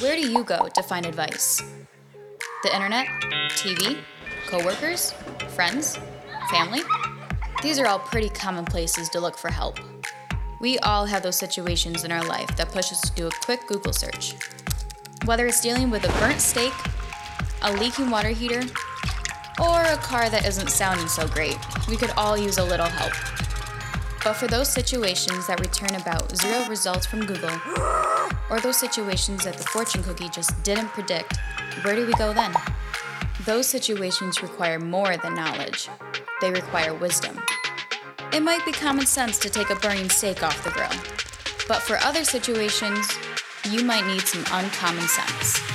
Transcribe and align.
Where 0.00 0.16
do 0.16 0.28
you 0.28 0.42
go 0.42 0.68
to 0.68 0.82
find 0.82 1.06
advice? 1.06 1.62
The 2.64 2.74
internet? 2.74 3.06
TV? 3.50 3.98
Coworkers? 4.48 5.14
Friends? 5.50 6.00
Family? 6.50 6.80
These 7.62 7.78
are 7.78 7.86
all 7.86 8.00
pretty 8.00 8.28
common 8.28 8.64
places 8.64 9.08
to 9.10 9.20
look 9.20 9.38
for 9.38 9.50
help. 9.50 9.78
We 10.60 10.80
all 10.80 11.06
have 11.06 11.22
those 11.22 11.36
situations 11.36 12.02
in 12.02 12.10
our 12.10 12.24
life 12.24 12.56
that 12.56 12.72
push 12.72 12.90
us 12.90 13.02
to 13.02 13.14
do 13.14 13.28
a 13.28 13.30
quick 13.44 13.68
Google 13.68 13.92
search. 13.92 14.34
Whether 15.26 15.46
it's 15.46 15.60
dealing 15.60 15.90
with 15.90 16.04
a 16.04 16.12
burnt 16.18 16.40
steak, 16.40 16.72
a 17.62 17.72
leaking 17.74 18.10
water 18.10 18.30
heater, 18.30 18.62
or 19.60 19.80
a 19.82 19.96
car 19.98 20.28
that 20.28 20.44
isn't 20.44 20.70
sounding 20.70 21.06
so 21.06 21.28
great, 21.28 21.56
we 21.88 21.96
could 21.96 22.10
all 22.16 22.36
use 22.36 22.58
a 22.58 22.64
little 22.64 22.86
help. 22.86 23.12
But 24.24 24.34
for 24.34 24.48
those 24.48 24.68
situations 24.72 25.46
that 25.46 25.60
return 25.60 25.94
about 26.00 26.36
zero 26.36 26.66
results 26.68 27.06
from 27.06 27.26
Google, 27.26 27.60
or 28.50 28.60
those 28.60 28.78
situations 28.78 29.44
that 29.44 29.56
the 29.56 29.64
fortune 29.64 30.02
cookie 30.02 30.28
just 30.28 30.62
didn't 30.62 30.88
predict, 30.88 31.38
where 31.82 31.94
do 31.96 32.06
we 32.06 32.12
go 32.14 32.32
then? 32.32 32.52
Those 33.44 33.66
situations 33.66 34.42
require 34.42 34.78
more 34.78 35.16
than 35.16 35.34
knowledge, 35.34 35.88
they 36.40 36.50
require 36.50 36.94
wisdom. 36.94 37.40
It 38.32 38.42
might 38.42 38.64
be 38.64 38.72
common 38.72 39.06
sense 39.06 39.38
to 39.38 39.50
take 39.50 39.70
a 39.70 39.76
burning 39.76 40.10
steak 40.10 40.42
off 40.42 40.62
the 40.64 40.70
grill, 40.70 40.88
but 41.68 41.82
for 41.82 41.96
other 41.98 42.24
situations, 42.24 43.08
you 43.70 43.84
might 43.84 44.06
need 44.06 44.22
some 44.22 44.44
uncommon 44.52 45.06
sense. 45.08 45.73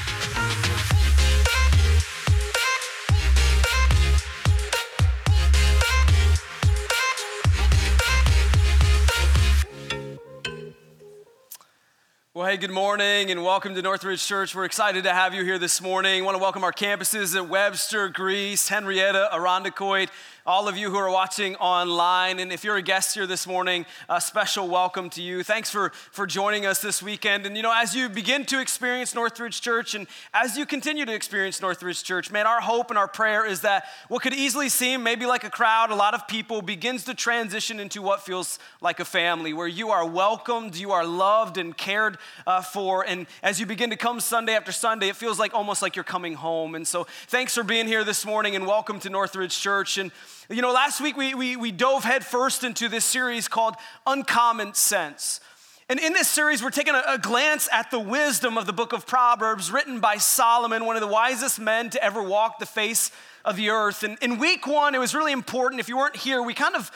Hey, 12.50 12.58
good 12.58 12.72
morning 12.72 13.30
and 13.30 13.44
welcome 13.44 13.76
to 13.76 13.82
Northridge 13.84 14.26
Church. 14.26 14.56
We're 14.56 14.66
excited 14.66 15.04
to 15.04 15.14
have 15.14 15.36
you 15.36 15.44
here 15.44 15.60
this 15.60 15.84
morning. 15.84 16.24
I 16.24 16.26
want 16.26 16.34
to 16.34 16.42
welcome 16.42 16.64
our 16.64 16.72
campuses 16.72 17.36
at 17.36 17.48
Webster, 17.48 18.10
Greece, 18.10 18.68
Henrietta, 18.68 19.30
Irondequoit, 19.32 20.10
all 20.50 20.68
of 20.68 20.76
you 20.76 20.90
who 20.90 20.98
are 20.98 21.12
watching 21.12 21.56
online. 21.58 22.40
And 22.40 22.52
if 22.52 22.64
you're 22.64 22.78
a 22.78 22.82
guest 22.82 23.14
here 23.14 23.28
this 23.28 23.46
morning, 23.46 23.86
a 24.10 24.20
special 24.20 24.68
welcome 24.68 25.08
to 25.12 25.22
you. 25.22 25.44
Thanks 25.44 25.70
for, 25.70 25.92
for 26.12 26.26
joining 26.26 26.66
us 26.66 26.82
this 26.82 27.04
weekend. 27.04 27.46
And 27.46 27.56
you 27.56 27.62
know, 27.62 27.72
as 27.72 27.96
you 27.96 28.10
begin 28.10 28.46
to 28.46 28.60
experience 28.60 29.14
Northridge 29.14 29.62
Church 29.62 29.94
and 29.94 30.08
as 30.34 30.58
you 30.58 30.66
continue 30.66 31.06
to 31.06 31.14
experience 31.14 31.62
Northridge 31.62 32.04
Church, 32.04 32.32
man, 32.32 32.48
our 32.48 32.62
hope 32.62 32.90
and 32.90 32.98
our 32.98 33.08
prayer 33.08 33.46
is 33.46 33.62
that 33.62 33.84
what 34.08 34.24
could 34.24 34.34
easily 34.34 34.70
seem 34.70 35.04
maybe 35.04 35.28
like 35.28 35.44
a 35.44 35.52
crowd, 35.52 35.92
a 35.92 35.96
lot 35.96 36.16
of 36.16 36.28
people, 36.28 36.64
begins 36.64 37.04
to 37.04 37.14
transition 37.14 37.80
into 37.80 38.02
what 38.02 38.24
feels 38.24 38.58
like 38.82 39.00
a 39.00 39.06
family, 39.06 39.54
where 39.54 39.68
you 39.68 39.92
are 39.92 40.08
welcomed, 40.08 40.76
you 40.76 40.92
are 40.92 41.06
loved 41.06 41.60
and 41.60 41.78
cared 41.78 42.18
uh, 42.48 42.64
for. 42.64 43.06
And 43.06 43.28
as 43.44 43.60
you 43.60 43.68
begin 43.68 43.92
to 43.92 43.98
come 43.98 44.20
Sunday 44.20 44.56
after 44.56 44.72
Sunday, 44.72 45.10
it 45.10 45.16
feels 45.16 45.38
like 45.38 45.54
almost 45.54 45.84
like 45.84 45.96
you're 45.96 46.04
coming 46.04 46.34
home. 46.34 46.74
And 46.74 46.88
so 46.88 47.06
thanks 47.28 47.54
for 47.54 47.62
being 47.62 47.86
here 47.86 48.04
this 48.04 48.26
morning 48.26 48.56
and 48.56 48.66
welcome 48.66 49.00
to 49.02 49.12
Northridge 49.12 49.56
Church. 49.56 50.00
And 50.00 50.12
you 50.50 50.64
know, 50.64 50.72
last 50.72 51.00
week 51.00 51.16
we, 51.16 51.36
we, 51.36 51.56
we 51.56 51.72
dove 51.72 52.04
headfirst 52.04 52.64
into 52.64 52.90
this 52.90 53.06
series 53.06 53.48
called 53.48 53.76
Uncommon 54.08 54.74
Sense. 54.74 55.42
And 55.88 56.00
in 56.00 56.14
this 56.14 56.28
series, 56.28 56.64
we're 56.64 56.72
taking 56.72 56.96
a, 56.96 57.04
a, 57.08 57.18
glance 57.20 57.70
at 57.72 57.92
the 57.92 58.00
wisdom 58.00 58.58
of 58.58 58.66
the 58.66 58.74
book 58.74 58.92
of 58.92 59.06
Proverbs, 59.06 59.72
written 59.72 60.00
by 60.00 60.18
Solomon, 60.18 60.86
one 60.86 60.96
of 60.96 61.02
the 61.02 61.08
wisest 61.08 61.60
men 61.60 61.92
to 61.92 62.04
ever 62.04 62.24
walk 62.24 62.58
the 62.58 62.66
face 62.66 63.12
of 63.46 63.58
the 63.58 63.70
earth. 63.70 64.02
And 64.02 64.18
in 64.22 64.40
week 64.40 64.66
one, 64.66 64.96
it 64.96 65.00
was 65.00 65.14
really 65.14 65.34
important. 65.34 65.80
If 65.80 65.88
you 65.88 65.98
weren't 65.98 66.16
here, 66.16 66.42
we 66.42 66.56
kind 66.56 66.76
of 66.76 66.92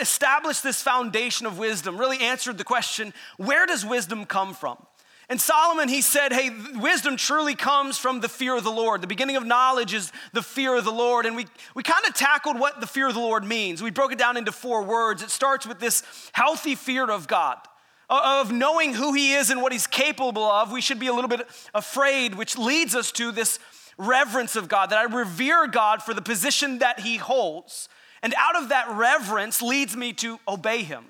established 0.00 0.64
this 0.64 0.82
foundation 0.82 1.46
of 1.46 1.56
wisdom, 1.56 1.98
really 1.98 2.20
answered 2.20 2.58
the 2.58 2.64
question 2.64 3.14
where 3.36 3.64
does 3.64 3.86
wisdom 3.86 4.24
come 4.24 4.54
from? 4.54 4.76
And 5.30 5.38
Solomon, 5.38 5.90
he 5.90 6.00
said, 6.00 6.32
hey, 6.32 6.50
wisdom 6.76 7.18
truly 7.18 7.54
comes 7.54 7.98
from 7.98 8.20
the 8.20 8.30
fear 8.30 8.56
of 8.56 8.64
the 8.64 8.70
Lord. 8.70 9.02
The 9.02 9.06
beginning 9.06 9.36
of 9.36 9.44
knowledge 9.44 9.92
is 9.92 10.10
the 10.32 10.42
fear 10.42 10.74
of 10.74 10.86
the 10.86 10.90
Lord. 10.90 11.26
And 11.26 11.36
we, 11.36 11.46
we 11.74 11.82
kind 11.82 12.06
of 12.06 12.14
tackled 12.14 12.58
what 12.58 12.80
the 12.80 12.86
fear 12.86 13.08
of 13.08 13.14
the 13.14 13.20
Lord 13.20 13.44
means. 13.44 13.82
We 13.82 13.90
broke 13.90 14.10
it 14.10 14.18
down 14.18 14.38
into 14.38 14.52
four 14.52 14.82
words. 14.82 15.22
It 15.22 15.28
starts 15.28 15.66
with 15.66 15.80
this 15.80 16.02
healthy 16.32 16.74
fear 16.74 17.10
of 17.10 17.28
God, 17.28 17.58
of 18.08 18.50
knowing 18.50 18.94
who 18.94 19.12
he 19.12 19.34
is 19.34 19.50
and 19.50 19.60
what 19.60 19.70
he's 19.70 19.86
capable 19.86 20.44
of. 20.44 20.72
We 20.72 20.80
should 20.80 20.98
be 20.98 21.08
a 21.08 21.12
little 21.12 21.28
bit 21.28 21.46
afraid, 21.74 22.34
which 22.34 22.56
leads 22.56 22.94
us 22.94 23.12
to 23.12 23.30
this 23.30 23.58
reverence 23.98 24.56
of 24.56 24.66
God, 24.66 24.88
that 24.90 24.98
I 24.98 25.14
revere 25.14 25.66
God 25.66 26.02
for 26.02 26.14
the 26.14 26.22
position 26.22 26.78
that 26.78 27.00
he 27.00 27.18
holds. 27.18 27.90
And 28.22 28.32
out 28.38 28.56
of 28.56 28.70
that 28.70 28.88
reverence 28.92 29.60
leads 29.60 29.94
me 29.94 30.14
to 30.14 30.40
obey 30.48 30.84
him. 30.84 31.04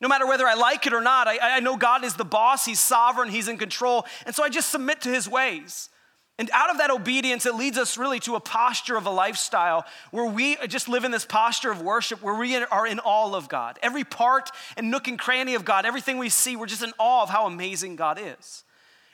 No 0.00 0.08
matter 0.08 0.26
whether 0.26 0.46
I 0.46 0.54
like 0.54 0.86
it 0.86 0.94
or 0.94 1.00
not, 1.00 1.28
I, 1.28 1.38
I 1.56 1.60
know 1.60 1.76
God 1.76 2.04
is 2.04 2.14
the 2.14 2.24
boss, 2.24 2.64
He's 2.64 2.80
sovereign, 2.80 3.28
He's 3.28 3.48
in 3.48 3.58
control. 3.58 4.06
And 4.24 4.34
so 4.34 4.42
I 4.42 4.48
just 4.48 4.70
submit 4.70 5.02
to 5.02 5.08
His 5.10 5.28
ways. 5.28 5.90
And 6.38 6.48
out 6.54 6.70
of 6.70 6.78
that 6.78 6.90
obedience, 6.90 7.44
it 7.44 7.54
leads 7.54 7.76
us 7.76 7.98
really 7.98 8.18
to 8.20 8.34
a 8.34 8.40
posture 8.40 8.96
of 8.96 9.04
a 9.04 9.10
lifestyle 9.10 9.84
where 10.10 10.24
we 10.24 10.56
just 10.68 10.88
live 10.88 11.04
in 11.04 11.10
this 11.10 11.26
posture 11.26 11.70
of 11.70 11.82
worship 11.82 12.22
where 12.22 12.34
we 12.34 12.56
are 12.56 12.86
in 12.86 12.98
awe 13.00 13.34
of 13.34 13.50
God. 13.50 13.78
Every 13.82 14.04
part 14.04 14.50
and 14.78 14.90
nook 14.90 15.06
and 15.06 15.18
cranny 15.18 15.54
of 15.54 15.66
God, 15.66 15.84
everything 15.84 16.16
we 16.16 16.30
see, 16.30 16.56
we're 16.56 16.64
just 16.64 16.82
in 16.82 16.94
awe 16.98 17.24
of 17.24 17.28
how 17.28 17.44
amazing 17.44 17.96
God 17.96 18.18
is. 18.18 18.64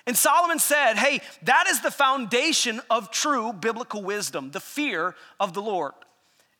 And 0.06 0.16
Solomon 0.16 0.60
said, 0.60 0.94
hey, 0.94 1.20
that 1.42 1.66
is 1.68 1.80
the 1.80 1.90
foundation 1.90 2.80
of 2.88 3.10
true 3.10 3.52
biblical 3.52 4.04
wisdom, 4.04 4.52
the 4.52 4.60
fear 4.60 5.16
of 5.40 5.52
the 5.52 5.62
Lord. 5.62 5.94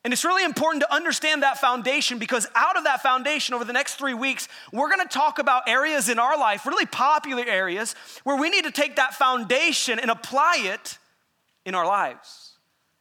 And 0.06 0.12
it's 0.12 0.24
really 0.24 0.44
important 0.44 0.84
to 0.84 0.94
understand 0.94 1.42
that 1.42 1.58
foundation 1.58 2.20
because 2.20 2.46
out 2.54 2.76
of 2.76 2.84
that 2.84 3.02
foundation, 3.02 3.56
over 3.56 3.64
the 3.64 3.72
next 3.72 3.96
three 3.96 4.14
weeks, 4.14 4.46
we're 4.72 4.88
gonna 4.88 5.04
talk 5.04 5.40
about 5.40 5.68
areas 5.68 6.08
in 6.08 6.20
our 6.20 6.38
life, 6.38 6.64
really 6.64 6.86
popular 6.86 7.42
areas, 7.44 7.96
where 8.22 8.36
we 8.36 8.48
need 8.48 8.62
to 8.62 8.70
take 8.70 8.94
that 8.94 9.14
foundation 9.14 9.98
and 9.98 10.08
apply 10.08 10.58
it 10.60 10.98
in 11.64 11.74
our 11.74 11.84
lives. 11.84 12.52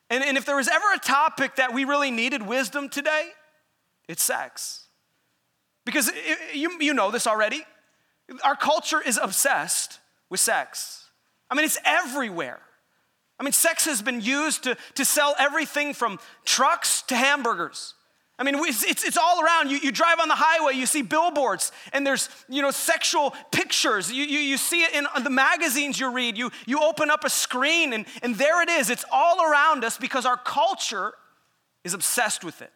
And, 0.09 0.23
and 0.23 0.35
if 0.35 0.45
there 0.45 0.55
was 0.55 0.67
ever 0.67 0.93
a 0.95 0.97
topic 0.97 1.57
that 1.57 1.75
we 1.75 1.85
really 1.85 2.09
needed 2.09 2.41
wisdom 2.41 2.89
today, 2.89 3.27
it's 4.09 4.23
sex. 4.23 4.87
Because 5.85 6.09
it, 6.11 6.55
you, 6.55 6.75
you 6.81 6.95
know 6.95 7.11
this 7.11 7.27
already. 7.27 7.61
Our 8.43 8.55
culture 8.55 8.99
is 8.99 9.19
obsessed 9.21 9.99
with 10.31 10.39
sex. 10.39 11.05
I 11.51 11.55
mean, 11.55 11.65
it's 11.65 11.77
everywhere. 11.85 12.61
I 13.39 13.43
mean, 13.43 13.51
sex 13.51 13.85
has 13.85 14.01
been 14.01 14.21
used 14.21 14.63
to, 14.63 14.77
to 14.95 15.05
sell 15.05 15.35
everything 15.37 15.93
from 15.93 16.19
trucks 16.45 17.01
to 17.03 17.15
hamburgers. 17.15 17.93
I 18.37 18.43
mean, 18.43 18.55
it's, 18.55 18.83
it's, 18.83 19.05
it's, 19.05 19.17
all 19.17 19.41
around. 19.41 19.71
You, 19.71 19.77
you 19.77 19.91
drive 19.93 20.19
on 20.19 20.27
the 20.27 20.35
highway, 20.35 20.73
you 20.73 20.85
see 20.85 21.01
billboards, 21.01 21.71
and 21.93 22.05
there's, 22.05 22.27
you 22.49 22.61
know, 22.61 22.71
sexual 22.71 23.33
pictures. 23.51 24.11
You, 24.11 24.25
you, 24.25 24.39
you 24.39 24.57
see 24.57 24.83
it 24.83 24.93
in 24.93 25.23
the 25.23 25.29
magazines 25.29 25.97
you 25.97 26.11
read. 26.11 26.37
You, 26.37 26.51
you 26.65 26.81
open 26.81 27.09
up 27.09 27.23
a 27.23 27.29
screen, 27.29 27.93
and, 27.93 28.05
and 28.21 28.35
there 28.35 28.61
it 28.61 28.69
is. 28.69 28.89
It's 28.89 29.05
all 29.09 29.41
around 29.41 29.85
us 29.85 29.97
because 29.97 30.25
our 30.25 30.37
culture 30.37 31.13
is 31.85 31.93
obsessed 31.93 32.43
with 32.43 32.61
it. 32.61 32.71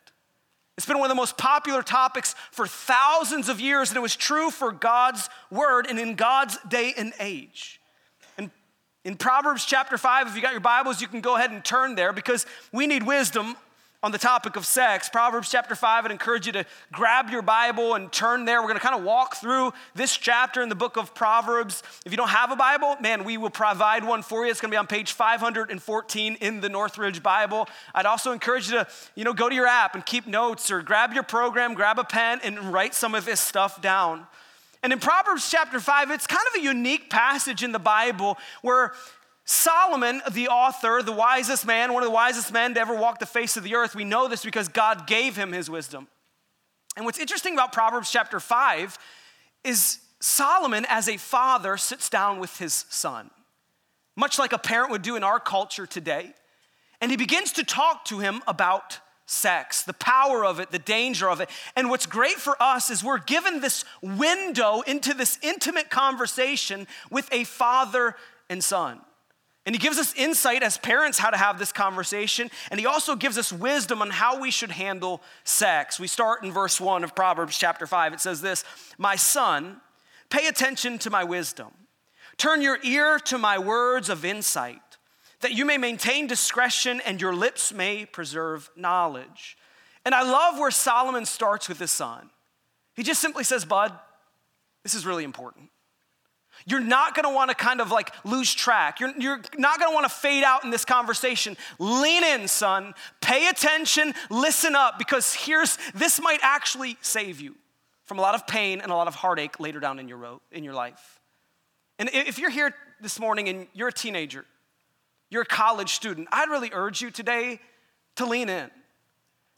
It's 0.77 0.85
been 0.85 0.97
one 0.97 1.11
of 1.11 1.15
the 1.15 1.19
most 1.19 1.37
popular 1.37 1.83
topics 1.83 2.35
for 2.51 2.65
thousands 2.65 3.49
of 3.49 3.59
years, 3.59 3.89
and 3.89 3.97
it 3.97 4.01
was 4.01 4.15
true 4.15 4.49
for 4.49 4.71
God's 4.71 5.29
word 5.51 5.87
and 5.89 5.99
in 5.99 6.15
God's 6.15 6.57
day 6.69 6.93
and 6.97 7.11
age. 7.19 7.78
In 9.09 9.15
Proverbs 9.15 9.65
chapter 9.65 9.97
5, 9.97 10.27
if 10.27 10.35
you 10.35 10.41
got 10.43 10.51
your 10.51 10.59
Bibles, 10.59 11.01
you 11.01 11.07
can 11.07 11.19
go 11.19 11.35
ahead 11.35 11.49
and 11.49 11.65
turn 11.65 11.95
there 11.95 12.13
because 12.13 12.45
we 12.71 12.85
need 12.85 13.01
wisdom 13.01 13.55
on 14.03 14.11
the 14.11 14.19
topic 14.19 14.55
of 14.55 14.67
sex. 14.67 15.09
Proverbs 15.09 15.49
chapter 15.49 15.73
5, 15.73 16.05
I'd 16.05 16.11
encourage 16.11 16.45
you 16.45 16.51
to 16.51 16.65
grab 16.91 17.31
your 17.31 17.41
Bible 17.41 17.95
and 17.95 18.11
turn 18.11 18.45
there. 18.45 18.61
We're 18.61 18.67
going 18.67 18.79
to 18.79 18.85
kind 18.85 18.93
of 18.93 19.03
walk 19.03 19.37
through 19.37 19.73
this 19.95 20.15
chapter 20.15 20.61
in 20.61 20.69
the 20.69 20.75
book 20.75 20.95
of 20.95 21.15
Proverbs. 21.15 21.81
If 22.05 22.11
you 22.11 22.17
don't 22.17 22.29
have 22.29 22.51
a 22.51 22.55
Bible, 22.55 22.97
man, 23.01 23.23
we 23.23 23.37
will 23.37 23.49
provide 23.49 24.03
one 24.03 24.21
for 24.21 24.45
you. 24.45 24.51
It's 24.51 24.61
going 24.61 24.69
to 24.69 24.75
be 24.75 24.77
on 24.77 24.85
page 24.85 25.13
514 25.13 26.37
in 26.39 26.61
the 26.61 26.69
Northridge 26.69 27.23
Bible. 27.23 27.67
I'd 27.95 28.05
also 28.05 28.31
encourage 28.31 28.69
you 28.69 28.73
to, 28.73 28.87
you 29.15 29.23
know, 29.23 29.33
go 29.33 29.49
to 29.49 29.55
your 29.55 29.65
app 29.65 29.95
and 29.95 30.05
keep 30.05 30.27
notes 30.27 30.69
or 30.69 30.83
grab 30.83 31.13
your 31.13 31.23
program, 31.23 31.73
grab 31.73 31.97
a 31.97 32.03
pen, 32.03 32.41
and 32.43 32.71
write 32.71 32.93
some 32.93 33.15
of 33.15 33.25
this 33.25 33.39
stuff 33.39 33.81
down. 33.81 34.27
And 34.81 34.93
in 34.93 34.99
Proverbs 34.99 35.49
chapter 35.49 35.79
5, 35.79 36.11
it's 36.11 36.27
kind 36.27 36.45
of 36.53 36.61
a 36.61 36.63
unique 36.63 37.09
passage 37.09 37.63
in 37.63 37.71
the 37.71 37.79
Bible 37.79 38.37
where 38.61 38.93
Solomon, 39.43 40.21
the 40.31 40.47
author, 40.47 41.01
the 41.03 41.11
wisest 41.11 41.65
man, 41.65 41.91
one 41.91 42.03
of 42.03 42.07
the 42.07 42.13
wisest 42.13 42.53
men 42.53 42.75
to 42.75 42.79
ever 42.79 42.95
walk 42.95 43.19
the 43.19 43.25
face 43.25 43.57
of 43.57 43.63
the 43.63 43.75
earth, 43.75 43.95
we 43.95 44.03
know 44.03 44.27
this 44.27 44.45
because 44.45 44.67
God 44.67 45.07
gave 45.07 45.35
him 45.35 45.51
his 45.51 45.69
wisdom. 45.69 46.07
And 46.95 47.05
what's 47.05 47.19
interesting 47.19 47.53
about 47.53 47.71
Proverbs 47.71 48.11
chapter 48.11 48.39
5 48.39 48.97
is 49.63 49.99
Solomon, 50.21 50.85
as 50.87 51.07
a 51.07 51.17
father, 51.17 51.77
sits 51.77 52.09
down 52.09 52.39
with 52.39 52.57
his 52.57 52.85
son, 52.89 53.31
much 54.15 54.37
like 54.37 54.53
a 54.53 54.57
parent 54.57 54.91
would 54.91 55.01
do 55.01 55.15
in 55.15 55.23
our 55.23 55.39
culture 55.39 55.85
today. 55.85 56.33
And 57.01 57.09
he 57.09 57.17
begins 57.17 57.53
to 57.53 57.63
talk 57.63 58.05
to 58.05 58.19
him 58.19 58.41
about 58.47 58.99
sex, 59.29 59.83
the 59.83 59.93
power 59.93 60.43
of 60.43 60.59
it, 60.59 60.71
the 60.71 60.79
danger 60.79 61.29
of 61.29 61.39
it. 61.39 61.49
And 61.75 61.89
what's 61.89 62.05
great 62.05 62.35
for 62.35 62.61
us 62.61 62.89
is 62.89 63.03
we're 63.03 63.19
given 63.19 63.61
this 63.61 63.85
window 64.01 64.81
into 64.81 65.13
this 65.13 65.37
intimate 65.43 65.89
conversation 65.89 66.87
with 67.11 67.31
a 67.31 67.43
father 67.43 68.15
and 68.49 68.63
son. 68.63 68.99
And 69.65 69.75
he 69.75 69.79
gives 69.79 69.99
us 69.99 70.15
insight 70.15 70.63
as 70.63 70.77
parents 70.79 71.19
how 71.19 71.29
to 71.29 71.37
have 71.37 71.59
this 71.59 71.71
conversation, 71.71 72.49
and 72.71 72.79
he 72.79 72.87
also 72.87 73.15
gives 73.15 73.37
us 73.37 73.53
wisdom 73.53 74.01
on 74.01 74.09
how 74.09 74.39
we 74.39 74.49
should 74.49 74.71
handle 74.71 75.21
sex. 75.43 75.99
We 75.99 76.07
start 76.07 76.43
in 76.43 76.51
verse 76.51 76.81
1 76.81 77.03
of 77.03 77.13
Proverbs 77.13 77.55
chapter 77.55 77.85
5. 77.85 78.13
It 78.13 78.19
says 78.19 78.41
this 78.41 78.63
My 78.97 79.15
son, 79.15 79.79
pay 80.31 80.47
attention 80.47 80.97
to 80.99 81.11
my 81.11 81.23
wisdom, 81.23 81.67
Turn 82.37 82.63
your 82.63 82.79
ear 82.83 83.19
to 83.25 83.37
my 83.37 83.59
words 83.59 84.09
of 84.09 84.25
insight, 84.25 84.88
that 85.41 85.53
you 85.53 85.65
may 85.65 85.77
maintain 85.77 86.27
discretion 86.27 87.01
and 87.05 87.21
your 87.21 87.33
lips 87.33 87.73
may 87.73 88.05
preserve 88.05 88.69
knowledge. 88.75 89.57
And 90.05 90.13
I 90.15 90.23
love 90.23 90.57
where 90.59 90.71
Solomon 90.71 91.25
starts 91.25 91.69
with 91.69 91.79
his 91.79 91.91
son. 91.91 92.29
He 92.95 93.03
just 93.03 93.21
simply 93.21 93.43
says, 93.43 93.65
Bud, 93.65 93.93
this 94.83 94.95
is 94.95 95.05
really 95.05 95.23
important. 95.23 95.69
You're 96.65 96.81
not 96.81 97.15
gonna 97.15 97.31
wanna 97.31 97.53
kind 97.53 97.79
of 97.79 97.91
like 97.91 98.13
lose 98.25 98.53
track. 98.53 98.99
You're, 98.99 99.13
you're 99.17 99.41
not 99.57 99.79
gonna 99.79 99.93
wanna 99.93 100.09
fade 100.09 100.43
out 100.43 100.63
in 100.63 100.71
this 100.71 100.83
conversation. 100.83 101.55
Lean 101.79 102.23
in, 102.23 102.47
son. 102.47 102.93
Pay 103.21 103.47
attention, 103.47 104.13
listen 104.29 104.75
up, 104.75 104.97
because 104.97 105.33
here's 105.33 105.77
this 105.95 106.21
might 106.21 106.39
actually 106.41 106.97
save 107.01 107.39
you 107.39 107.55
from 108.05 108.19
a 108.19 108.21
lot 108.21 108.35
of 108.35 108.45
pain 108.47 108.81
and 108.81 108.91
a 108.91 108.95
lot 108.95 109.07
of 109.07 109.15
heartache 109.15 109.59
later 109.59 109.79
down 109.79 109.99
in 109.99 110.07
your, 110.07 110.17
road, 110.17 110.41
in 110.51 110.63
your 110.63 110.73
life. 110.73 111.19
And 111.97 112.09
if 112.11 112.39
you're 112.39 112.49
here 112.49 112.73
this 113.01 113.19
morning 113.19 113.49
and 113.49 113.67
you're 113.73 113.89
a 113.89 113.93
teenager, 113.93 114.45
you're 115.29 115.43
a 115.43 115.45
college 115.45 115.93
student, 115.93 116.27
I'd 116.31 116.49
really 116.49 116.71
urge 116.73 117.01
you 117.01 117.11
today 117.11 117.59
to 118.15 118.25
lean 118.25 118.49
in 118.49 118.69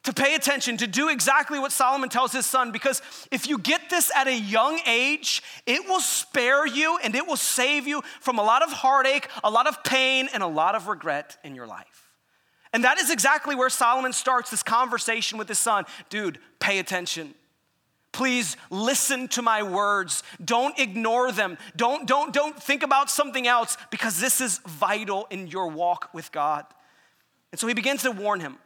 to 0.03 0.13
pay 0.13 0.33
attention, 0.33 0.77
to 0.77 0.87
do 0.87 1.09
exactly 1.09 1.59
what 1.59 1.71
Solomon 1.71 2.09
tells 2.09 2.31
his 2.31 2.45
son, 2.45 2.71
because 2.71 3.01
if 3.29 3.47
you 3.47 3.57
get 3.59 3.89
this 3.89 4.11
at 4.15 4.27
a 4.27 4.35
young 4.35 4.79
age, 4.87 5.43
it 5.67 5.87
will 5.87 5.99
spare 5.99 6.65
you 6.65 6.97
and 7.03 7.13
it 7.13 7.27
will 7.27 7.37
save 7.37 7.87
you 7.87 8.01
from 8.19 8.39
a 8.39 8.43
lot 8.43 8.63
of 8.63 8.71
heartache, 8.71 9.29
a 9.43 9.51
lot 9.51 9.67
of 9.67 9.83
pain, 9.83 10.27
and 10.33 10.41
a 10.41 10.47
lot 10.47 10.73
of 10.73 10.87
regret 10.87 11.37
in 11.43 11.53
your 11.53 11.67
life. 11.67 12.09
And 12.73 12.83
that 12.83 12.99
is 12.99 13.11
exactly 13.11 13.53
where 13.53 13.69
Solomon 13.69 14.13
starts 14.13 14.49
this 14.49 14.63
conversation 14.63 15.37
with 15.37 15.47
his 15.47 15.59
son. 15.59 15.85
Dude, 16.09 16.39
pay 16.59 16.79
attention. 16.79 17.35
Please 18.11 18.57
listen 18.69 19.27
to 19.29 19.41
my 19.41 19.63
words. 19.63 20.23
Don't 20.43 20.77
ignore 20.77 21.31
them. 21.31 21.57
Don't, 21.75 22.05
don't, 22.07 22.33
don't 22.33 22.61
think 22.61 22.83
about 22.83 23.09
something 23.09 23.47
else 23.47 23.77
because 23.89 24.19
this 24.19 24.41
is 24.41 24.59
vital 24.65 25.27
in 25.29 25.47
your 25.47 25.67
walk 25.67 26.09
with 26.13 26.31
God. 26.31 26.65
And 27.51 27.59
so 27.59 27.67
he 27.67 27.73
begins 27.73 28.03
to 28.03 28.11
warn 28.11 28.39
him. 28.39 28.57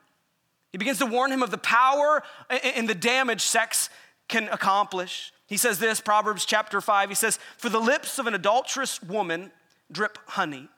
He 0.71 0.77
begins 0.77 0.97
to 0.99 1.05
warn 1.05 1.31
him 1.31 1.43
of 1.43 1.51
the 1.51 1.57
power 1.57 2.23
and 2.49 2.89
the 2.89 2.95
damage 2.95 3.41
sex 3.41 3.89
can 4.27 4.49
accomplish. 4.49 5.31
He 5.47 5.57
says 5.57 5.79
this, 5.79 6.01
Proverbs 6.01 6.45
chapter 6.45 6.81
5, 6.81 7.09
he 7.09 7.15
says, 7.15 7.39
For 7.57 7.69
the 7.69 7.79
lips 7.79 8.17
of 8.17 8.27
an 8.27 8.33
adulterous 8.33 9.01
woman 9.01 9.51
drip 9.91 10.17
honey, 10.27 10.69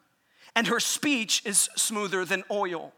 and 0.55 0.67
her 0.67 0.79
speech 0.79 1.41
is 1.45 1.69
smoother 1.75 2.25
than 2.25 2.43
oil. 2.51 2.93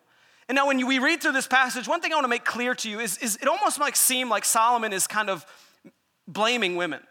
And 0.49 0.55
now, 0.55 0.65
when 0.65 0.85
we 0.87 0.97
read 0.97 1.21
through 1.21 1.33
this 1.33 1.45
passage, 1.45 1.87
one 1.87 2.01
thing 2.01 2.11
I 2.11 2.15
want 2.15 2.25
to 2.25 2.29
make 2.29 2.43
clear 2.43 2.73
to 2.73 2.89
you 2.89 2.99
is, 2.99 3.19
is 3.19 3.35
it 3.35 3.47
almost 3.47 3.79
might 3.79 3.95
seem 3.95 4.29
like 4.29 4.43
Solomon 4.43 4.91
is 4.91 5.05
kind 5.05 5.29
of 5.29 5.45
blaming 6.27 6.75
women. 6.75 7.01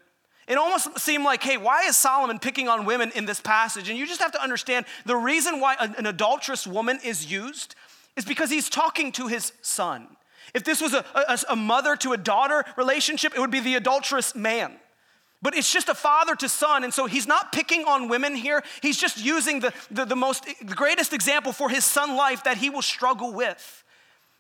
It 0.49 0.59
almost 0.59 0.99
seemed 0.99 1.25
like, 1.25 1.43
hey, 1.43 1.57
why 1.57 1.85
is 1.85 1.97
Solomon 1.97 2.41
picking 2.41 2.69
on 2.69 2.85
women 2.85 3.13
in 3.15 3.27
this 3.27 3.41
passage? 3.41 3.89
And 3.89 3.97
you 3.97 4.09
just 4.09 4.21
have 4.21 4.33
to 4.33 4.43
understand 4.43 4.87
the 5.07 5.15
reason 5.15 5.61
why 5.61 5.77
an 5.79 6.07
adulterous 6.07 6.67
woman 6.67 6.99
is 7.05 7.31
used 7.31 7.77
is 8.17 8.25
because 8.25 8.51
he's 8.51 8.69
talking 8.69 9.13
to 9.13 9.29
his 9.29 9.53
son. 9.63 10.09
If 10.53 10.65
this 10.65 10.81
was 10.81 10.95
a, 10.95 11.05
a, 11.15 11.39
a, 11.51 11.57
mother 11.57 11.95
to 11.97 12.15
a 12.15 12.17
daughter 12.17 12.65
relationship, 12.77 13.35
it 13.37 13.41
would 13.41 13.51
be 13.51 13.61
the 13.61 13.77
adulterous 13.77 14.35
man. 14.35 14.73
But 15.41 15.57
it's 15.57 15.73
just 15.73 15.89
a 15.89 15.95
father 15.95 16.35
to 16.37 16.49
son, 16.49 16.83
and 16.83 16.93
so 16.93 17.07
he's 17.07 17.27
not 17.27 17.53
picking 17.53 17.85
on 17.85 18.09
women 18.09 18.35
here. 18.35 18.63
He's 18.83 18.97
just 18.97 19.25
using 19.25 19.61
the, 19.61 19.73
the, 19.91 20.05
the 20.05 20.17
most, 20.17 20.45
the 20.61 20.75
greatest 20.75 21.13
example 21.13 21.53
for 21.53 21.71
his 21.71 21.85
son 21.85 22.17
life 22.17 22.45
that 22.45 22.57
he 22.57 22.71
will 22.71 22.83
struggle 22.83 23.33
with. 23.33 23.85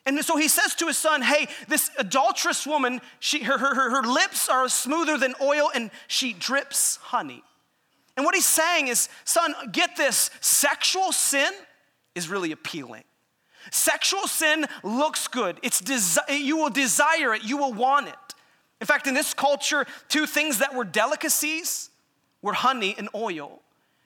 And 0.06 0.24
so 0.24 0.36
he 0.36 0.48
says 0.48 0.74
to 0.76 0.86
his 0.86 0.98
son, 0.98 1.22
Hey, 1.22 1.48
this 1.68 1.90
adulterous 1.98 2.66
woman, 2.66 3.00
she, 3.20 3.44
her, 3.44 3.58
her, 3.58 3.90
her 3.90 4.02
lips 4.02 4.48
are 4.48 4.68
smoother 4.68 5.18
than 5.18 5.34
oil, 5.40 5.70
and 5.72 5.90
she 6.08 6.32
drips 6.32 6.96
honey. 6.96 7.44
And 8.16 8.24
what 8.24 8.34
he's 8.34 8.46
saying 8.46 8.88
is, 8.88 9.08
Son, 9.24 9.54
get 9.70 9.96
this 9.96 10.30
sexual 10.40 11.12
sin 11.12 11.52
is 12.16 12.28
really 12.28 12.50
appealing. 12.50 13.04
Sexual 13.70 14.26
sin 14.26 14.66
looks 14.82 15.28
good. 15.28 15.60
It's 15.62 15.80
desi- 15.80 16.40
you 16.40 16.56
will 16.56 16.70
desire 16.70 17.32
it, 17.34 17.44
you 17.44 17.56
will 17.56 17.72
want 17.72 18.08
it. 18.08 18.27
In 18.80 18.86
fact, 18.86 19.06
in 19.06 19.14
this 19.14 19.34
culture, 19.34 19.86
two 20.08 20.26
things 20.26 20.58
that 20.58 20.74
were 20.74 20.84
delicacies 20.84 21.90
were 22.42 22.52
honey 22.52 22.94
and 22.96 23.08
oil. 23.14 23.60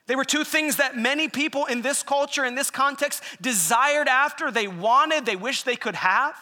They 0.07 0.15
were 0.15 0.25
two 0.25 0.43
things 0.43 0.77
that 0.77 0.97
many 0.97 1.29
people 1.29 1.65
in 1.65 1.81
this 1.81 2.03
culture, 2.03 2.43
in 2.43 2.55
this 2.55 2.69
context, 2.69 3.23
desired 3.41 4.07
after, 4.07 4.51
they 4.51 4.67
wanted, 4.67 5.25
they 5.25 5.35
wished 5.35 5.65
they 5.65 5.75
could 5.75 5.95
have. 5.95 6.35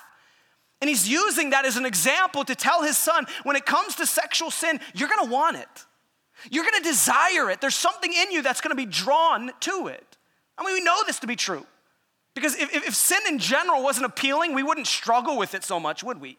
And 0.79 0.89
he's 0.89 1.07
using 1.07 1.51
that 1.51 1.65
as 1.65 1.77
an 1.77 1.85
example 1.85 2.43
to 2.45 2.55
tell 2.55 2.81
his 2.81 2.97
son 2.97 3.27
when 3.43 3.55
it 3.55 3.65
comes 3.65 3.95
to 3.97 4.07
sexual 4.07 4.49
sin, 4.49 4.79
you're 4.95 5.09
gonna 5.09 5.31
want 5.31 5.57
it. 5.57 5.85
You're 6.49 6.63
gonna 6.63 6.83
desire 6.83 7.51
it. 7.51 7.61
There's 7.61 7.75
something 7.75 8.11
in 8.11 8.31
you 8.31 8.41
that's 8.41 8.61
gonna 8.61 8.73
be 8.73 8.87
drawn 8.87 9.51
to 9.59 9.87
it. 9.87 10.17
I 10.57 10.65
mean, 10.65 10.73
we 10.73 10.83
know 10.83 10.97
this 11.05 11.19
to 11.19 11.27
be 11.27 11.35
true. 11.35 11.65
Because 12.33 12.55
if, 12.55 12.73
if, 12.73 12.95
sin 12.95 13.19
in 13.27 13.39
general 13.39 13.83
wasn't 13.83 14.05
appealing, 14.05 14.55
we 14.55 14.63
wouldn't 14.63 14.87
struggle 14.87 15.37
with 15.37 15.53
it 15.53 15.63
so 15.63 15.79
much, 15.79 16.03
would 16.03 16.21
we? 16.21 16.37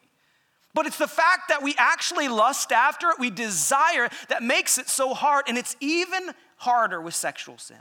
But 0.73 0.87
it's 0.87 0.97
the 0.97 1.07
fact 1.07 1.49
that 1.49 1.61
we 1.61 1.75
actually 1.77 2.27
lust 2.27 2.71
after 2.71 3.09
it, 3.09 3.19
we 3.19 3.29
desire 3.29 4.05
it, 4.05 4.13
that 4.29 4.41
makes 4.41 4.77
it 4.77 4.89
so 4.89 5.13
hard. 5.13 5.45
And 5.47 5.57
it's 5.57 5.75
even 5.79 6.31
harder 6.57 6.99
with 6.99 7.13
sexual 7.13 7.57
sin. 7.57 7.77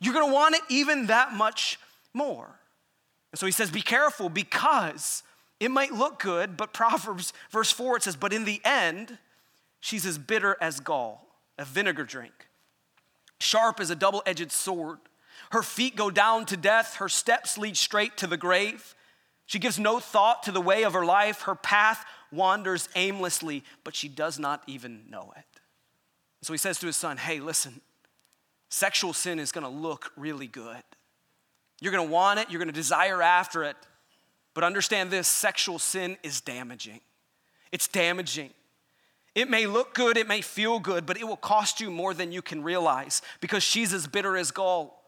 You're 0.00 0.14
gonna 0.14 0.32
want 0.32 0.54
it 0.54 0.62
even 0.68 1.06
that 1.06 1.32
much 1.32 1.78
more. 2.12 2.58
And 3.32 3.38
so 3.38 3.46
he 3.46 3.52
says, 3.52 3.70
Be 3.70 3.82
careful 3.82 4.28
because 4.28 5.22
it 5.60 5.70
might 5.70 5.92
look 5.92 6.20
good, 6.20 6.56
but 6.56 6.72
Proverbs, 6.72 7.32
verse 7.50 7.70
4, 7.70 7.96
it 7.96 8.02
says, 8.04 8.16
But 8.16 8.32
in 8.32 8.44
the 8.44 8.60
end, 8.64 9.18
she's 9.80 10.06
as 10.06 10.18
bitter 10.18 10.56
as 10.60 10.80
gall, 10.80 11.26
a 11.58 11.64
vinegar 11.64 12.04
drink, 12.04 12.48
sharp 13.40 13.80
as 13.80 13.90
a 13.90 13.96
double 13.96 14.22
edged 14.26 14.52
sword. 14.52 14.98
Her 15.50 15.62
feet 15.62 15.96
go 15.96 16.10
down 16.10 16.46
to 16.46 16.56
death, 16.56 16.96
her 16.96 17.08
steps 17.08 17.56
lead 17.56 17.76
straight 17.76 18.16
to 18.18 18.26
the 18.26 18.36
grave. 18.36 18.94
She 19.46 19.58
gives 19.58 19.78
no 19.78 19.98
thought 19.98 20.42
to 20.42 20.52
the 20.52 20.60
way 20.60 20.84
of 20.84 20.92
her 20.92 21.06
life. 21.06 21.42
Her 21.42 21.54
path 21.54 22.04
wanders 22.32 22.88
aimlessly, 22.94 23.64
but 23.84 23.94
she 23.94 24.08
does 24.08 24.38
not 24.38 24.62
even 24.66 25.02
know 25.08 25.32
it. 25.36 25.44
So 26.42 26.52
he 26.52 26.58
says 26.58 26.78
to 26.80 26.86
his 26.86 26.96
son, 26.96 27.16
Hey, 27.16 27.40
listen, 27.40 27.80
sexual 28.68 29.12
sin 29.12 29.38
is 29.38 29.52
gonna 29.52 29.68
look 29.68 30.12
really 30.16 30.46
good. 30.46 30.82
You're 31.80 31.92
gonna 31.92 32.10
want 32.10 32.40
it, 32.40 32.50
you're 32.50 32.58
gonna 32.58 32.72
desire 32.72 33.22
after 33.22 33.64
it, 33.64 33.76
but 34.54 34.64
understand 34.64 35.10
this 35.10 35.28
sexual 35.28 35.78
sin 35.78 36.16
is 36.22 36.40
damaging. 36.40 37.00
It's 37.72 37.88
damaging. 37.88 38.50
It 39.34 39.48
may 39.48 39.66
look 39.66 39.94
good, 39.94 40.16
it 40.16 40.26
may 40.26 40.40
feel 40.40 40.80
good, 40.80 41.06
but 41.06 41.16
it 41.16 41.24
will 41.24 41.36
cost 41.36 41.80
you 41.80 41.90
more 41.90 42.14
than 42.14 42.32
you 42.32 42.42
can 42.42 42.62
realize 42.62 43.22
because 43.40 43.62
she's 43.62 43.92
as 43.92 44.06
bitter 44.06 44.36
as 44.36 44.50
gall 44.50 44.98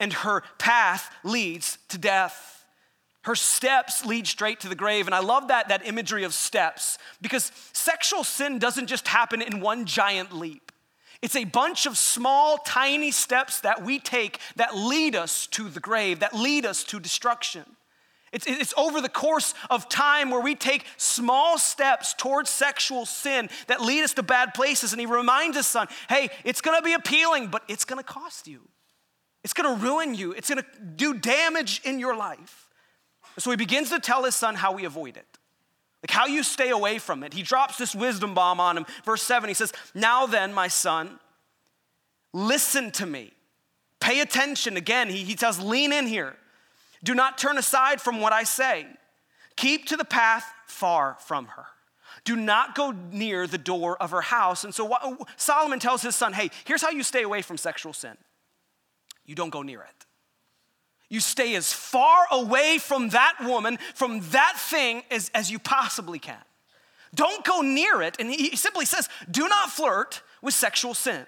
and 0.00 0.12
her 0.14 0.42
path 0.58 1.14
leads 1.22 1.78
to 1.90 1.98
death. 1.98 2.59
Her 3.22 3.34
steps 3.34 4.04
lead 4.06 4.26
straight 4.26 4.60
to 4.60 4.68
the 4.68 4.74
grave. 4.74 5.06
And 5.06 5.14
I 5.14 5.20
love 5.20 5.48
that, 5.48 5.68
that 5.68 5.86
imagery 5.86 6.24
of 6.24 6.32
steps 6.32 6.98
because 7.20 7.52
sexual 7.72 8.24
sin 8.24 8.58
doesn't 8.58 8.86
just 8.86 9.08
happen 9.08 9.42
in 9.42 9.60
one 9.60 9.84
giant 9.84 10.32
leap. 10.32 10.72
It's 11.22 11.36
a 11.36 11.44
bunch 11.44 11.84
of 11.84 11.98
small, 11.98 12.56
tiny 12.58 13.10
steps 13.10 13.60
that 13.60 13.84
we 13.84 13.98
take 13.98 14.38
that 14.56 14.74
lead 14.74 15.14
us 15.14 15.46
to 15.48 15.68
the 15.68 15.80
grave, 15.80 16.20
that 16.20 16.34
lead 16.34 16.64
us 16.64 16.82
to 16.84 16.98
destruction. 16.98 17.64
It's, 18.32 18.46
it's 18.46 18.72
over 18.76 19.02
the 19.02 19.08
course 19.08 19.54
of 19.68 19.88
time 19.88 20.30
where 20.30 20.40
we 20.40 20.54
take 20.54 20.86
small 20.96 21.58
steps 21.58 22.14
towards 22.14 22.48
sexual 22.48 23.04
sin 23.04 23.50
that 23.66 23.82
lead 23.82 24.02
us 24.02 24.14
to 24.14 24.22
bad 24.22 24.54
places. 24.54 24.92
And 24.92 25.00
he 25.00 25.06
reminds 25.06 25.58
his 25.58 25.66
son, 25.66 25.88
hey, 26.08 26.30
it's 26.44 26.60
gonna 26.60 26.80
be 26.80 26.94
appealing, 26.94 27.48
but 27.48 27.64
it's 27.68 27.84
gonna 27.84 28.02
cost 28.02 28.46
you. 28.46 28.62
It's 29.42 29.52
gonna 29.52 29.74
ruin 29.74 30.14
you, 30.14 30.32
it's 30.32 30.48
gonna 30.48 30.64
do 30.96 31.12
damage 31.14 31.82
in 31.84 31.98
your 31.98 32.16
life. 32.16 32.69
So 33.38 33.50
he 33.50 33.56
begins 33.56 33.90
to 33.90 34.00
tell 34.00 34.24
his 34.24 34.34
son 34.34 34.54
how 34.54 34.72
we 34.72 34.84
avoid 34.84 35.16
it, 35.16 35.38
like 36.02 36.10
how 36.10 36.26
you 36.26 36.42
stay 36.42 36.70
away 36.70 36.98
from 36.98 37.22
it. 37.22 37.32
He 37.32 37.42
drops 37.42 37.76
this 37.76 37.94
wisdom 37.94 38.34
bomb 38.34 38.60
on 38.60 38.76
him. 38.76 38.86
Verse 39.04 39.22
7, 39.22 39.48
he 39.48 39.54
says, 39.54 39.72
Now 39.94 40.26
then, 40.26 40.52
my 40.52 40.68
son, 40.68 41.18
listen 42.32 42.90
to 42.92 43.06
me. 43.06 43.32
Pay 44.00 44.20
attention. 44.20 44.76
Again, 44.76 45.08
he, 45.08 45.24
he 45.24 45.34
tells, 45.34 45.60
lean 45.60 45.92
in 45.92 46.06
here. 46.06 46.36
Do 47.02 47.14
not 47.14 47.38
turn 47.38 47.58
aside 47.58 48.00
from 48.00 48.20
what 48.20 48.32
I 48.32 48.44
say. 48.44 48.86
Keep 49.56 49.86
to 49.86 49.96
the 49.96 50.04
path 50.04 50.44
far 50.66 51.16
from 51.20 51.46
her. 51.46 51.66
Do 52.24 52.36
not 52.36 52.74
go 52.74 52.90
near 53.12 53.46
the 53.46 53.58
door 53.58 53.96
of 54.00 54.10
her 54.10 54.20
house. 54.20 54.64
And 54.64 54.74
so 54.74 54.96
Solomon 55.36 55.78
tells 55.78 56.02
his 56.02 56.16
son, 56.16 56.32
hey, 56.32 56.50
here's 56.64 56.82
how 56.82 56.90
you 56.90 57.02
stay 57.02 57.22
away 57.22 57.42
from 57.42 57.56
sexual 57.56 57.92
sin 57.92 58.16
you 59.24 59.34
don't 59.34 59.50
go 59.50 59.62
near 59.62 59.82
it. 59.82 60.06
You 61.10 61.20
stay 61.20 61.54
as 61.56 61.72
far 61.72 62.26
away 62.30 62.78
from 62.78 63.10
that 63.10 63.34
woman, 63.44 63.78
from 63.94 64.20
that 64.30 64.54
thing, 64.56 65.02
as, 65.10 65.30
as 65.34 65.50
you 65.50 65.58
possibly 65.58 66.18
can. 66.18 66.40
Don't 67.14 67.44
go 67.44 67.60
near 67.60 68.00
it. 68.00 68.16
And 68.18 68.30
he 68.30 68.56
simply 68.56 68.86
says, 68.86 69.08
do 69.30 69.46
not 69.48 69.70
flirt 69.70 70.22
with 70.40 70.54
sexual 70.54 70.94
sin. 70.94 71.26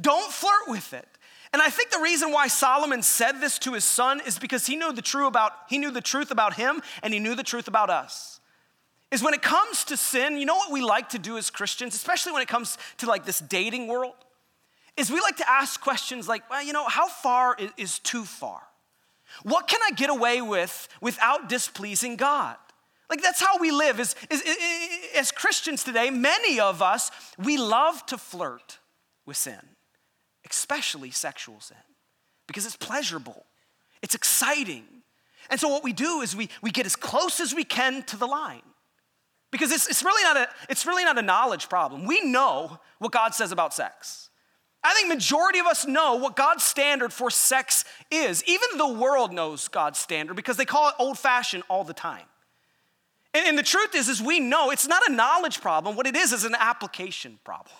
Don't 0.00 0.32
flirt 0.32 0.66
with 0.66 0.92
it. 0.92 1.06
And 1.52 1.62
I 1.62 1.68
think 1.68 1.90
the 1.90 2.00
reason 2.00 2.32
why 2.32 2.48
Solomon 2.48 3.02
said 3.02 3.40
this 3.40 3.58
to 3.60 3.74
his 3.74 3.84
son 3.84 4.20
is 4.26 4.38
because 4.38 4.66
he 4.66 4.74
knew 4.74 4.92
the 4.92 5.02
true 5.02 5.26
about 5.26 5.52
he 5.68 5.78
knew 5.78 5.90
the 5.90 6.00
truth 6.00 6.30
about 6.30 6.54
him 6.54 6.82
and 7.02 7.14
he 7.14 7.20
knew 7.20 7.34
the 7.34 7.42
truth 7.42 7.68
about 7.68 7.88
us. 7.88 8.40
Is 9.10 9.22
when 9.22 9.32
it 9.32 9.40
comes 9.40 9.84
to 9.84 9.96
sin, 9.96 10.36
you 10.36 10.44
know 10.44 10.56
what 10.56 10.72
we 10.72 10.82
like 10.82 11.08
to 11.10 11.18
do 11.18 11.38
as 11.38 11.48
Christians, 11.48 11.94
especially 11.94 12.32
when 12.32 12.42
it 12.42 12.48
comes 12.48 12.76
to 12.98 13.06
like 13.06 13.24
this 13.24 13.38
dating 13.38 13.86
world? 13.86 14.14
is 14.98 15.10
we 15.10 15.20
like 15.20 15.36
to 15.36 15.48
ask 15.48 15.80
questions 15.80 16.28
like, 16.28 16.48
well, 16.50 16.62
you 16.62 16.72
know, 16.72 16.86
how 16.88 17.08
far 17.08 17.56
is, 17.58 17.70
is 17.76 17.98
too 18.00 18.24
far? 18.24 18.60
What 19.42 19.68
can 19.68 19.80
I 19.82 19.92
get 19.92 20.10
away 20.10 20.40
with 20.42 20.88
without 21.00 21.48
displeasing 21.48 22.16
God? 22.16 22.56
Like 23.10 23.22
that's 23.22 23.40
how 23.40 23.58
we 23.58 23.70
live. 23.70 24.00
As, 24.00 24.14
as, 24.30 24.42
as 25.16 25.30
Christians 25.30 25.82
today, 25.82 26.10
many 26.10 26.60
of 26.60 26.82
us, 26.82 27.10
we 27.38 27.56
love 27.56 28.04
to 28.06 28.18
flirt 28.18 28.78
with 29.24 29.36
sin, 29.36 29.60
especially 30.48 31.10
sexual 31.10 31.60
sin, 31.60 31.76
because 32.46 32.66
it's 32.66 32.76
pleasurable, 32.76 33.46
it's 34.02 34.14
exciting. 34.14 34.84
And 35.50 35.58
so 35.58 35.68
what 35.68 35.82
we 35.82 35.94
do 35.94 36.20
is 36.20 36.36
we, 36.36 36.50
we 36.60 36.70
get 36.70 36.84
as 36.84 36.96
close 36.96 37.40
as 37.40 37.54
we 37.54 37.64
can 37.64 38.02
to 38.04 38.16
the 38.16 38.26
line. 38.26 38.62
Because 39.50 39.72
it's, 39.72 39.88
it's, 39.88 40.04
really 40.04 40.22
not 40.22 40.36
a, 40.36 40.48
it's 40.68 40.84
really 40.84 41.04
not 41.04 41.16
a 41.16 41.22
knowledge 41.22 41.70
problem. 41.70 42.04
We 42.04 42.20
know 42.20 42.78
what 42.98 43.12
God 43.12 43.34
says 43.34 43.50
about 43.50 43.72
sex. 43.72 44.27
I 44.82 44.94
think 44.94 45.08
majority 45.08 45.58
of 45.58 45.66
us 45.66 45.86
know 45.86 46.16
what 46.16 46.36
God's 46.36 46.62
standard 46.62 47.12
for 47.12 47.30
sex 47.30 47.84
is. 48.10 48.44
Even 48.46 48.78
the 48.78 48.88
world 48.88 49.32
knows 49.32 49.68
God's 49.68 49.98
standard 49.98 50.34
because 50.34 50.56
they 50.56 50.64
call 50.64 50.88
it 50.88 50.94
old 50.98 51.18
fashioned 51.18 51.64
all 51.68 51.84
the 51.84 51.92
time. 51.92 52.24
And, 53.34 53.46
and 53.48 53.58
the 53.58 53.62
truth 53.62 53.94
is, 53.94 54.08
is 54.08 54.22
we 54.22 54.40
know 54.40 54.70
it's 54.70 54.86
not 54.86 55.02
a 55.08 55.12
knowledge 55.12 55.60
problem. 55.60 55.96
What 55.96 56.06
it 56.06 56.16
is 56.16 56.32
is 56.32 56.44
an 56.44 56.54
application 56.58 57.38
problem. 57.44 57.74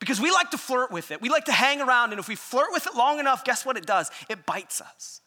Because 0.00 0.20
we 0.20 0.30
like 0.30 0.50
to 0.50 0.58
flirt 0.58 0.90
with 0.90 1.10
it. 1.10 1.20
We 1.20 1.28
like 1.28 1.44
to 1.46 1.52
hang 1.52 1.80
around, 1.80 2.10
and 2.10 2.18
if 2.18 2.28
we 2.28 2.34
flirt 2.34 2.68
with 2.72 2.86
it 2.86 2.94
long 2.94 3.18
enough, 3.20 3.44
guess 3.44 3.64
what 3.64 3.76
it 3.76 3.86
does? 3.86 4.10
It 4.28 4.44
bites 4.44 4.80
us. 4.80 5.20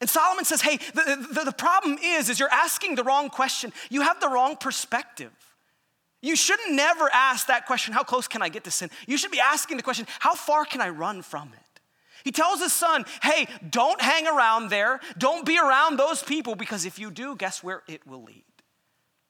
And 0.00 0.10
Solomon 0.10 0.44
says, 0.44 0.62
hey, 0.62 0.78
the, 0.94 1.26
the, 1.32 1.44
the, 1.44 1.52
problem 1.52 1.98
is, 2.02 2.28
is 2.28 2.38
you're 2.38 2.52
asking 2.52 2.96
the 2.96 3.04
wrong 3.04 3.30
question. 3.30 3.72
You 3.88 4.02
have 4.02 4.20
the 4.20 4.28
wrong 4.28 4.56
perspective. 4.56 5.32
You 6.26 6.34
should 6.34 6.58
never 6.70 7.08
ask 7.12 7.46
that 7.46 7.66
question, 7.66 7.94
how 7.94 8.02
close 8.02 8.26
can 8.26 8.42
I 8.42 8.48
get 8.48 8.64
to 8.64 8.70
sin? 8.72 8.90
You 9.06 9.16
should 9.16 9.30
be 9.30 9.38
asking 9.38 9.76
the 9.76 9.82
question, 9.84 10.08
how 10.18 10.34
far 10.34 10.64
can 10.64 10.80
I 10.80 10.88
run 10.88 11.22
from 11.22 11.52
it? 11.52 11.80
He 12.24 12.32
tells 12.32 12.60
his 12.60 12.72
son, 12.72 13.04
hey, 13.22 13.46
don't 13.70 14.00
hang 14.00 14.26
around 14.26 14.68
there. 14.68 14.98
Don't 15.16 15.46
be 15.46 15.56
around 15.56 15.98
those 15.98 16.24
people 16.24 16.56
because 16.56 16.84
if 16.84 16.98
you 16.98 17.12
do, 17.12 17.36
guess 17.36 17.62
where 17.62 17.84
it 17.86 18.04
will 18.08 18.24
lead? 18.24 18.42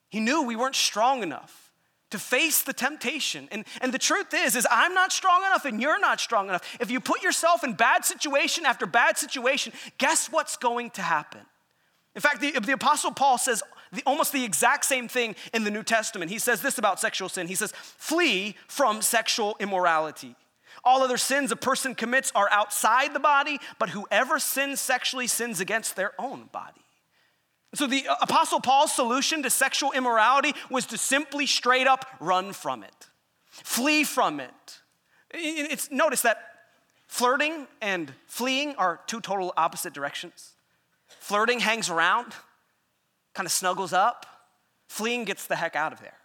He 0.09 0.21
knew 0.21 0.43
we 0.43 0.57
weren't 0.57 0.75
strong 0.75 1.23
enough 1.23 1.71
to 2.13 2.19
face 2.19 2.63
the 2.63 2.73
temptation. 2.73 3.47
And, 3.53 3.67
and 3.83 3.93
the 3.93 3.99
truth 3.99 4.33
is, 4.33 4.57
is 4.57 4.67
I'm 4.71 4.95
not 4.95 5.13
strong 5.13 5.43
enough 5.43 5.67
and 5.67 5.83
you're 5.83 6.01
not 6.01 6.19
strong 6.19 6.49
enough. 6.49 6.79
If 6.81 6.91
you 6.91 7.01
put 7.01 7.23
yourself 7.23 7.63
in 7.63 7.75
bad 7.75 8.07
situation 8.07 8.65
after 8.65 8.87
bad 8.87 9.19
situation, 9.19 9.75
guess 9.99 10.33
what's 10.33 10.57
going 10.57 10.89
to 10.93 11.03
happen? 11.03 11.43
In 12.15 12.23
fact, 12.23 12.41
the, 12.41 12.53
the 12.53 12.73
Apostle 12.73 13.11
Paul 13.11 13.37
says 13.37 13.63
the, 13.93 14.03
almost 14.07 14.33
the 14.33 14.45
exact 14.45 14.85
same 14.85 15.09
thing 15.09 15.37
in 15.53 15.65
the 15.65 15.71
New 15.71 15.83
Testament. 15.83 16.31
He 16.31 16.39
says 16.39 16.63
this 16.63 16.79
about 16.79 17.01
sexual 17.01 17.29
sin. 17.29 17.47
He 17.47 17.55
says, 17.55 17.73
flee 17.75 18.57
from 18.69 19.03
sexual 19.03 19.57
immorality. 19.61 20.37
All 20.85 21.03
other 21.03 21.17
sins 21.17 21.51
a 21.51 21.57
person 21.57 21.95
commits 21.95 22.31
are 22.35 22.49
outside 22.51 23.15
the 23.15 23.21
body, 23.21 23.59
but 23.79 23.91
whoever 23.91 24.39
sins 24.39 24.81
sexually 24.81 25.27
sins 25.27 25.61
against 25.61 25.97
their 25.97 26.13
own 26.19 26.49
body. 26.53 26.81
So, 27.75 27.87
the 27.87 28.07
uh, 28.07 28.15
Apostle 28.23 28.61
Paul's 28.61 28.93
solution 28.93 29.43
to 29.43 29.51
sexual 29.51 29.93
immorality 29.93 30.55
was 30.71 30.87
to 30.87 30.99
simply 30.99 31.47
straight 31.47 31.87
up 31.87 32.07
run 32.21 32.53
from 32.53 32.85
it, 32.85 33.09
flee 33.51 34.05
from 34.05 34.41
it. 34.41 34.81
It's, 35.31 35.91
notice 35.91 36.23
that 36.23 36.39
flirting 37.09 37.67
and 37.83 38.13
fleeing 38.27 38.77
are 38.77 39.01
two 39.07 39.21
total 39.21 39.53
opposite 39.57 39.93
directions. 39.93 40.53
Flirting 41.09 41.61
hangs 41.61 41.91
around, 41.91 42.35
kind 43.37 43.47
of 43.47 43.53
snuggles 43.53 43.93
up, 43.93 44.25
fleeing 44.89 45.25
gets 45.25 45.47
the 45.47 45.57
heck 45.57 45.77
out 45.77 45.93
of 45.93 46.01
there. 46.01 46.17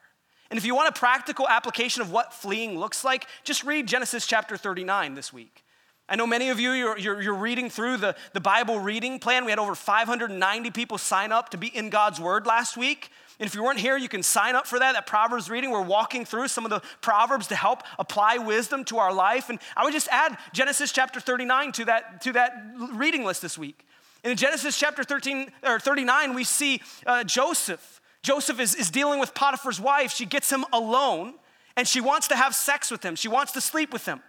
And 0.49 0.57
if 0.57 0.65
you 0.65 0.73
want 0.73 0.89
a 0.89 0.97
practical 0.97 1.47
application 1.47 2.01
of 2.01 2.11
what 2.11 2.33
fleeing 2.33 2.79
looks 2.79 3.03
like, 3.03 3.27
just 3.43 3.63
read 3.63 3.85
Genesis 3.85 4.25
chapter 4.25 4.55
39 4.55 5.13
this 5.13 5.31
week. 5.31 5.63
I 6.07 6.15
know 6.15 6.25
many 6.25 6.49
of 6.49 6.59
you, 6.59 6.71
you're, 6.71 6.97
you're, 6.97 7.21
you're, 7.21 7.33
reading 7.33 7.69
through 7.69 7.97
the, 7.97 8.15
the 8.33 8.41
Bible 8.41 8.79
reading 8.79 9.19
plan. 9.19 9.45
We 9.45 9.51
had 9.51 9.59
over 9.59 9.75
590 9.75 10.71
people 10.71 10.97
sign 10.97 11.31
up 11.31 11.49
to 11.49 11.57
be 11.57 11.67
in 11.67 11.89
God's 11.89 12.19
Word 12.19 12.45
last 12.45 12.75
week. 12.75 13.09
And 13.39 13.47
if 13.47 13.55
you 13.55 13.63
weren't 13.63 13.79
here, 13.79 13.97
you 13.97 14.09
can 14.09 14.23
sign 14.23 14.55
up 14.55 14.67
for 14.67 14.77
that, 14.79 14.93
that 14.93 15.07
Proverbs 15.07 15.49
reading. 15.49 15.71
We're 15.71 15.81
walking 15.81 16.25
through 16.25 16.49
some 16.49 16.65
of 16.65 16.69
the 16.69 16.81
Proverbs 17.01 17.47
to 17.47 17.55
help 17.55 17.83
apply 17.97 18.37
wisdom 18.37 18.83
to 18.85 18.97
our 18.97 19.13
life. 19.13 19.49
And 19.49 19.57
I 19.75 19.83
would 19.83 19.93
just 19.93 20.09
add 20.09 20.37
Genesis 20.53 20.91
chapter 20.91 21.19
39 21.19 21.71
to 21.73 21.85
that, 21.85 22.21
to 22.21 22.33
that 22.33 22.53
reading 22.93 23.23
list 23.23 23.41
this 23.41 23.57
week. 23.57 23.85
In 24.23 24.35
Genesis 24.37 24.77
chapter 24.77 25.03
13 25.03 25.51
or 25.63 25.79
39, 25.79 26.33
we 26.33 26.43
see 26.43 26.81
uh, 27.05 27.23
Joseph. 27.23 28.01
Joseph 28.21 28.59
is, 28.59 28.75
is 28.75 28.91
dealing 28.91 29.19
with 29.19 29.33
Potiphar's 29.33 29.79
wife. 29.79 30.11
She 30.11 30.25
gets 30.25 30.51
him 30.51 30.63
alone 30.71 31.33
and 31.75 31.87
she 31.87 32.01
wants 32.01 32.27
to 32.27 32.35
have 32.35 32.53
sex 32.53 32.91
with 32.91 33.03
him. 33.03 33.15
She 33.15 33.27
wants 33.27 33.51
to 33.53 33.61
sleep 33.61 33.91
with 33.91 34.05
him 34.05 34.21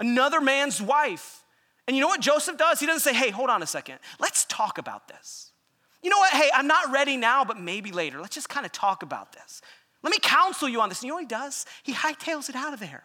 another 0.00 0.40
man's 0.40 0.82
wife. 0.82 1.44
And 1.86 1.96
you 1.96 2.00
know 2.00 2.08
what 2.08 2.20
Joseph 2.20 2.56
does? 2.56 2.80
He 2.80 2.86
doesn't 2.86 3.00
say, 3.00 3.16
hey, 3.16 3.30
hold 3.30 3.50
on 3.50 3.62
a 3.62 3.66
second, 3.66 3.98
let's 4.18 4.44
talk 4.46 4.78
about 4.78 5.06
this. 5.06 5.52
You 6.02 6.08
know 6.08 6.18
what? 6.18 6.32
Hey, 6.32 6.48
I'm 6.54 6.66
not 6.66 6.90
ready 6.90 7.18
now, 7.18 7.44
but 7.44 7.60
maybe 7.60 7.92
later. 7.92 8.20
Let's 8.20 8.34
just 8.34 8.48
kind 8.48 8.64
of 8.64 8.72
talk 8.72 9.02
about 9.02 9.32
this. 9.32 9.60
Let 10.02 10.10
me 10.10 10.18
counsel 10.22 10.66
you 10.66 10.80
on 10.80 10.88
this. 10.88 11.00
And 11.00 11.04
you 11.04 11.08
know 11.10 11.16
what 11.16 11.24
he 11.24 11.28
does? 11.28 11.66
He 11.82 11.92
hightails 11.92 12.48
it 12.48 12.56
out 12.56 12.72
of 12.72 12.80
there. 12.80 13.02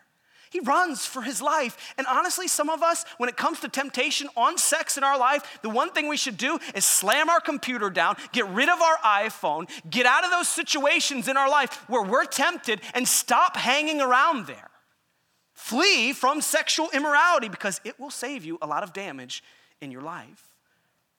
He 0.50 0.60
runs 0.60 1.06
for 1.06 1.22
his 1.22 1.42
life. 1.42 1.94
And 1.98 2.08
honestly, 2.08 2.48
some 2.48 2.70
of 2.70 2.84
us, 2.84 3.06
when 3.18 3.30
it 3.30 3.38
comes 3.38 3.60
to 3.62 3.70
temptation 3.70 4.28
on 4.36 4.58
sex 4.58 4.98
in 4.98 5.04
our 5.04 5.18
life, 5.18 5.60
the 5.62 5.70
one 5.70 5.92
thing 5.92 6.08
we 6.08 6.18
should 6.18 6.38
do 6.38 6.60
is 6.74 6.86
slam 6.86 7.30
our 7.30 7.40
computer 7.40 7.90
down, 7.90 8.16
get 8.32 8.48
rid 8.50 8.70
of 8.70 8.82
our 8.82 8.98
iPhone, 8.98 9.70
get 9.90 10.06
out 10.06 10.24
of 10.24 10.32
those 10.32 10.48
situations 10.48 11.28
in 11.28 11.38
our 11.38 11.50
life 11.50 11.84
where 11.90 12.04
we're 12.04 12.26
tempted, 12.26 12.82
and 12.94 13.08
stop 13.08 13.58
hanging 13.58 14.02
around 14.02 14.48
there. 14.48 14.70
Flee 15.54 16.14
from 16.14 16.42
sexual 16.42 16.90
immorality 16.94 17.50
because 17.50 17.82
it 17.84 18.00
will 18.00 18.12
save 18.12 18.46
you 18.46 18.58
a 18.62 18.68
lot 18.68 18.84
of 18.84 18.94
damage 18.94 19.44
in 19.82 19.92
your 19.92 20.02
life. 20.02 20.54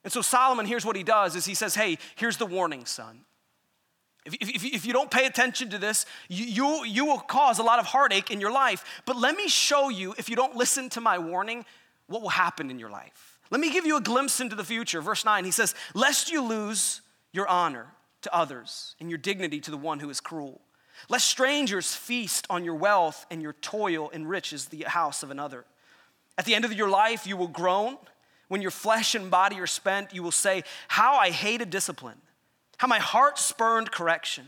And 0.05 0.13
so 0.13 0.23
Solomon, 0.23 0.67
here's 0.67 0.85
what 0.85 0.95
he 0.95 1.03
does 1.03 1.35
is 1.35 1.47
he 1.47 1.55
says, 1.55 1.75
hey, 1.75 1.99
here's 2.15 2.37
the 2.37 2.47
warning, 2.47 2.85
son. 2.85 3.23
If, 4.27 4.35
if, 4.35 4.65
if 4.65 4.87
you 4.87 4.93
don't 4.93 5.11
pay 5.11 5.27
attention 5.27 5.71
to 5.71 5.79
this, 5.79 6.05
you, 6.29 6.45
you, 6.45 6.85
you 6.85 7.05
will 7.05 7.19
cause 7.19 7.59
a 7.59 7.63
lot 7.63 7.79
of 7.79 7.87
heartache 7.87 8.31
in 8.31 8.41
your 8.41 8.53
life. 8.53 8.85
But 9.07 9.17
let 9.17 9.37
me 9.37 9.49
show 9.49 9.89
you, 9.89 10.15
if 10.19 10.29
you 10.29 10.37
don't 10.37 10.57
listen 10.57 10.89
to 10.91 11.01
my 11.01 11.19
warning, 11.19 11.65
what 12.09 12.23
will 12.23 12.29
happen 12.29 12.71
in 12.71 12.79
your 12.79 12.91
life. 12.91 13.39
Let 13.51 13.61
me 13.61 13.73
give 13.73 13.87
you 13.87 13.97
a 13.97 14.01
glimpse 14.01 14.41
into 14.41 14.57
the 14.57 14.65
future. 14.65 15.01
Verse 15.01 15.25
9, 15.25 15.45
he 15.45 15.51
says, 15.51 15.75
Lest 15.95 16.31
you 16.31 16.43
lose 16.43 17.01
your 17.33 17.47
honor 17.49 17.87
to 18.23 18.35
others 18.35 18.97
and 19.01 19.09
your 19.09 19.19
dignity 19.19 19.61
to 19.61 19.71
the 19.71 19.77
one 19.77 20.01
who 20.01 20.11
is 20.11 20.21
cruel. 20.21 20.61
Lest 21.09 21.27
strangers 21.27 21.95
feast 21.95 22.47
on 22.51 22.65
your 22.65 22.75
wealth 22.75 23.27
and 23.31 23.41
your 23.41 23.53
toil 23.55 24.11
enriches 24.13 24.67
the 24.67 24.83
house 24.83 25.23
of 25.23 25.31
another. 25.31 25.65
At 26.39 26.45
the 26.45 26.55
end 26.55 26.65
of 26.65 26.73
your 26.73 26.89
life, 26.89 27.27
you 27.27 27.37
will 27.37 27.49
groan. 27.49 27.99
When 28.49 28.63
your 28.63 28.71
flesh 28.71 29.15
and 29.15 29.31
body 29.31 29.59
are 29.61 29.67
spent, 29.67 30.15
you 30.15 30.23
will 30.23 30.33
say, 30.33 30.65
How 30.89 31.15
I 31.15 31.31
hated 31.31 31.71
discipline, 31.71 32.19
how 32.79 32.87
my 32.87 32.99
heart 32.99 33.39
spurned 33.39 33.91
correction. 33.91 34.47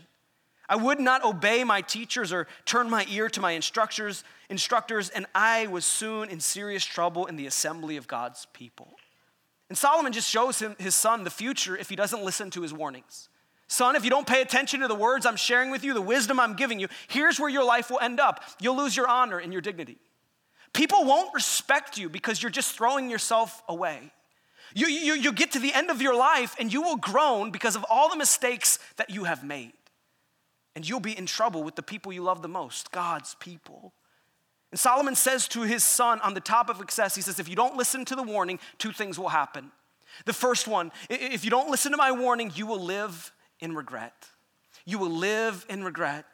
I 0.67 0.75
would 0.75 0.99
not 0.99 1.25
obey 1.25 1.63
my 1.63 1.81
teachers 1.81 2.31
or 2.31 2.47
turn 2.65 2.89
my 2.89 3.05
ear 3.09 3.27
to 3.29 3.41
my 3.41 3.53
instructors, 3.53 4.23
instructors, 4.49 5.09
and 5.09 5.25
I 5.33 5.65
was 5.67 5.83
soon 5.83 6.29
in 6.29 6.39
serious 6.39 6.85
trouble 6.85 7.25
in 7.25 7.37
the 7.37 7.47
assembly 7.47 7.97
of 7.97 8.07
God's 8.07 8.45
people. 8.53 8.93
And 9.67 9.77
Solomon 9.77 10.13
just 10.13 10.29
shows 10.29 10.59
him, 10.59 10.75
his 10.77 10.93
son 10.93 11.23
the 11.23 11.31
future 11.31 11.75
if 11.75 11.89
he 11.89 11.95
doesn't 11.95 12.23
listen 12.23 12.51
to 12.51 12.61
his 12.61 12.73
warnings. 12.73 13.29
Son, 13.67 13.95
if 13.95 14.03
you 14.03 14.09
don't 14.09 14.27
pay 14.27 14.41
attention 14.41 14.79
to 14.79 14.87
the 14.87 14.95
words 14.95 15.25
I'm 15.25 15.35
sharing 15.35 15.69
with 15.69 15.83
you, 15.83 15.93
the 15.93 16.01
wisdom 16.01 16.39
I'm 16.39 16.55
giving 16.55 16.79
you, 16.79 16.87
here's 17.07 17.39
where 17.39 17.49
your 17.49 17.63
life 17.63 17.91
will 17.91 17.99
end 17.99 18.19
up. 18.19 18.43
You'll 18.59 18.77
lose 18.77 18.97
your 18.97 19.07
honor 19.07 19.37
and 19.37 19.51
your 19.51 19.61
dignity. 19.61 19.97
People 20.73 21.05
won't 21.05 21.33
respect 21.33 21.97
you 21.97 22.09
because 22.09 22.41
you're 22.41 22.51
just 22.51 22.75
throwing 22.75 23.09
yourself 23.09 23.63
away. 23.67 24.11
You, 24.75 24.87
you, 24.87 25.13
you 25.13 25.31
get 25.31 25.51
to 25.51 25.59
the 25.59 25.73
end 25.73 25.89
of 25.89 26.01
your 26.01 26.15
life 26.15 26.55
and 26.59 26.71
you 26.71 26.81
will 26.81 26.97
groan 26.97 27.51
because 27.51 27.75
of 27.75 27.85
all 27.89 28.09
the 28.09 28.15
mistakes 28.15 28.79
that 28.97 29.09
you 29.09 29.23
have 29.23 29.43
made. 29.43 29.73
And 30.75 30.87
you'll 30.87 30.99
be 30.99 31.17
in 31.17 31.25
trouble 31.25 31.63
with 31.63 31.75
the 31.75 31.83
people 31.83 32.13
you 32.13 32.21
love 32.21 32.41
the 32.41 32.47
most, 32.47 32.91
God's 32.91 33.35
people. 33.35 33.93
And 34.71 34.79
Solomon 34.79 35.15
says 35.15 35.47
to 35.49 35.63
his 35.63 35.83
son 35.83 36.21
on 36.21 36.35
the 36.35 36.39
top 36.39 36.69
of 36.69 36.77
success, 36.77 37.15
he 37.15 37.21
says, 37.21 37.39
if 37.39 37.49
you 37.49 37.55
don't 37.55 37.75
listen 37.75 38.05
to 38.05 38.15
the 38.15 38.23
warning, 38.23 38.59
two 38.77 38.91
things 38.91 39.17
will 39.17 39.29
happen. 39.29 39.71
The 40.25 40.33
first 40.33 40.67
one, 40.67 40.91
if 41.09 41.43
you 41.43 41.49
don't 41.49 41.69
listen 41.69 41.91
to 41.91 41.97
my 41.97 42.11
warning, 42.11 42.51
you 42.55 42.67
will 42.67 42.81
live 42.81 43.31
in 43.59 43.75
regret. 43.75 44.27
You 44.85 44.99
will 44.99 45.09
live 45.09 45.65
in 45.69 45.83
regret. 45.83 46.25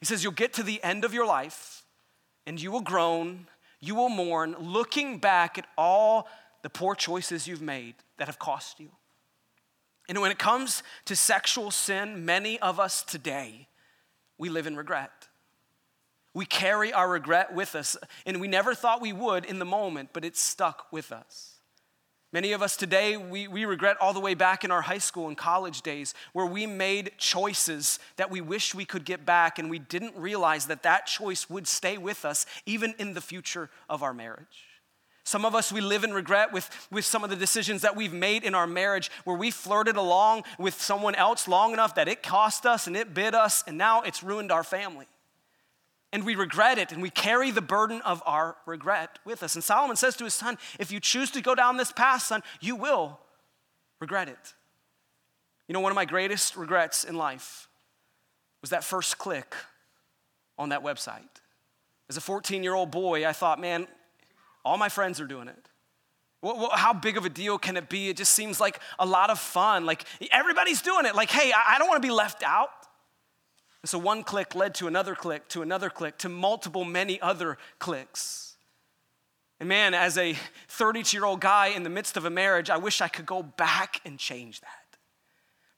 He 0.00 0.06
says, 0.06 0.22
You'll 0.22 0.32
get 0.32 0.52
to 0.54 0.62
the 0.62 0.82
end 0.82 1.04
of 1.04 1.14
your 1.14 1.26
life 1.26 1.84
and 2.46 2.60
you 2.60 2.70
will 2.70 2.80
groan, 2.80 3.46
you 3.80 3.94
will 3.94 4.08
mourn, 4.08 4.56
looking 4.58 5.18
back 5.18 5.58
at 5.58 5.66
all 5.76 6.26
the 6.62 6.70
poor 6.70 6.94
choices 6.94 7.46
you've 7.46 7.62
made 7.62 7.94
that 8.16 8.26
have 8.26 8.38
cost 8.38 8.80
you. 8.80 8.90
And 10.08 10.20
when 10.20 10.30
it 10.30 10.38
comes 10.38 10.82
to 11.04 11.14
sexual 11.14 11.70
sin, 11.70 12.24
many 12.24 12.58
of 12.60 12.80
us 12.80 13.02
today, 13.02 13.68
we 14.38 14.48
live 14.48 14.66
in 14.66 14.76
regret. 14.76 15.28
We 16.32 16.46
carry 16.46 16.92
our 16.92 17.08
regret 17.08 17.54
with 17.54 17.74
us, 17.74 17.96
and 18.24 18.40
we 18.40 18.48
never 18.48 18.74
thought 18.74 19.02
we 19.02 19.12
would 19.12 19.44
in 19.44 19.58
the 19.58 19.64
moment, 19.64 20.10
but 20.12 20.24
it's 20.24 20.40
stuck 20.40 20.86
with 20.92 21.12
us. 21.12 21.54
Many 22.32 22.52
of 22.52 22.62
us 22.62 22.76
today, 22.76 23.16
we, 23.16 23.48
we 23.48 23.64
regret 23.64 23.96
all 24.00 24.12
the 24.12 24.20
way 24.20 24.34
back 24.34 24.62
in 24.62 24.70
our 24.70 24.82
high 24.82 24.98
school 24.98 25.28
and 25.28 25.36
college 25.36 25.80
days 25.80 26.12
where 26.34 26.44
we 26.44 26.66
made 26.66 27.12
choices 27.16 27.98
that 28.16 28.30
we 28.30 28.42
wish 28.42 28.74
we 28.74 28.84
could 28.84 29.06
get 29.06 29.24
back, 29.24 29.58
and 29.58 29.70
we 29.70 29.78
didn't 29.78 30.14
realize 30.16 30.66
that 30.66 30.82
that 30.82 31.06
choice 31.06 31.48
would 31.50 31.66
stay 31.66 31.98
with 31.98 32.24
us 32.24 32.46
even 32.66 32.94
in 32.98 33.14
the 33.14 33.20
future 33.20 33.70
of 33.88 34.02
our 34.02 34.14
marriage. 34.14 34.67
Some 35.28 35.44
of 35.44 35.54
us, 35.54 35.70
we 35.70 35.82
live 35.82 36.04
in 36.04 36.14
regret 36.14 36.54
with, 36.54 36.88
with 36.90 37.04
some 37.04 37.22
of 37.22 37.28
the 37.28 37.36
decisions 37.36 37.82
that 37.82 37.94
we've 37.94 38.14
made 38.14 38.44
in 38.44 38.54
our 38.54 38.66
marriage 38.66 39.10
where 39.24 39.36
we 39.36 39.50
flirted 39.50 39.96
along 39.96 40.44
with 40.58 40.80
someone 40.80 41.14
else 41.14 41.46
long 41.46 41.74
enough 41.74 41.96
that 41.96 42.08
it 42.08 42.22
cost 42.22 42.64
us 42.64 42.86
and 42.86 42.96
it 42.96 43.12
bit 43.12 43.34
us, 43.34 43.62
and 43.66 43.76
now 43.76 44.00
it's 44.00 44.22
ruined 44.22 44.50
our 44.50 44.64
family 44.64 45.04
and 46.14 46.24
we 46.24 46.34
regret 46.34 46.78
it 46.78 46.92
and 46.92 47.02
we 47.02 47.10
carry 47.10 47.50
the 47.50 47.60
burden 47.60 48.00
of 48.06 48.22
our 48.24 48.56
regret 48.64 49.18
with 49.26 49.42
us. 49.42 49.54
And 49.54 49.62
Solomon 49.62 49.96
says 49.96 50.16
to 50.16 50.24
his 50.24 50.32
son, 50.32 50.56
If 50.78 50.90
you 50.90 50.98
choose 50.98 51.30
to 51.32 51.42
go 51.42 51.54
down 51.54 51.76
this 51.76 51.92
path, 51.92 52.22
son, 52.22 52.42
you 52.62 52.74
will 52.74 53.20
regret 54.00 54.30
it. 54.30 54.54
You 55.66 55.74
know, 55.74 55.80
one 55.80 55.92
of 55.92 55.96
my 55.96 56.06
greatest 56.06 56.56
regrets 56.56 57.04
in 57.04 57.16
life 57.16 57.68
was 58.62 58.70
that 58.70 58.82
first 58.82 59.18
click 59.18 59.54
on 60.56 60.70
that 60.70 60.82
website. 60.82 61.28
As 62.08 62.16
a 62.16 62.22
14 62.22 62.62
year 62.62 62.72
old 62.72 62.90
boy, 62.90 63.26
I 63.26 63.32
thought, 63.32 63.60
man, 63.60 63.86
all 64.68 64.76
my 64.76 64.88
friends 64.88 65.20
are 65.20 65.26
doing 65.26 65.48
it. 65.48 65.68
How 66.72 66.92
big 66.92 67.16
of 67.16 67.24
a 67.24 67.28
deal 67.28 67.58
can 67.58 67.76
it 67.76 67.88
be? 67.88 68.10
It 68.10 68.16
just 68.16 68.32
seems 68.32 68.60
like 68.60 68.78
a 68.98 69.06
lot 69.06 69.30
of 69.30 69.38
fun. 69.38 69.86
Like 69.86 70.04
everybody's 70.30 70.82
doing 70.82 71.04
it. 71.04 71.14
Like, 71.14 71.30
hey, 71.30 71.52
I 71.52 71.78
don't 71.78 71.88
want 71.88 72.00
to 72.00 72.06
be 72.06 72.12
left 72.12 72.42
out. 72.42 72.70
And 73.82 73.88
so 73.88 73.98
one 73.98 74.22
click 74.22 74.54
led 74.54 74.74
to 74.76 74.86
another 74.86 75.14
click, 75.14 75.48
to 75.48 75.62
another 75.62 75.90
click, 75.90 76.18
to 76.18 76.28
multiple, 76.28 76.84
many 76.84 77.20
other 77.20 77.58
clicks. 77.78 78.56
And 79.60 79.68
man, 79.68 79.94
as 79.94 80.16
a 80.16 80.36
32 80.68 81.16
year 81.16 81.24
old 81.24 81.40
guy 81.40 81.68
in 81.68 81.82
the 81.82 81.90
midst 81.90 82.16
of 82.16 82.24
a 82.24 82.30
marriage, 82.30 82.70
I 82.70 82.76
wish 82.76 83.00
I 83.00 83.08
could 83.08 83.26
go 83.26 83.42
back 83.42 84.00
and 84.04 84.18
change 84.18 84.60
that. 84.60 84.98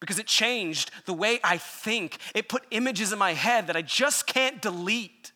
Because 0.00 0.18
it 0.18 0.26
changed 0.26 0.90
the 1.04 1.14
way 1.14 1.40
I 1.44 1.58
think. 1.58 2.18
It 2.34 2.48
put 2.48 2.64
images 2.70 3.12
in 3.12 3.18
my 3.18 3.34
head 3.34 3.66
that 3.66 3.76
I 3.76 3.82
just 3.82 4.26
can't 4.26 4.60
delete. 4.60 5.32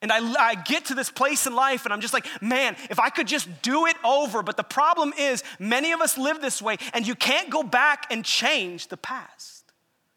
And 0.00 0.12
I, 0.12 0.18
I 0.40 0.54
get 0.54 0.86
to 0.86 0.94
this 0.94 1.10
place 1.10 1.46
in 1.46 1.54
life 1.54 1.84
and 1.84 1.92
I'm 1.92 2.00
just 2.00 2.14
like, 2.14 2.26
man, 2.40 2.76
if 2.88 3.00
I 3.00 3.10
could 3.10 3.26
just 3.26 3.48
do 3.62 3.86
it 3.86 3.96
over. 4.04 4.42
But 4.42 4.56
the 4.56 4.62
problem 4.62 5.12
is, 5.18 5.42
many 5.58 5.92
of 5.92 6.00
us 6.00 6.16
live 6.16 6.40
this 6.40 6.62
way 6.62 6.76
and 6.94 7.06
you 7.06 7.16
can't 7.16 7.50
go 7.50 7.62
back 7.64 8.06
and 8.10 8.24
change 8.24 8.88
the 8.88 8.96
past. 8.96 9.64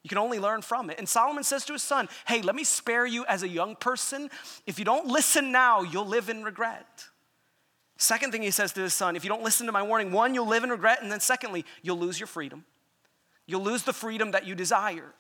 You 0.04 0.10
can 0.10 0.18
only 0.18 0.40
learn 0.40 0.62
from 0.62 0.90
it. 0.90 0.98
And 0.98 1.08
Solomon 1.08 1.44
says 1.44 1.66
to 1.66 1.74
his 1.74 1.84
son, 1.84 2.10
Hey, 2.28 2.42
let 2.42 2.56
me 2.56 2.64
spare 2.64 3.06
you 3.06 3.26
as 3.26 3.44
a 3.44 3.48
young 3.48 3.76
person. 3.76 4.30
If 4.66 4.80
you 4.80 4.86
don't 4.86 5.08
listen 5.08 5.52
now, 5.52 5.82
you'll 5.82 6.08
live 6.08 6.30
in 6.30 6.44
regret. 6.44 7.06
Second 7.98 8.32
thing 8.32 8.42
he 8.42 8.50
says 8.50 8.74
to 8.74 8.82
his 8.82 8.96
son, 8.96 9.16
if 9.16 9.24
you 9.24 9.30
don't 9.30 9.44
listen 9.44 9.68
to 9.68 9.72
my 9.72 9.84
warning, 9.84 10.12
one, 10.12 10.34
you'll 10.34 10.48
live 10.48 10.64
in 10.64 10.72
regret. 10.72 11.04
And 11.04 11.12
then 11.12 11.20
secondly, 11.20 11.66
you'll 11.84 12.00
lose 12.00 12.20
your 12.20 12.26
freedom. 12.26 12.66
You'll 13.46 13.62
lose 13.62 13.84
the 13.84 13.94
freedom 13.94 14.32
that 14.32 14.48
you 14.48 14.56
desire. 14.56 15.14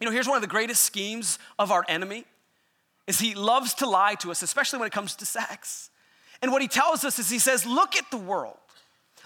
You 0.00 0.06
know, 0.06 0.10
here's 0.10 0.26
one 0.26 0.36
of 0.36 0.42
the 0.42 0.48
greatest 0.48 0.84
schemes 0.84 1.38
of 1.58 1.70
our 1.70 1.84
enemy 1.88 2.24
is 3.06 3.18
he 3.18 3.34
loves 3.34 3.74
to 3.74 3.88
lie 3.88 4.14
to 4.16 4.30
us, 4.30 4.42
especially 4.42 4.78
when 4.78 4.86
it 4.86 4.92
comes 4.92 5.16
to 5.16 5.26
sex. 5.26 5.90
And 6.40 6.52
what 6.52 6.62
he 6.62 6.68
tells 6.68 7.04
us 7.04 7.18
is 7.18 7.30
he 7.30 7.38
says, 7.38 7.66
look 7.66 7.96
at 7.96 8.10
the 8.10 8.16
world. 8.16 8.56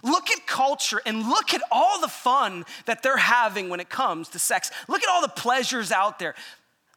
Look 0.03 0.31
at 0.31 0.47
culture 0.47 1.01
and 1.07 1.29
look 1.29 1.55
at 1.55 1.63
all 1.71 2.01
the 2.01 2.09
fun 2.09 2.65
that 2.85 3.03
they're 3.03 3.17
having 3.17 3.69
when 3.71 3.81
it 3.81 3.89
comes 3.89 4.29
to 4.31 4.39
sex. 4.39 4.71
Look 4.89 5.03
at 5.03 5.09
all 5.09 5.23
the 5.23 5.29
pleasures 5.29 5.91
out 5.91 6.19
there. 6.19 6.35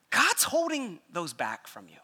God's 0.10 0.44
holding 0.44 1.00
those 1.12 1.34
back 1.34 1.68
from 1.68 1.88
you. 1.88 1.96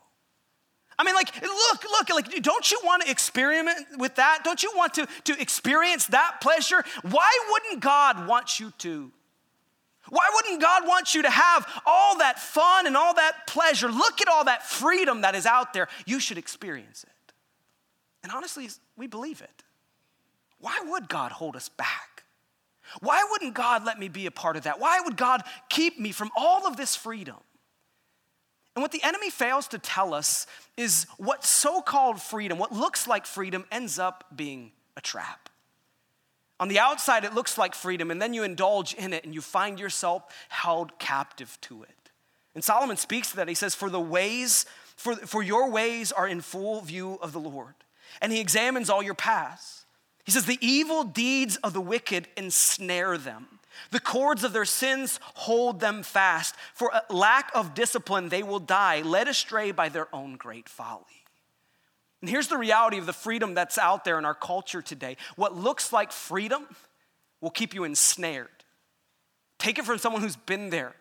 I 0.98 1.04
mean, 1.04 1.16
like, 1.16 1.42
look, 1.42 1.84
look, 1.84 2.10
like, 2.10 2.42
don't 2.42 2.72
you 2.72 2.80
want 2.86 3.04
to 3.04 3.12
experiment 3.12 3.80
with 3.98 4.16
that? 4.16 4.42
Don't 4.46 4.64
you 4.64 4.72
want 4.76 4.94
to, 4.94 5.08
to 5.26 5.42
experience 5.42 6.08
that 6.08 6.38
pleasure? 6.42 6.84
Why 7.02 7.30
wouldn't 7.52 7.82
God 7.82 8.28
want 8.28 8.60
you 8.60 8.72
to? 8.80 9.12
Why 10.10 10.28
wouldn't 10.34 10.62
God 10.62 10.88
want 10.88 11.16
you 11.16 11.22
to 11.24 11.30
have 11.30 11.68
all 11.86 12.18
that 12.20 12.40
fun 12.40 12.88
and 12.88 12.96
all 12.96 13.14
that 13.16 13.48
pleasure? 13.48 13.90
Look 13.90 14.22
at 14.22 14.28
all 14.28 14.46
that 14.46 14.64
freedom 14.64 15.22
that 15.22 15.36
is 15.36 15.46
out 15.46 15.74
there. 15.74 15.88
You 16.06 16.20
should 16.20 16.38
experience 16.38 17.04
it. 17.04 17.34
And 18.24 18.32
honestly, 18.32 18.70
we 18.98 19.08
believe 19.08 19.42
it. 19.42 19.64
Why 20.60 20.80
would 20.88 21.10
God 21.10 21.32
hold 21.32 21.56
us 21.56 21.70
back? 21.70 22.24
Why 23.02 23.26
wouldn't 23.30 23.54
God 23.54 23.84
let 23.86 24.00
me 24.00 24.08
be 24.08 24.26
a 24.26 24.32
part 24.32 24.58
of 24.58 24.64
that? 24.64 24.80
Why 24.80 25.00
would 25.00 25.18
God 25.18 25.44
keep 25.70 26.00
me 26.00 26.12
from 26.12 26.32
all 26.38 26.68
of 26.68 26.78
this 26.78 26.96
freedom? 26.96 27.38
And 28.76 28.82
what 28.82 28.92
the 28.92 29.04
enemy 29.04 29.30
fails 29.30 29.68
to 29.70 29.80
tell 29.80 30.14
us 30.14 30.48
is 30.76 31.06
what 31.18 31.46
so 31.46 31.82
called 31.82 32.22
freedom, 32.22 32.58
what 32.58 32.72
looks 32.72 33.08
like 33.08 33.26
freedom, 33.26 33.66
ends 33.72 34.00
up 34.00 34.26
being 34.36 34.72
a 34.98 35.02
trap. 35.02 35.45
On 36.60 36.68
the 36.68 36.80
outside, 36.80 37.26
it 37.26 37.34
looks 37.34 37.58
like 37.58 37.76
freedom, 37.76 38.12
and 38.12 38.22
then 38.22 38.34
you 38.34 38.44
indulge 38.44 38.94
in 38.94 39.12
it 39.14 39.26
and 39.26 39.34
you 39.34 39.42
find 39.42 39.80
yourself 39.80 40.24
held 40.48 40.98
captive 41.00 41.58
to 41.62 41.84
it. 41.84 41.90
And 42.54 42.64
Solomon 42.64 42.96
speaks 42.96 43.32
to 43.32 43.36
that. 43.38 43.50
He 43.50 43.56
says, 43.56 43.76
For 43.76 43.90
the 43.90 44.00
ways, 44.00 44.66
for, 44.96 45.16
for 45.16 45.44
your 45.44 45.70
ways 45.70 46.12
are 46.14 46.28
in 46.28 46.40
full 46.40 46.80
view 46.82 47.20
of 47.22 47.34
the 47.34 47.40
Lord, 47.40 47.76
and 48.22 48.32
he 48.32 48.40
examines 48.40 48.90
all 48.90 49.04
your 49.04 49.14
paths. 49.14 49.86
He 50.24 50.32
says, 50.32 50.46
The 50.46 50.58
evil 50.62 51.04
deeds 51.04 51.58
of 51.58 51.74
the 51.74 51.82
wicked 51.82 52.30
ensnare 52.38 53.18
them. 53.18 53.48
The 53.92 54.00
cords 54.00 54.46
of 54.46 54.54
their 54.54 54.64
sins 54.64 55.20
hold 55.34 55.82
them 55.82 56.02
fast. 56.02 56.56
For 56.74 56.94
lack 57.10 57.52
of 57.54 57.74
discipline, 57.74 58.30
they 58.30 58.42
will 58.42 58.60
die, 58.60 59.02
led 59.02 59.28
astray 59.28 59.72
by 59.72 59.90
their 59.90 60.08
own 60.16 60.38
great 60.38 60.70
folly. 60.70 61.25
And 62.22 62.30
here's 62.30 62.48
the 62.48 62.58
reality 62.58 62.98
of 62.98 63.06
the 63.06 63.14
freedom 63.14 63.54
that's 63.54 63.78
out 63.78 64.04
there 64.06 64.18
in 64.18 64.26
our 64.26 64.34
culture 64.34 64.82
today. 64.82 65.18
What 65.36 65.56
looks 65.56 65.94
like 65.94 66.12
freedom 66.12 66.66
will 67.42 67.52
keep 67.52 67.74
you 67.74 67.84
ensnared. 67.84 68.50
Take 69.60 69.80
it 69.80 69.86
from 69.86 69.98
someone 69.98 70.22
who's 70.22 70.36
been 70.36 70.70
there. 70.70 70.96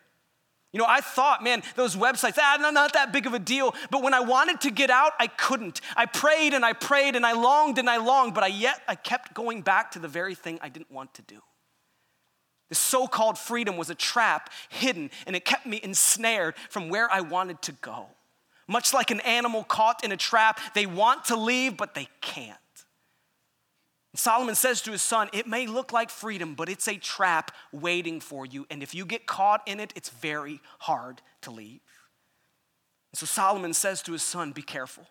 You 0.73 0.79
know, 0.81 0.87
I 0.89 1.01
thought, 1.01 1.45
man, 1.45 1.63
those 1.77 1.95
websites, 1.95 2.37
ah, 2.37 2.59
no, 2.61 2.71
not 2.71 2.95
that 2.95 3.13
big 3.13 3.27
of 3.27 3.33
a 3.33 3.39
deal. 3.39 3.75
But 3.93 4.03
when 4.03 4.13
I 4.13 4.21
wanted 4.21 4.61
to 4.63 4.73
get 4.73 4.91
out, 4.91 5.13
I 5.21 5.29
couldn't. 5.29 5.81
I 5.97 6.07
prayed 6.07 6.53
and 6.53 6.65
I 6.65 6.73
prayed 6.73 7.15
and 7.15 7.25
I 7.25 7.33
longed 7.33 7.79
and 7.79 7.89
I 7.89 7.99
longed, 7.99 8.35
but 8.35 8.43
I 8.43 8.49
yet 8.49 8.83
I 8.89 8.97
kept 8.97 9.35
going 9.35 9.63
back 9.63 9.93
to 9.93 10.01
the 10.01 10.09
very 10.09 10.35
thing 10.35 10.59
I 10.61 10.69
didn't 10.69 10.91
want 10.91 11.15
to 11.15 11.23
do. 11.23 11.41
The 12.71 12.75
so 12.75 13.07
called 13.07 13.39
freedom 13.39 13.77
was 13.77 13.89
a 13.89 13.95
trap 13.95 14.51
hidden, 14.69 15.13
and 15.29 15.37
it 15.37 15.45
kept 15.45 15.65
me 15.65 15.79
ensnared 15.81 16.57
from 16.71 16.89
where 16.89 17.09
I 17.09 17.21
wanted 17.21 17.63
to 17.63 17.73
go. 17.73 18.07
Much 18.67 18.95
like 18.95 19.11
an 19.11 19.21
animal 19.21 19.65
caught 19.65 20.05
in 20.05 20.13
a 20.13 20.17
trap, 20.17 20.61
they 20.75 20.87
want 20.87 21.27
to 21.27 21.37
leave, 21.37 21.77
but 21.77 21.95
they 21.95 22.09
can't. 22.21 22.59
Solomon 24.17 24.55
says 24.55 24.81
to 24.83 24.93
his 24.93 25.03
son, 25.03 25.29
It 25.33 25.47
may 25.47 25.67
look 25.67 25.93
like 25.93 26.09
freedom, 26.09 26.55
but 26.55 26.69
it's 26.69 26.87
a 26.87 26.97
trap 26.97 27.51
waiting 27.73 28.21
for 28.21 28.47
you. 28.47 28.67
And 28.71 28.83
if 28.83 28.95
you 28.95 29.05
get 29.05 29.27
caught 29.27 29.67
in 29.67 29.81
it, 29.81 29.93
it's 29.97 30.09
very 30.09 30.61
hard 30.79 31.21
to 31.43 31.51
leave. 31.51 31.81
And 33.13 33.19
so 33.19 33.27
Solomon 33.27 33.75
says 33.75 34.03
to 34.03 34.13
his 34.13 34.23
son, 34.23 34.53
Be 34.53 34.63
careful. 34.63 35.07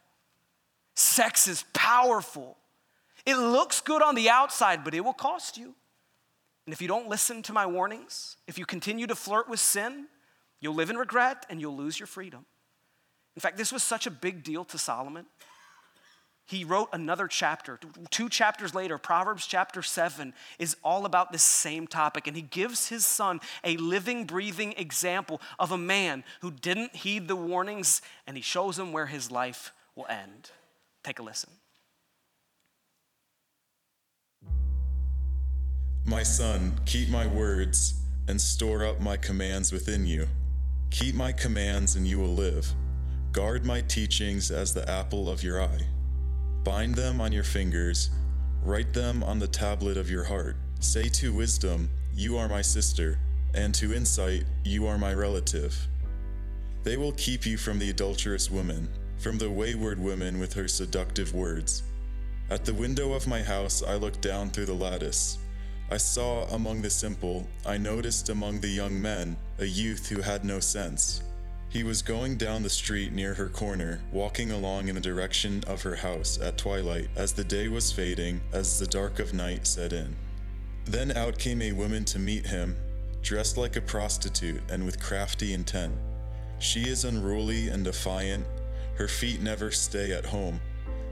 Sex 0.95 1.47
is 1.47 1.65
powerful. 1.73 2.57
It 3.25 3.35
looks 3.35 3.81
good 3.81 4.01
on 4.01 4.15
the 4.15 4.29
outside, 4.29 4.83
but 4.83 4.93
it 4.93 5.01
will 5.01 5.13
cost 5.13 5.57
you. 5.57 5.75
And 6.65 6.73
if 6.73 6.81
you 6.81 6.87
don't 6.87 7.09
listen 7.09 7.41
to 7.43 7.53
my 7.53 7.65
warnings, 7.65 8.37
if 8.47 8.57
you 8.57 8.65
continue 8.65 9.07
to 9.07 9.15
flirt 9.15 9.49
with 9.49 9.59
sin, 9.59 10.07
you'll 10.61 10.75
live 10.75 10.89
in 10.89 10.97
regret 10.97 11.45
and 11.49 11.59
you'll 11.59 11.75
lose 11.75 11.99
your 11.99 12.07
freedom. 12.07 12.45
In 13.35 13.39
fact, 13.41 13.57
this 13.57 13.71
was 13.71 13.83
such 13.83 14.05
a 14.05 14.11
big 14.11 14.43
deal 14.43 14.63
to 14.65 14.77
Solomon 14.77 15.25
he 16.45 16.63
wrote 16.63 16.89
another 16.91 17.27
chapter. 17.27 17.79
Two 18.09 18.27
chapters 18.27 18.75
later, 18.75 18.97
Proverbs 18.97 19.47
chapter 19.47 19.81
7 19.81 20.33
is 20.59 20.75
all 20.83 21.05
about 21.05 21.31
this 21.31 21.43
same 21.43 21.87
topic. 21.87 22.27
And 22.27 22.35
he 22.35 22.41
gives 22.41 22.89
his 22.89 23.05
son 23.05 23.39
a 23.63 23.77
living, 23.77 24.25
breathing 24.25 24.73
example 24.77 25.41
of 25.57 25.71
a 25.71 25.77
man 25.77 26.23
who 26.41 26.51
didn't 26.51 26.95
heed 26.97 27.27
the 27.27 27.35
warnings, 27.35 28.01
and 28.27 28.35
he 28.35 28.43
shows 28.43 28.77
him 28.77 28.91
where 28.91 29.05
his 29.05 29.31
life 29.31 29.71
will 29.95 30.07
end. 30.07 30.51
Take 31.03 31.19
a 31.19 31.23
listen. 31.23 31.49
My 36.05 36.23
son, 36.23 36.73
keep 36.85 37.09
my 37.09 37.25
words 37.25 38.01
and 38.27 38.39
store 38.39 38.85
up 38.85 38.99
my 38.99 39.15
commands 39.15 39.71
within 39.71 40.05
you. 40.05 40.27
Keep 40.91 41.15
my 41.15 41.31
commands, 41.31 41.95
and 41.95 42.05
you 42.05 42.19
will 42.19 42.35
live. 42.35 42.73
Guard 43.33 43.65
my 43.65 43.81
teachings 43.81 44.51
as 44.51 44.75
the 44.75 44.87
apple 44.87 45.27
of 45.27 45.41
your 45.41 45.59
eye. 45.59 45.87
Bind 46.63 46.93
them 46.93 47.19
on 47.19 47.31
your 47.31 47.43
fingers, 47.43 48.11
write 48.61 48.93
them 48.93 49.23
on 49.23 49.39
the 49.39 49.47
tablet 49.47 49.97
of 49.97 50.07
your 50.07 50.23
heart. 50.23 50.55
Say 50.81 51.09
to 51.09 51.33
wisdom, 51.33 51.89
You 52.13 52.37
are 52.37 52.47
my 52.47 52.61
sister, 52.61 53.17
and 53.55 53.73
to 53.73 53.91
insight, 53.91 54.43
You 54.63 54.85
are 54.85 54.99
my 54.99 55.15
relative. 55.15 55.75
They 56.83 56.95
will 56.95 57.13
keep 57.13 57.43
you 57.43 57.57
from 57.57 57.79
the 57.79 57.89
adulterous 57.89 58.51
woman, 58.51 58.87
from 59.17 59.39
the 59.39 59.49
wayward 59.49 59.99
woman 59.99 60.37
with 60.37 60.53
her 60.53 60.67
seductive 60.67 61.33
words. 61.33 61.81
At 62.51 62.65
the 62.65 62.73
window 62.75 63.13
of 63.13 63.25
my 63.25 63.41
house, 63.41 63.81
I 63.81 63.95
looked 63.95 64.21
down 64.21 64.51
through 64.51 64.67
the 64.67 64.73
lattice. 64.73 65.39
I 65.89 65.97
saw 65.97 66.43
among 66.49 66.83
the 66.83 66.89
simple, 66.91 67.47
I 67.65 67.79
noticed 67.79 68.29
among 68.29 68.59
the 68.59 68.67
young 68.67 69.01
men, 69.01 69.37
a 69.57 69.65
youth 69.65 70.07
who 70.07 70.21
had 70.21 70.45
no 70.45 70.59
sense. 70.59 71.23
He 71.73 71.83
was 71.83 72.03
going 72.03 72.36
down 72.36 72.62
the 72.62 72.69
street 72.69 73.13
near 73.13 73.33
her 73.33 73.49
corner, 73.49 73.99
walking 74.12 74.51
along 74.51 74.89
in 74.89 74.95
the 74.95 75.01
direction 75.01 75.63
of 75.65 75.81
her 75.81 75.95
house 75.95 76.39
at 76.39 76.55
twilight, 76.55 77.09
as 77.15 77.33
the 77.33 77.43
day 77.43 77.67
was 77.67 77.91
fading, 77.91 78.41
as 78.51 78.77
the 78.77 78.86
dark 78.86 79.17
of 79.17 79.33
night 79.33 79.65
set 79.65 79.91
in. 79.91 80.15
Then 80.86 81.17
out 81.17 81.39
came 81.39 81.63
a 81.63 81.71
woman 81.71 82.05
to 82.05 82.19
meet 82.19 82.45
him, 82.45 82.75
dressed 83.23 83.57
like 83.57 83.75
a 83.75 83.81
prostitute 83.81 84.62
and 84.69 84.86
with 84.86 85.01
crafty 85.01 85.51
intent. 85.51 85.95
She 86.59 86.81
is 86.81 87.05
unruly 87.05 87.69
and 87.69 87.83
defiant, 87.83 88.45
her 88.93 89.07
feet 89.07 89.41
never 89.41 89.71
stay 89.71 90.12
at 90.12 90.27
home. 90.27 90.62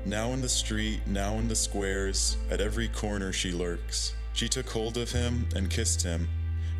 Now 0.06 0.32
in 0.34 0.41
the 0.41 0.50
street, 0.50 1.00
now 1.08 1.39
in 1.39 1.47
the 1.47 1.56
squares, 1.56 2.38
at 2.52 2.62
every 2.62 2.88
corner 2.88 3.34
she 3.34 3.52
lurks. 3.52 4.13
She 4.34 4.47
took 4.47 4.69
hold 4.69 5.00
of 5.00 5.12
him 5.12 5.50
and 5.56 5.71
kissed 5.71 6.04
him, 6.04 6.30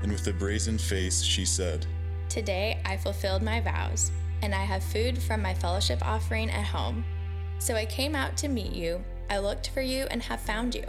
and 0.04 0.12
with 0.12 0.28
a 0.28 0.34
brazen 0.34 0.78
face 0.78 1.24
she 1.24 1.46
said, 1.46 1.88
Today 2.32 2.80
I 2.86 2.96
fulfilled 2.96 3.44
my 3.44 3.60
vows, 3.60 4.10
and 4.42 4.56
I 4.56 4.64
have 4.64 4.86
food 4.86 5.22
from 5.22 5.42
my 5.42 5.54
fellowship 5.54 6.02
offering 6.02 6.50
at 6.50 6.64
home. 6.64 7.04
So 7.60 7.76
I 7.76 7.86
came 7.86 8.16
out 8.16 8.38
to 8.38 8.48
meet 8.48 8.72
you. 8.72 9.04
I 9.30 9.40
looked 9.40 9.72
for 9.72 9.82
you 9.82 10.08
and 10.10 10.24
have 10.24 10.40
found 10.40 10.74
you. 10.74 10.86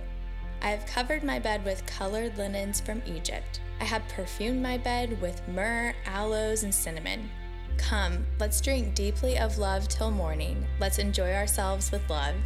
I 0.63 0.71
have 0.71 0.87
covered 0.87 1.25
my 1.25 1.41
bed 1.41 1.65
with 1.65 1.85
colored 1.85 2.39
linens 2.39 2.81
from 2.81 3.03
Egypt. 3.07 3.61
I 3.81 3.85
have 3.85 4.07
perfumed 4.07 4.63
my 4.63 4.79
bed 4.79 5.21
with 5.21 5.43
myrrh, 5.49 5.95
aloes, 6.07 6.63
and 6.63 6.73
cinnamon. 6.73 7.29
Come, 7.77 8.25
let's 8.39 8.61
drink 8.61 8.95
deeply 8.95 9.37
of 9.37 9.59
love 9.59 9.89
till 9.89 10.13
morning. 10.13 10.65
Let's 10.79 11.01
enjoy 11.01 11.35
ourselves 11.35 11.91
with 11.91 12.09
love. 12.09 12.37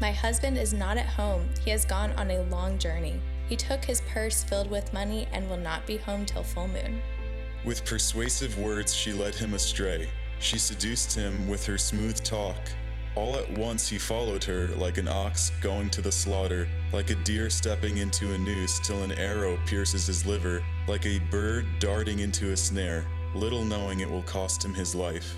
My 0.00 0.12
husband 0.12 0.56
is 0.56 0.72
not 0.72 0.96
at 0.96 1.04
home. 1.04 1.50
He 1.62 1.72
has 1.72 1.84
gone 1.84 2.12
on 2.12 2.30
a 2.30 2.42
long 2.44 2.78
journey. 2.78 3.20
He 3.50 3.56
took 3.56 3.84
his 3.84 4.00
purse 4.08 4.42
filled 4.42 4.70
with 4.70 4.94
money 4.94 5.28
and 5.30 5.46
will 5.50 5.58
not 5.58 5.86
be 5.86 5.98
home 5.98 6.24
till 6.24 6.42
full 6.42 6.68
moon. 6.68 7.02
With 7.66 7.84
persuasive 7.84 8.56
words, 8.60 8.94
she 8.94 9.12
led 9.12 9.34
him 9.34 9.52
astray. 9.52 10.08
She 10.38 10.56
seduced 10.56 11.12
him 11.12 11.48
with 11.48 11.66
her 11.66 11.76
smooth 11.76 12.22
talk. 12.22 12.60
All 13.16 13.34
at 13.34 13.58
once 13.58 13.88
he 13.88 13.98
followed 13.98 14.44
her 14.44 14.68
like 14.76 14.98
an 14.98 15.08
ox 15.08 15.50
going 15.60 15.90
to 15.90 16.00
the 16.00 16.12
slaughter, 16.12 16.68
like 16.92 17.10
a 17.10 17.16
deer 17.16 17.50
stepping 17.50 17.96
into 17.96 18.32
a 18.32 18.38
noose 18.38 18.78
till 18.86 19.02
an 19.02 19.10
arrow 19.10 19.58
pierces 19.66 20.06
his 20.06 20.24
liver, 20.24 20.62
like 20.86 21.06
a 21.06 21.18
bird 21.32 21.66
darting 21.80 22.20
into 22.20 22.52
a 22.52 22.56
snare, 22.56 23.04
little 23.34 23.64
knowing 23.64 23.98
it 23.98 24.08
will 24.08 24.22
cost 24.22 24.64
him 24.64 24.72
his 24.72 24.94
life. 24.94 25.34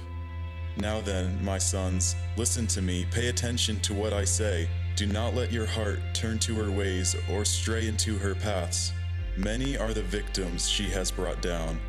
Now 0.76 1.00
then, 1.00 1.42
my 1.42 1.56
sons, 1.56 2.14
listen 2.36 2.66
to 2.68 2.82
me, 2.82 3.06
pay 3.10 3.28
attention 3.28 3.80
to 3.80 3.94
what 3.94 4.12
I 4.12 4.24
say. 4.24 4.68
Do 4.96 5.06
not 5.06 5.34
let 5.34 5.50
your 5.50 5.66
heart 5.66 6.00
turn 6.12 6.38
to 6.40 6.54
her 6.56 6.70
ways 6.70 7.16
or 7.32 7.46
stray 7.46 7.88
into 7.88 8.18
her 8.18 8.34
paths. 8.34 8.92
Many 9.38 9.78
are 9.78 9.94
the 9.94 10.02
victims 10.02 10.68
she 10.68 10.90
has 10.90 11.10
brought 11.10 11.40
down. 11.40 11.80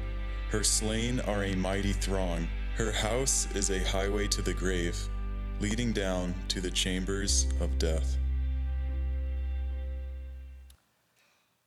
Her 0.50 0.64
slain 0.64 1.20
are 1.22 1.44
a 1.44 1.54
mighty 1.54 1.94
throng. 1.94 2.48
Her 2.76 2.92
house 2.92 3.48
is 3.54 3.70
a 3.70 3.84
highway 3.88 4.28
to 4.30 4.42
the 4.42 4.54
grave, 4.54 4.98
leading 5.60 5.94
down 5.94 6.34
to 6.48 6.60
the 6.60 6.72
chambers 6.72 7.46
of 7.62 7.78
death. 7.78 8.18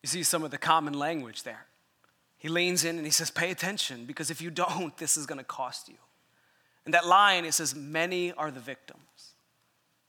You 0.02 0.08
see 0.08 0.24
some 0.24 0.42
of 0.42 0.50
the 0.50 0.58
common 0.58 0.94
language 0.94 1.44
there. 1.44 1.66
He 2.38 2.48
leans 2.48 2.84
in 2.84 2.96
and 2.96 3.06
he 3.06 3.12
says, 3.12 3.30
Pay 3.30 3.52
attention, 3.52 4.04
because 4.04 4.32
if 4.32 4.42
you 4.42 4.50
don't, 4.50 4.96
this 4.98 5.16
is 5.16 5.26
going 5.26 5.38
to 5.38 5.44
cost 5.44 5.88
you. 5.88 5.98
And 6.84 6.92
that 6.92 7.06
line, 7.06 7.44
it 7.44 7.54
says, 7.54 7.76
Many 7.76 8.32
are 8.32 8.50
the 8.50 8.58
victims. 8.58 9.34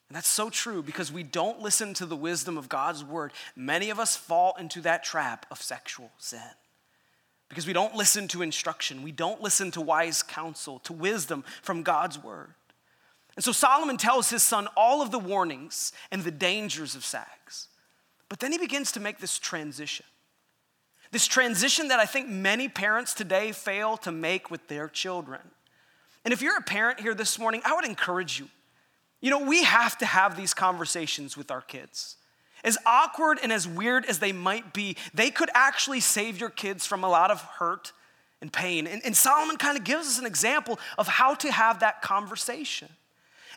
And 0.10 0.16
that's 0.16 0.28
so 0.28 0.50
true 0.50 0.82
because 0.82 1.12
we 1.12 1.22
don't 1.22 1.62
listen 1.62 1.94
to 1.94 2.08
the 2.08 2.16
wisdom 2.16 2.58
of 2.58 2.70
God's 2.70 3.04
word. 3.04 3.34
Many 3.56 3.92
of 3.92 4.00
us 4.00 4.18
fall 4.18 4.56
into 4.58 4.82
that 4.82 5.04
trap 5.04 5.46
of 5.52 5.62
sexual 5.62 6.10
sin 6.18 6.42
because 7.54 7.68
we 7.68 7.74
don't 7.74 7.94
listen 7.94 8.28
to 8.30 8.42
instruction, 8.42 9.04
we 9.04 9.12
don't 9.12 9.40
listen 9.40 9.70
to 9.70 9.80
wise 9.80 10.24
counsel, 10.24 10.80
to 10.80 10.92
wisdom 10.92 11.44
from 11.62 11.84
God's 11.84 12.18
word. 12.22 12.56
And 13.36 13.46
so 13.46 13.52
Solomon 13.52 13.98
tells 13.98 14.32
his 14.32 14.42
son 14.42 14.68
all 14.76 15.04
of 15.04 15.12
the 15.12 15.20
warnings 15.20 15.94
and 16.12 16.24
the 16.24 16.32
dangers 16.32 16.96
of 16.96 17.06
sex. 17.06 17.68
But 18.28 18.40
then 18.40 18.52
he 18.52 18.58
begins 18.58 18.92
to 18.94 19.00
make 19.00 19.20
this 19.20 19.38
transition. 19.38 20.08
This 21.12 21.28
transition 21.28 21.90
that 21.90 22.00
I 22.00 22.06
think 22.06 22.28
many 22.28 22.68
parents 22.68 23.14
today 23.14 23.52
fail 23.52 23.98
to 23.98 24.12
make 24.12 24.50
with 24.50 24.68
their 24.68 24.88
children. 24.88 25.42
And 26.26 26.34
if 26.34 26.42
you're 26.42 26.58
a 26.58 26.62
parent 26.62 27.02
here 27.02 27.14
this 27.14 27.38
morning, 27.38 27.62
I 27.64 27.76
would 27.76 27.86
encourage 27.86 28.40
you. 28.40 28.50
You 29.22 29.30
know, 29.30 29.46
we 29.46 29.64
have 29.64 29.96
to 30.00 30.08
have 30.08 30.36
these 30.36 30.56
conversations 30.56 31.38
with 31.38 31.52
our 31.52 31.62
kids. 31.62 32.18
As 32.64 32.78
awkward 32.86 33.40
and 33.44 33.52
as 33.52 33.68
weird 33.68 34.06
as 34.06 34.20
they 34.20 34.32
might 34.32 34.74
be, 34.74 34.96
they 35.14 35.30
could 35.30 35.50
actually 35.54 36.00
save 36.00 36.40
your 36.40 36.50
kids 36.50 36.86
from 36.86 37.04
a 37.04 37.10
lot 37.10 37.30
of 37.30 37.42
hurt 37.42 37.92
and 38.42 38.52
pain. 38.52 38.88
And, 38.88 39.02
and 39.06 39.16
Solomon 39.16 39.58
kind 39.58 39.78
of 39.78 39.84
gives 39.84 40.08
us 40.08 40.20
an 40.20 40.26
example 40.26 40.80
of 40.98 41.08
how 41.08 41.34
to 41.36 41.52
have 41.52 41.80
that 41.80 42.02
conversation. 42.02 42.90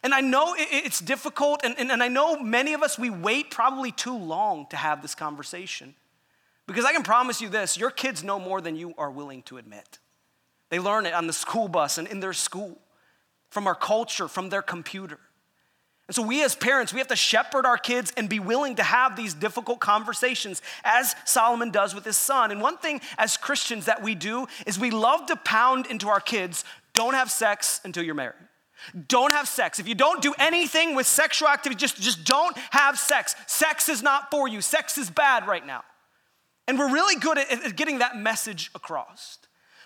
And 0.02 0.12
I 0.12 0.20
know 0.20 0.54
it, 0.54 0.68
it's 0.70 1.00
difficult, 1.00 1.62
and, 1.64 1.74
and, 1.78 1.90
and 1.90 2.02
I 2.02 2.08
know 2.08 2.38
many 2.40 2.74
of 2.74 2.82
us, 2.82 2.98
we 2.98 3.10
wait 3.10 3.50
probably 3.50 3.92
too 3.92 4.16
long 4.16 4.66
to 4.70 4.76
have 4.76 5.02
this 5.02 5.14
conversation. 5.14 5.94
Because 6.66 6.84
I 6.84 6.92
can 6.92 7.02
promise 7.02 7.40
you 7.40 7.48
this 7.48 7.76
your 7.76 7.90
kids 7.90 8.24
know 8.24 8.38
more 8.38 8.60
than 8.60 8.76
you 8.76 8.94
are 8.98 9.10
willing 9.10 9.42
to 9.44 9.56
admit. 9.56 9.98
They 10.68 10.78
learn 10.80 11.06
it 11.06 11.14
on 11.14 11.26
the 11.26 11.32
school 11.32 11.68
bus 11.68 11.96
and 11.96 12.08
in 12.08 12.20
their 12.20 12.32
school, 12.32 12.78
from 13.50 13.66
our 13.66 13.74
culture, 13.74 14.28
from 14.28 14.50
their 14.50 14.62
computer. 14.62 15.18
And 16.08 16.14
so, 16.14 16.22
we 16.22 16.44
as 16.44 16.54
parents, 16.54 16.92
we 16.92 17.00
have 17.00 17.08
to 17.08 17.16
shepherd 17.16 17.66
our 17.66 17.76
kids 17.76 18.12
and 18.16 18.28
be 18.28 18.38
willing 18.38 18.76
to 18.76 18.82
have 18.84 19.16
these 19.16 19.34
difficult 19.34 19.80
conversations, 19.80 20.62
as 20.84 21.16
Solomon 21.24 21.70
does 21.70 21.94
with 21.94 22.04
his 22.04 22.16
son. 22.16 22.52
And 22.52 22.60
one 22.60 22.78
thing 22.78 23.00
as 23.18 23.36
Christians 23.36 23.86
that 23.86 24.02
we 24.02 24.14
do 24.14 24.46
is 24.66 24.78
we 24.78 24.90
love 24.90 25.26
to 25.26 25.36
pound 25.36 25.86
into 25.86 26.08
our 26.08 26.20
kids 26.20 26.64
don't 26.94 27.14
have 27.14 27.30
sex 27.30 27.80
until 27.84 28.04
you're 28.04 28.14
married. 28.14 28.36
Don't 29.08 29.32
have 29.32 29.48
sex. 29.48 29.78
If 29.78 29.88
you 29.88 29.94
don't 29.94 30.22
do 30.22 30.34
anything 30.38 30.94
with 30.94 31.06
sexual 31.06 31.48
activity, 31.48 31.78
just, 31.78 32.00
just 32.00 32.24
don't 32.24 32.56
have 32.70 32.98
sex. 32.98 33.34
Sex 33.46 33.88
is 33.88 34.02
not 34.02 34.30
for 34.30 34.48
you, 34.48 34.60
sex 34.60 34.96
is 34.98 35.10
bad 35.10 35.46
right 35.46 35.66
now. 35.66 35.82
And 36.68 36.78
we're 36.78 36.92
really 36.92 37.18
good 37.18 37.38
at, 37.38 37.50
at 37.50 37.76
getting 37.76 37.98
that 37.98 38.16
message 38.16 38.70
across. 38.74 39.38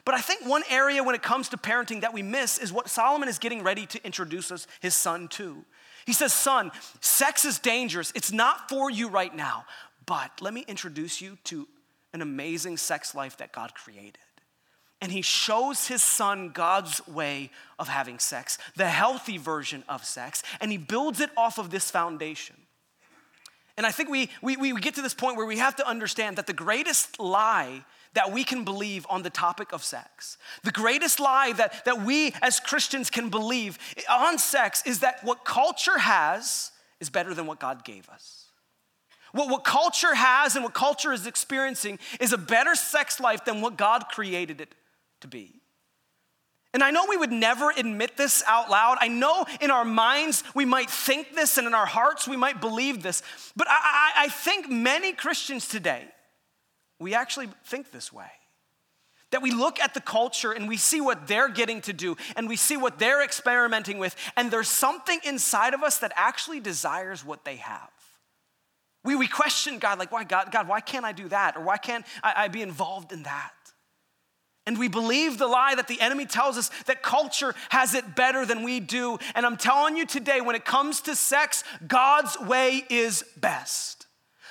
But 0.05 0.15
I 0.15 0.21
think 0.21 0.47
one 0.47 0.63
area 0.71 1.03
when 1.03 1.15
it 1.15 1.23
comes 1.23 1.49
to 1.51 1.57
parenting 1.57 2.01
that 2.01 2.15
we 2.15 2.23
miss 2.23 2.59
is 2.59 2.73
what 2.73 2.89
Solomon 2.89 3.29
is 3.29 3.39
getting 3.39 3.63
ready 3.63 3.87
to 3.87 4.05
introduce 4.05 4.51
us, 4.51 4.67
his 4.81 4.95
son 4.95 5.29
to. 5.29 5.65
He 6.11 6.15
says, 6.15 6.33
Son, 6.33 6.73
sex 7.01 7.45
is 7.45 7.61
dangerous. 7.61 8.11
It's 8.17 8.33
not 8.33 8.69
for 8.69 8.91
you 8.91 9.07
right 9.07 9.33
now. 9.33 9.65
But 10.07 10.33
let 10.41 10.53
me 10.53 10.65
introduce 10.67 11.21
you 11.21 11.39
to 11.45 11.69
an 12.13 12.21
amazing 12.21 12.79
sex 12.79 13.15
life 13.15 13.37
that 13.37 13.53
God 13.53 13.77
created. 13.77 14.19
And 15.01 15.13
he 15.13 15.23
shows 15.23 15.87
his 15.87 16.03
son 16.03 16.49
God's 16.49 17.01
way 17.07 17.53
of 17.79 17.87
having 17.87 18.19
sex, 18.19 18.59
the 18.75 18.89
healthy 18.89 19.39
version 19.39 19.85
of 19.89 20.05
sex, 20.05 20.43
and 20.61 20.73
he 20.73 20.79
builds 20.79 21.21
it 21.21 21.31
off 21.37 21.59
of 21.59 21.71
this 21.71 21.93
foundation. 21.93 22.57
And 23.77 23.87
I 23.87 23.93
think 23.93 24.09
we, 24.09 24.31
we, 24.43 24.57
we 24.57 24.73
get 24.81 24.97
to 24.97 25.03
this 25.03 25.15
point 25.15 25.37
where 25.37 25.47
we 25.47 25.59
have 25.59 25.77
to 25.77 25.87
understand 25.87 26.39
that 26.39 26.49
the 26.49 26.53
greatest 26.53 27.21
lie 27.21 27.85
that 28.15 28.33
we 28.33 28.45
can 28.45 28.65
believe 28.65 29.07
on 29.09 29.23
the 29.23 29.31
topic 29.31 29.73
of 29.73 29.85
sex. 29.85 30.37
The 30.65 30.73
greatest 30.73 31.21
lie 31.21 31.53
that, 31.53 31.85
that 31.85 32.03
we 32.03 32.35
as 32.43 32.59
Christians 32.59 33.11
can 33.11 33.29
believe 33.31 33.79
on 34.09 34.39
sex 34.39 34.83
is 34.85 35.01
that 35.01 35.23
what 35.23 35.45
culture 35.45 35.99
has 35.99 36.73
is 36.99 37.11
better 37.11 37.35
than 37.35 37.47
what 37.47 37.61
God 37.61 37.85
gave 37.85 38.09
us. 38.09 38.47
What, 39.33 39.49
what 39.49 39.65
culture 39.65 40.15
has 40.15 40.57
and 40.57 40.65
what 40.65 40.75
culture 40.75 41.13
is 41.13 41.27
experiencing 41.27 41.99
is 42.19 42.33
a 42.33 42.39
better 42.39 42.75
sex 42.75 43.21
life 43.21 43.45
than 43.45 43.61
what 43.61 43.77
God 43.77 44.07
created 44.09 44.61
it 44.61 44.75
to 45.21 45.29
be. 45.29 45.55
And 46.73 46.85
I 46.85 46.91
know 46.91 47.07
we 47.09 47.17
would 47.17 47.33
never 47.33 47.71
admit 47.71 48.17
this 48.17 48.45
out 48.47 48.71
loud. 48.71 48.99
I 49.01 49.09
know 49.09 49.45
in 49.61 49.71
our 49.71 49.85
minds 49.85 50.45
we 50.55 50.65
might 50.65 50.89
think 50.89 51.35
this 51.35 51.59
and 51.59 51.67
in 51.67 51.75
our 51.75 51.87
hearts 51.87 52.29
we 52.29 52.37
might 52.37 52.61
believe 52.61 53.03
this. 53.03 53.23
But 53.57 53.69
I, 53.69 53.73
I, 53.73 54.25
I 54.25 54.29
think 54.29 54.71
many 54.71 55.13
Christians 55.13 55.67
today 55.67 56.05
we 57.01 57.15
actually 57.15 57.49
think 57.65 57.91
this 57.91 58.13
way. 58.13 58.31
That 59.31 59.43
we 59.43 59.53
look 59.53 59.81
at 59.81 59.95
the 59.95 60.01
culture 60.01 60.53
and 60.53 60.69
we 60.69 60.77
see 60.77 61.01
what 61.01 61.27
they're 61.27 61.49
getting 61.49 61.81
to 61.83 61.93
do 61.93 62.17
and 62.37 62.49
we 62.49 62.57
see 62.57 62.77
what 62.77 62.99
they're 62.99 63.25
experimenting 63.25 63.99
with, 63.99 64.15
and 64.37 64.51
there's 64.51 64.69
something 64.69 65.19
inside 65.25 65.73
of 65.75 65.83
us 65.83 65.99
that 65.99 66.13
actually 66.15 66.61
desires 66.61 67.25
what 67.25 67.45
they 67.45 67.57
have. 67.57 67.91
We, 69.03 69.17
we 69.17 69.29
question 69.29 69.79
God, 69.79 69.99
like, 69.99 70.13
why, 70.13 70.25
God, 70.25 70.53
God, 70.53 70.69
why 70.69 70.81
can't 70.81 71.07
I 71.07 71.13
do 71.13 71.29
that? 71.29 71.57
Or 71.57 71.63
why 71.63 71.79
can't 71.79 72.05
I, 72.23 72.35
I 72.37 72.49
be 72.49 72.61
involved 72.61 73.13
in 73.13 73.23
that? 73.23 73.53
And 74.67 74.79
we 74.79 74.89
believe 74.89 75.39
the 75.39 75.47
lie 75.47 75.75
that 75.75 75.89
the 75.89 76.01
enemy 76.01 76.27
tells 76.27 76.59
us 76.59 76.71
that 76.85 77.03
culture 77.03 77.55
has 77.71 77.95
it 77.95 78.15
better 78.15 78.45
than 78.45 78.63
we 78.63 78.79
do. 78.79 79.19
And 79.35 79.47
I'm 79.47 79.57
telling 79.57 79.97
you 79.97 80.05
today, 80.05 80.41
when 80.43 80.55
it 80.55 80.65
comes 80.65 81.01
to 81.03 81.17
sex, 81.17 81.65
God's 81.87 82.39
way 82.39 82.85
is 82.91 83.25
best. 83.39 84.00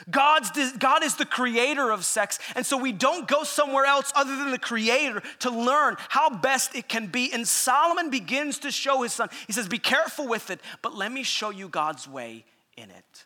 God's, 0.09 0.51
God 0.77 1.03
is 1.03 1.15
the 1.15 1.25
creator 1.25 1.91
of 1.91 2.05
sex, 2.05 2.39
and 2.55 2.65
so 2.65 2.77
we 2.77 2.91
don't 2.91 3.27
go 3.27 3.43
somewhere 3.43 3.85
else 3.85 4.11
other 4.15 4.35
than 4.35 4.51
the 4.51 4.59
creator 4.59 5.21
to 5.39 5.49
learn 5.49 5.95
how 6.09 6.29
best 6.29 6.75
it 6.75 6.87
can 6.87 7.07
be. 7.07 7.31
And 7.33 7.47
Solomon 7.47 8.09
begins 8.09 8.59
to 8.59 8.71
show 8.71 9.01
his 9.01 9.13
son, 9.13 9.29
he 9.47 9.53
says, 9.53 9.67
Be 9.67 9.79
careful 9.79 10.27
with 10.27 10.49
it, 10.49 10.61
but 10.81 10.95
let 10.95 11.11
me 11.11 11.23
show 11.23 11.49
you 11.49 11.67
God's 11.67 12.07
way 12.07 12.45
in 12.77 12.89
it. 12.89 13.25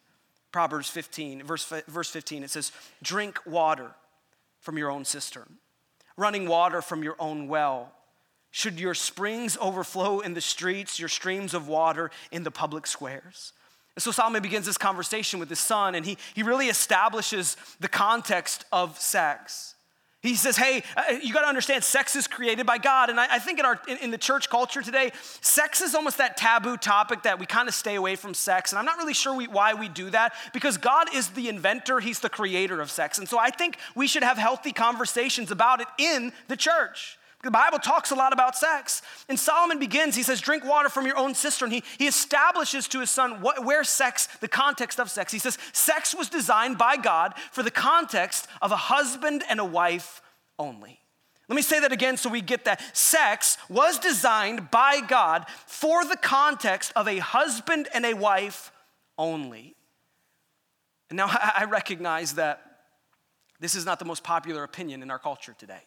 Proverbs 0.52 0.90
15, 0.90 1.44
verse, 1.44 1.72
verse 1.88 2.10
15, 2.10 2.44
it 2.44 2.50
says, 2.52 2.72
Drink 3.02 3.40
water 3.46 3.92
from 4.60 4.78
your 4.78 4.92
own 4.92 5.04
cistern, 5.04 5.58
running 6.16 6.48
water 6.48 6.82
from 6.82 7.04
your 7.04 7.16
own 7.20 7.48
well. 7.48 7.92
should 8.52 8.80
your 8.80 8.94
springs 8.94 9.58
overflow 9.60 10.20
in 10.20 10.36
the 10.36 10.42
streets, 10.42 11.00
your 11.00 11.10
streams 11.10 11.56
of 11.56 11.68
water 11.68 12.12
in 12.32 12.44
the 12.44 12.52
public 12.52 12.86
squares. 12.86 13.52
And 13.96 14.02
so 14.02 14.12
Solomon 14.12 14.42
begins 14.42 14.66
this 14.66 14.78
conversation 14.78 15.40
with 15.40 15.50
his 15.50 15.60
son, 15.60 15.94
and 15.96 16.06
he, 16.06 16.18
he 16.34 16.44
really 16.44 16.68
establishes 16.68 17.58
the 17.80 17.88
context 17.88 18.66
of 18.72 19.00
sex. 19.00 19.74
He 20.24 20.36
says, 20.36 20.56
hey, 20.56 20.84
uh, 20.96 21.16
you 21.22 21.34
got 21.34 21.42
to 21.42 21.48
understand, 21.48 21.84
sex 21.84 22.16
is 22.16 22.28
created 22.28 22.66
by 22.66 22.78
God. 22.78 23.10
And 23.10 23.20
I, 23.20 23.36
I 23.36 23.40
think 23.40 23.60
in, 23.60 23.66
our, 23.66 23.80
in, 23.90 23.98
in, 23.98 24.10
the 24.10 24.18
church 24.18 24.50
culture 24.50 24.82
today, 24.82 25.12
sex 25.42 25.82
is 25.82 25.94
almost 25.94 26.18
that 26.18 26.38
taboo 26.38 26.78
topic 26.78 27.24
that 27.24 27.40
we 27.40 27.46
kind 27.46 27.68
of 27.68 27.76
stay 27.76 27.96
away 27.96 28.16
from 28.16 28.34
sex. 28.34 28.72
And 28.72 28.80
I'm 28.80 28.86
not 28.86 28.98
really 28.98 29.14
sure 29.14 29.36
we, 29.36 29.48
why 29.48 29.74
we 29.74 29.90
do 29.90 30.10
that 30.12 30.34
because 30.54 30.78
God 30.78 31.14
is 31.14 31.28
the 31.32 31.50
inventor, 31.50 32.00
He's 32.00 32.20
the 32.20 32.30
creator 32.30 32.80
of 32.80 32.90
sex. 32.90 33.20
And 33.20 33.28
so 33.28 33.38
I 33.38 33.50
think 33.50 33.78
we 33.96 34.08
should 34.08 34.24
have 34.24 34.38
healthy 34.38 34.72
conversations 34.72 35.52
about 35.52 35.82
it 35.82 35.88
in 35.98 36.32
the 36.48 36.56
church. 36.56 37.18
The 37.44 37.52
Bible 37.52 37.78
talks 37.78 38.12
a 38.12 38.16
lot 38.16 38.32
about 38.32 38.56
sex. 38.56 39.02
And 39.28 39.38
Solomon 39.38 39.78
begins, 39.78 40.16
he 40.16 40.24
says, 40.24 40.40
drink 40.40 40.64
water 40.64 40.88
from 40.88 41.06
your 41.06 41.18
own 41.18 41.36
cistern. 41.36 41.72
He, 41.72 41.84
he 41.98 42.08
establishes 42.08 42.88
to 42.88 43.02
his 43.02 43.10
son 43.10 43.42
what, 43.42 43.66
where 43.66 43.84
sex, 43.84 44.28
the 44.40 44.48
context 44.48 45.00
of 45.00 45.12
sex. 45.12 45.32
He 45.32 45.40
says, 45.40 45.58
sex 45.74 46.16
was 46.16 46.30
designed 46.30 46.78
by 46.78 46.96
God 46.96 47.34
for 47.52 47.62
the 47.62 47.72
context 47.72 48.48
of 48.62 48.72
a 48.72 48.78
husband 48.78 49.44
and 49.50 49.60
a 49.60 49.66
wife 49.66 50.22
only. 50.58 51.02
Let 51.50 51.58
me 51.58 51.62
say 51.62 51.82
that 51.82 51.92
again 51.92 52.16
so 52.16 52.30
we 52.30 52.40
get 52.40 52.64
that. 52.64 52.82
Sex 52.96 53.58
was 53.70 54.00
designed 54.00 54.72
by 54.72 55.02
God 55.02 55.46
for 55.68 56.06
the 56.06 56.16
context 56.16 56.94
of 56.96 57.10
a 57.10 57.18
husband 57.18 57.90
and 57.94 58.06
a 58.06 58.14
wife 58.14 58.72
only. 59.18 59.76
And 61.10 61.18
now 61.18 61.28
I 61.30 61.66
recognize 61.70 62.36
that 62.36 62.62
this 63.60 63.76
is 63.76 63.86
not 63.86 64.00
the 64.00 64.06
most 64.06 64.24
popular 64.24 64.64
opinion 64.64 65.04
in 65.04 65.12
our 65.12 65.20
culture 65.20 65.54
today. 65.58 65.82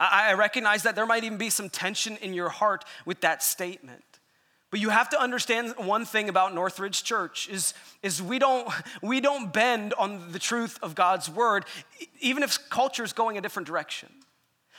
I 0.00 0.32
recognize 0.34 0.82
that 0.82 0.96
there 0.96 1.06
might 1.06 1.24
even 1.24 1.38
be 1.38 1.50
some 1.50 1.70
tension 1.70 2.16
in 2.16 2.34
your 2.34 2.48
heart 2.48 2.84
with 3.04 3.20
that 3.20 3.42
statement. 3.42 4.02
But 4.72 4.80
you 4.80 4.88
have 4.88 5.10
to 5.10 5.20
understand 5.20 5.74
one 5.76 6.06
thing 6.06 6.30
about 6.30 6.54
Northridge 6.54 7.04
Church 7.04 7.46
is, 7.48 7.74
is 8.02 8.22
we, 8.22 8.38
don't, 8.38 8.66
we 9.02 9.20
don't 9.20 9.52
bend 9.52 9.92
on 9.94 10.32
the 10.32 10.38
truth 10.38 10.78
of 10.82 10.94
God's 10.94 11.28
word, 11.28 11.66
even 12.20 12.42
if 12.42 12.58
culture 12.70 13.04
is 13.04 13.12
going 13.12 13.36
a 13.36 13.42
different 13.42 13.68
direction. 13.68 14.08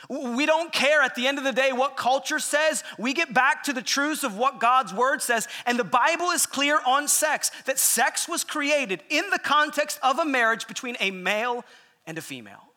We 0.10 0.47
don't 0.47 0.73
care 0.73 1.02
at 1.02 1.13
the 1.13 1.28
end 1.28 1.38
of 1.38 1.43
the 1.43 1.54
day 1.54 1.71
what 1.71 1.95
culture 1.95 2.39
says. 2.39 2.84
We 2.97 3.13
get 3.13 3.34
back 3.34 3.63
to 3.63 3.73
the 3.73 3.84
truths 3.84 4.23
of 4.23 4.36
what 4.36 4.60
God's 4.60 4.93
word 4.93 5.21
says. 5.21 5.47
And 5.65 5.78
the 5.80 5.84
Bible 5.84 6.32
is 6.32 6.45
clear 6.45 6.80
on 6.86 7.08
sex 7.08 7.52
that 7.65 7.80
sex 7.80 8.28
was 8.28 8.43
created 8.43 9.04
in 9.10 9.30
the 9.30 9.39
context 9.39 9.99
of 10.02 10.19
a 10.19 10.26
marriage 10.26 10.67
between 10.67 10.97
a 10.99 11.12
male 11.12 11.63
and 12.06 12.17
a 12.17 12.21
female. 12.21 12.72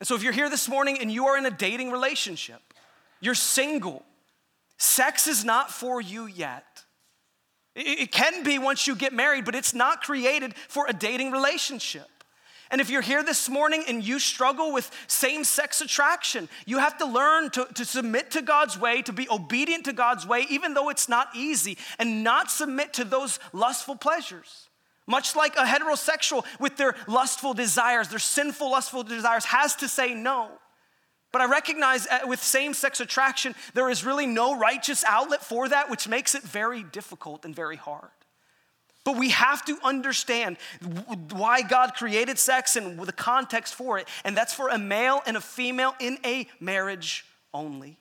And 0.00 0.06
so, 0.06 0.14
if 0.14 0.22
you're 0.22 0.32
here 0.32 0.50
this 0.50 0.68
morning 0.68 0.98
and 1.00 1.12
you 1.12 1.26
are 1.26 1.36
in 1.36 1.46
a 1.46 1.50
dating 1.50 1.90
relationship, 1.90 2.60
you're 3.20 3.34
single, 3.34 4.02
sex 4.78 5.26
is 5.26 5.44
not 5.44 5.70
for 5.70 6.00
you 6.00 6.26
yet. 6.26 6.64
It 7.76 8.10
can 8.10 8.42
be 8.42 8.58
once 8.58 8.86
you 8.86 8.96
get 8.96 9.12
married, 9.12 9.44
but 9.44 9.54
it's 9.54 9.74
not 9.74 10.02
created 10.02 10.54
for 10.68 10.86
a 10.88 10.92
dating 10.92 11.30
relationship. 11.30 12.08
And 12.70 12.80
if 12.80 12.88
you're 12.88 13.02
here 13.02 13.22
this 13.22 13.48
morning 13.48 13.84
and 13.88 14.02
you 14.02 14.18
struggle 14.18 14.72
with 14.72 14.90
same 15.08 15.44
sex 15.44 15.80
attraction, 15.80 16.48
you 16.66 16.78
have 16.78 16.98
to 16.98 17.06
learn 17.06 17.50
to, 17.50 17.66
to 17.74 17.84
submit 17.84 18.30
to 18.32 18.42
God's 18.42 18.78
way, 18.78 19.02
to 19.02 19.12
be 19.12 19.28
obedient 19.28 19.84
to 19.84 19.92
God's 19.92 20.26
way, 20.26 20.46
even 20.48 20.74
though 20.74 20.88
it's 20.88 21.08
not 21.08 21.28
easy, 21.34 21.78
and 21.98 22.22
not 22.22 22.50
submit 22.50 22.92
to 22.94 23.04
those 23.04 23.38
lustful 23.52 23.96
pleasures. 23.96 24.69
Much 25.10 25.34
like 25.34 25.56
a 25.56 25.64
heterosexual 25.64 26.44
with 26.60 26.76
their 26.76 26.94
lustful 27.08 27.52
desires, 27.52 28.06
their 28.06 28.20
sinful 28.20 28.70
lustful 28.70 29.02
desires, 29.02 29.44
has 29.46 29.74
to 29.74 29.88
say 29.88 30.14
no. 30.14 30.48
But 31.32 31.42
I 31.42 31.46
recognize 31.46 32.06
uh, 32.06 32.20
with 32.26 32.40
same 32.40 32.74
sex 32.74 33.00
attraction, 33.00 33.56
there 33.74 33.90
is 33.90 34.04
really 34.04 34.26
no 34.26 34.56
righteous 34.56 35.02
outlet 35.04 35.42
for 35.42 35.68
that, 35.68 35.90
which 35.90 36.06
makes 36.06 36.36
it 36.36 36.44
very 36.44 36.84
difficult 36.84 37.44
and 37.44 37.54
very 37.54 37.74
hard. 37.74 38.10
But 39.04 39.16
we 39.16 39.30
have 39.30 39.64
to 39.64 39.78
understand 39.82 40.58
why 41.32 41.62
God 41.62 41.94
created 41.94 42.38
sex 42.38 42.76
and 42.76 43.00
the 43.00 43.12
context 43.12 43.74
for 43.74 43.98
it, 43.98 44.06
and 44.24 44.36
that's 44.36 44.54
for 44.54 44.68
a 44.68 44.78
male 44.78 45.22
and 45.26 45.36
a 45.36 45.40
female 45.40 45.96
in 45.98 46.18
a 46.24 46.46
marriage 46.60 47.24
only. 47.52 47.98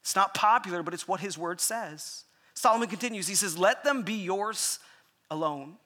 It's 0.00 0.16
not 0.16 0.32
popular, 0.32 0.82
but 0.82 0.94
it's 0.94 1.06
what 1.06 1.20
his 1.20 1.36
word 1.36 1.60
says. 1.60 2.24
Solomon 2.54 2.88
continues, 2.88 3.28
he 3.28 3.34
says, 3.34 3.58
Let 3.58 3.84
them 3.84 4.04
be 4.04 4.14
yours 4.14 4.78
alone. 5.30 5.76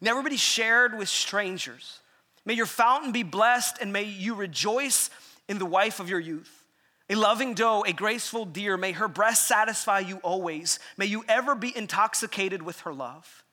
Never 0.00 0.22
be 0.22 0.36
shared 0.36 0.96
with 0.96 1.08
strangers. 1.08 2.00
May 2.44 2.54
your 2.54 2.66
fountain 2.66 3.12
be 3.12 3.22
blessed, 3.22 3.78
and 3.80 3.92
may 3.92 4.04
you 4.04 4.34
rejoice 4.34 5.10
in 5.48 5.58
the 5.58 5.66
wife 5.66 6.00
of 6.00 6.08
your 6.08 6.20
youth. 6.20 6.64
A 7.10 7.16
loving 7.16 7.54
doe, 7.54 7.82
a 7.84 7.92
graceful 7.92 8.44
deer, 8.44 8.76
may 8.76 8.92
her 8.92 9.08
breast 9.08 9.48
satisfy 9.48 9.98
you 9.98 10.18
always. 10.18 10.78
May 10.96 11.06
you 11.06 11.24
ever 11.28 11.54
be 11.54 11.76
intoxicated 11.76 12.62
with 12.62 12.80
her 12.80 12.94
love. 12.94 13.44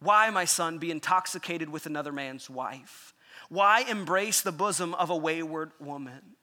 Why, 0.00 0.28
my 0.30 0.44
son, 0.44 0.78
be 0.78 0.90
intoxicated 0.90 1.70
with 1.70 1.86
another 1.86 2.12
man's 2.12 2.50
wife? 2.50 3.14
Why 3.48 3.80
embrace 3.88 4.42
the 4.42 4.52
bosom 4.52 4.94
of 4.94 5.10
a 5.10 5.16
wayward 5.16 5.72
woman? 5.80 6.36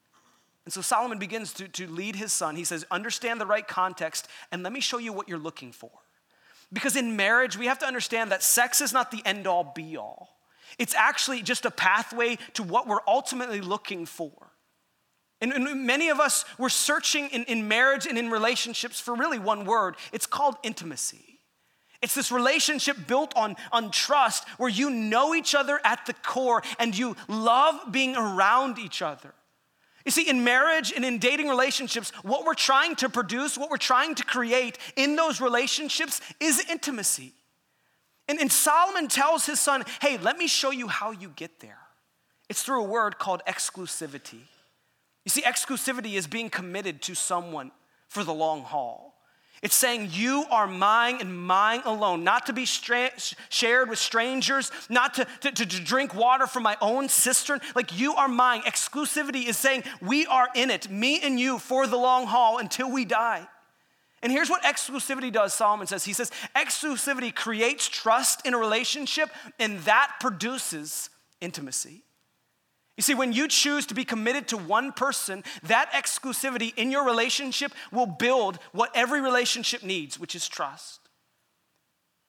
And 0.66 0.74
so 0.74 0.82
Solomon 0.82 1.20
begins 1.20 1.54
to, 1.54 1.68
to 1.68 1.88
lead 1.88 2.16
his 2.16 2.34
son. 2.34 2.56
He 2.56 2.66
says, 2.66 2.86
Understand 2.92 3.40
the 3.40 3.46
right 3.46 3.68
context, 3.68 4.28
and 4.52 4.64
let 4.64 4.74
me 4.74 4.82
show 4.82 4.98
you 4.98 5.14
what 5.14 5.30
you're 5.30 5.38
looking 5.38 5.72
for. 5.72 5.92
Because 6.72 6.96
in 6.96 7.16
marriage, 7.16 7.58
we 7.58 7.68
have 7.68 7.80
to 7.80 7.86
understand 7.86 8.32
that 8.32 8.44
sex 8.44 8.82
is 8.82 8.92
not 8.92 9.12
the 9.12 9.22
end 9.26 9.48
all 9.48 9.72
be 9.76 9.96
all. 9.96 10.38
It's 10.78 10.94
actually 10.94 11.42
just 11.42 11.66
a 11.66 11.72
pathway 11.72 12.38
to 12.54 12.64
what 12.64 12.88
we're 12.88 13.00
ultimately 13.08 13.62
looking 13.62 14.06
for. 14.06 14.52
And, 15.40 15.54
and 15.54 15.86
many 15.86 16.10
of 16.10 16.20
us, 16.20 16.46
we're 16.58 16.70
searching 16.70 17.30
in, 17.30 17.44
in 17.46 17.68
marriage 17.68 18.06
and 18.06 18.18
in 18.18 18.30
relationships 18.30 19.00
for 19.00 19.16
really 19.16 19.40
one 19.40 19.66
word 19.66 19.96
it's 20.12 20.26
called 20.26 20.56
intimacy. 20.64 21.40
It's 22.02 22.14
this 22.14 22.32
relationship 22.32 23.08
built 23.08 23.34
on, 23.36 23.56
on 23.72 23.90
trust 23.90 24.48
where 24.58 24.70
you 24.70 24.90
know 24.90 25.34
each 25.34 25.56
other 25.56 25.80
at 25.84 26.06
the 26.06 26.14
core 26.14 26.62
and 26.78 26.96
you 26.96 27.16
love 27.28 27.92
being 27.92 28.16
around 28.16 28.78
each 28.78 29.02
other. 29.02 29.34
You 30.08 30.12
see, 30.12 30.30
in 30.30 30.46
marriage 30.46 30.94
and 30.96 31.04
in 31.04 31.20
dating 31.20 31.50
relationships, 31.50 32.14
what 32.24 32.46
we're 32.46 32.54
trying 32.54 32.96
to 32.96 33.10
produce, 33.10 33.58
what 33.58 33.70
we're 33.70 33.76
trying 33.76 34.16
to 34.16 34.24
create 34.24 34.78
in 34.96 35.18
those 35.18 35.42
relationships 35.42 36.22
is 36.40 36.64
intimacy. 36.70 37.34
And, 38.30 38.40
and 38.40 38.50
Solomon 38.50 39.10
tells 39.10 39.46
his 39.46 39.60
son, 39.60 39.84
hey, 40.00 40.18
let 40.18 40.38
me 40.38 40.48
show 40.48 40.72
you 40.72 40.88
how 40.88 41.12
you 41.12 41.34
get 41.36 41.60
there. 41.60 41.80
It's 42.48 42.64
through 42.64 42.86
a 42.86 42.88
word 42.88 43.20
called 43.20 43.42
exclusivity. 43.46 44.40
You 45.26 45.30
see, 45.30 45.42
exclusivity 45.42 46.14
is 46.14 46.26
being 46.26 46.50
committed 46.50 47.02
to 47.02 47.14
someone 47.14 47.74
for 48.08 48.24
the 48.24 48.34
long 48.34 48.62
haul. 48.62 49.07
It's 49.62 49.76
saying, 49.76 50.10
You 50.12 50.46
are 50.52 50.68
mine 50.68 51.18
and 51.20 51.36
mine 51.36 51.82
alone, 51.86 52.24
not 52.24 52.46
to 52.46 52.54
be 52.54 52.66
stra- 52.66 53.12
shared 53.50 53.90
with 53.90 54.00
strangers, 54.00 54.72
not 54.90 55.16
to, 55.16 55.28
to, 55.42 55.52
to, 55.52 55.66
drink 55.66 56.14
water 56.14 56.46
from 56.46 56.64
my 56.64 56.78
own 56.82 57.10
cistern. 57.10 57.60
Like, 57.76 57.98
you 57.98 58.14
are 58.16 58.28
mine. 58.28 58.62
Exclusivity 58.62 59.48
is 59.48 59.58
saying, 59.58 59.84
We 60.02 60.26
are 60.28 60.48
in 60.54 60.70
it, 60.70 60.90
me 60.92 61.20
and 61.22 61.40
you, 61.40 61.58
for 61.58 61.88
the 61.88 61.98
long 61.98 62.28
haul 62.28 62.60
until 62.60 62.92
we 62.92 63.06
die. 63.06 63.48
And 64.22 64.32
here's 64.32 64.50
what 64.50 64.64
exclusivity 64.64 65.32
does, 65.32 65.54
Solomon 65.54 65.88
says. 65.88 66.04
He 66.04 66.14
says, 66.14 66.32
Exclusivity 66.56 67.34
creates 67.34 67.88
trust 67.88 68.46
in 68.46 68.54
a 68.54 68.58
relationship, 68.58 69.30
and 69.60 69.80
that 69.80 70.14
produces 70.20 71.10
intimacy. 71.42 72.04
You 72.98 73.04
see, 73.04 73.14
when 73.14 73.32
you 73.32 73.48
choose 73.48 73.86
to 73.86 73.94
be 73.94 74.04
committed 74.04 74.48
to 74.50 74.58
one 74.58 74.92
person, 74.92 75.44
that 75.64 75.92
exclusivity 75.92 76.74
in 76.76 76.90
your 76.90 77.06
relationship 77.06 77.72
will 77.92 78.08
build 78.08 78.58
what 78.72 78.90
every 78.96 79.22
relationship 79.22 79.84
needs, 79.84 80.20
which 80.20 80.34
is 80.34 80.48
trust. 80.48 81.00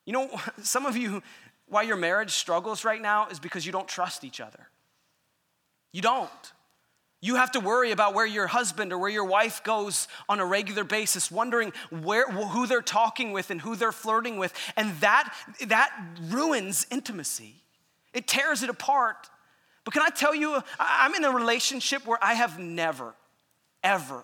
You 0.05 0.13
know, 0.13 0.41
some 0.63 0.85
of 0.85 0.97
you, 0.97 1.23
why 1.69 1.83
your 1.83 1.97
marriage 1.97 2.33
struggles 2.33 2.85
right 2.85 3.01
now 3.01 3.29
is 3.29 3.41
because 3.41 3.65
you 3.65 3.73
don't 3.73 3.89
trust 3.89 4.25
each 4.25 4.41
other. 4.41 4.69
You 5.93 6.03
don't. 6.03 6.53
You 7.21 7.37
have 7.37 7.51
to 7.53 7.61
worry 7.61 7.91
about 7.91 8.15
where 8.15 8.27
your 8.27 8.47
husband 8.47 8.93
or 8.93 8.99
where 8.99 9.11
your 9.11 9.25
wife 9.25 9.65
goes 9.65 10.07
on 10.29 10.39
a 10.39 10.47
regular 10.47 10.85
basis, 10.85 11.31
wondering 11.31 11.73
where, 11.91 12.31
who 12.31 12.67
they're 12.67 12.81
talking 12.81 13.33
with 13.33 13.51
and 13.51 13.61
who 13.61 13.75
they're 13.75 13.91
flirting 13.91 14.37
with. 14.37 14.53
And 14.77 14.95
that, 15.01 15.35
that 15.67 15.91
ruins 16.29 16.87
intimacy, 16.91 17.55
it 18.13 18.29
tears 18.29 18.63
it 18.63 18.69
apart. 18.69 19.31
But 19.89 19.95
can 19.95 20.03
I 20.03 20.11
tell 20.11 20.35
you, 20.35 20.63
I'm 20.79 21.15
in 21.15 21.25
a 21.25 21.31
relationship 21.31 22.07
where 22.07 22.19
I 22.21 22.35
have 22.35 22.59
never, 22.59 23.15
ever 23.83 24.23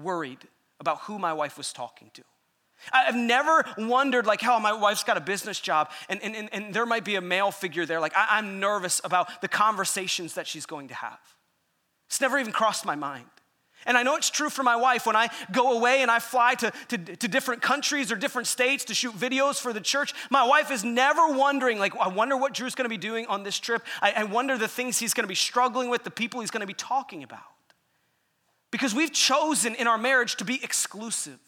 worried 0.00 0.38
about 0.78 1.00
who 1.00 1.18
my 1.18 1.32
wife 1.32 1.58
was 1.58 1.72
talking 1.72 2.12
to. 2.14 2.22
I've 2.92 3.16
never 3.16 3.64
wondered, 3.78 4.26
like, 4.26 4.40
how 4.40 4.60
my 4.60 4.72
wife's 4.72 5.02
got 5.02 5.16
a 5.16 5.20
business 5.20 5.58
job 5.58 5.90
and, 6.08 6.22
and, 6.22 6.36
and, 6.36 6.48
and 6.52 6.72
there 6.72 6.86
might 6.86 7.04
be 7.04 7.16
a 7.16 7.20
male 7.20 7.50
figure 7.50 7.84
there. 7.84 7.98
Like, 7.98 8.12
I, 8.14 8.38
I'm 8.38 8.60
nervous 8.60 9.00
about 9.02 9.40
the 9.40 9.48
conversations 9.48 10.34
that 10.34 10.46
she's 10.46 10.66
going 10.66 10.86
to 10.86 10.94
have. 10.94 11.18
It's 12.06 12.20
never 12.20 12.38
even 12.38 12.52
crossed 12.52 12.86
my 12.86 12.94
mind. 12.94 13.26
And 13.86 13.96
I 13.96 14.02
know 14.02 14.16
it's 14.16 14.30
true 14.30 14.50
for 14.50 14.62
my 14.62 14.76
wife 14.76 15.06
when 15.06 15.16
I 15.16 15.28
go 15.50 15.76
away 15.76 16.02
and 16.02 16.10
I 16.10 16.18
fly 16.18 16.54
to, 16.54 16.72
to, 16.88 16.98
to, 16.98 17.28
different 17.28 17.62
countries 17.62 18.12
or 18.12 18.16
different 18.16 18.46
states 18.46 18.84
to 18.86 18.94
shoot 18.94 19.14
videos 19.14 19.60
for 19.60 19.72
the 19.72 19.80
church. 19.80 20.14
My 20.30 20.46
wife 20.46 20.70
is 20.70 20.84
never 20.84 21.28
wondering, 21.28 21.78
like, 21.78 21.96
I 21.96 22.08
wonder 22.08 22.36
what 22.36 22.54
Drew's 22.54 22.74
gonna 22.74 22.88
be 22.88 22.96
doing 22.96 23.26
on 23.26 23.42
this 23.42 23.58
trip. 23.58 23.82
I, 24.00 24.12
I 24.18 24.24
wonder 24.24 24.56
the 24.56 24.68
things 24.68 24.98
he's 24.98 25.14
gonna 25.14 25.28
be 25.28 25.34
struggling 25.34 25.88
with, 25.88 26.04
the 26.04 26.10
people 26.10 26.40
he's 26.40 26.50
gonna 26.50 26.66
be 26.66 26.74
talking 26.74 27.22
about. 27.22 27.40
Because 28.70 28.94
we've 28.94 29.12
chosen 29.12 29.74
in 29.74 29.86
our 29.86 29.98
marriage 29.98 30.36
to 30.36 30.44
be 30.44 30.62
exclusive. 30.62 31.38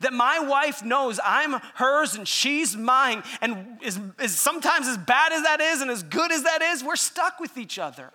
That 0.00 0.12
my 0.12 0.40
wife 0.40 0.84
knows 0.84 1.20
I'm 1.24 1.60
hers 1.74 2.16
and 2.16 2.26
she's 2.26 2.76
mine. 2.76 3.22
And 3.40 3.78
is, 3.82 3.98
as, 4.18 4.34
sometimes, 4.34 4.88
as 4.88 4.98
bad 4.98 5.32
as 5.32 5.42
that 5.44 5.60
is 5.60 5.80
and 5.80 5.90
as 5.90 6.02
good 6.02 6.32
as 6.32 6.42
that 6.42 6.60
is, 6.62 6.82
we're 6.82 6.96
stuck 6.96 7.38
with 7.40 7.56
each 7.56 7.78
other. 7.78 8.12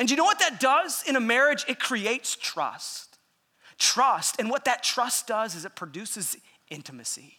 And 0.00 0.10
you 0.10 0.16
know 0.16 0.24
what 0.24 0.38
that 0.38 0.58
does 0.58 1.04
in 1.06 1.14
a 1.14 1.20
marriage? 1.20 1.66
It 1.68 1.78
creates 1.78 2.34
trust. 2.34 3.18
Trust. 3.78 4.40
And 4.40 4.48
what 4.48 4.64
that 4.64 4.82
trust 4.82 5.26
does 5.26 5.54
is 5.54 5.66
it 5.66 5.76
produces 5.76 6.38
intimacy, 6.70 7.38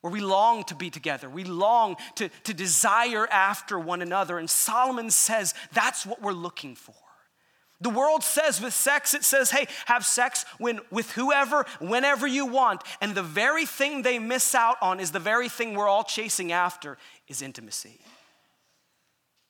where 0.00 0.12
we 0.12 0.20
long 0.20 0.64
to 0.64 0.74
be 0.74 0.90
together. 0.90 1.30
We 1.30 1.44
long 1.44 1.96
to, 2.16 2.28
to 2.42 2.52
desire 2.52 3.28
after 3.28 3.78
one 3.78 4.02
another. 4.02 4.36
And 4.36 4.50
Solomon 4.50 5.10
says 5.10 5.54
that's 5.72 6.04
what 6.04 6.20
we're 6.20 6.32
looking 6.32 6.74
for. 6.74 6.94
The 7.80 7.88
world 7.88 8.24
says 8.24 8.60
with 8.60 8.74
sex, 8.74 9.14
it 9.14 9.22
says, 9.22 9.52
hey, 9.52 9.66
have 9.86 10.04
sex 10.04 10.44
when, 10.58 10.80
with 10.90 11.12
whoever, 11.12 11.64
whenever 11.78 12.26
you 12.26 12.46
want. 12.46 12.82
And 13.00 13.14
the 13.14 13.22
very 13.22 13.64
thing 13.64 14.02
they 14.02 14.18
miss 14.18 14.56
out 14.56 14.76
on 14.82 14.98
is 14.98 15.12
the 15.12 15.20
very 15.20 15.48
thing 15.48 15.74
we're 15.74 15.88
all 15.88 16.04
chasing 16.04 16.50
after 16.50 16.98
is 17.28 17.40
intimacy. 17.42 18.00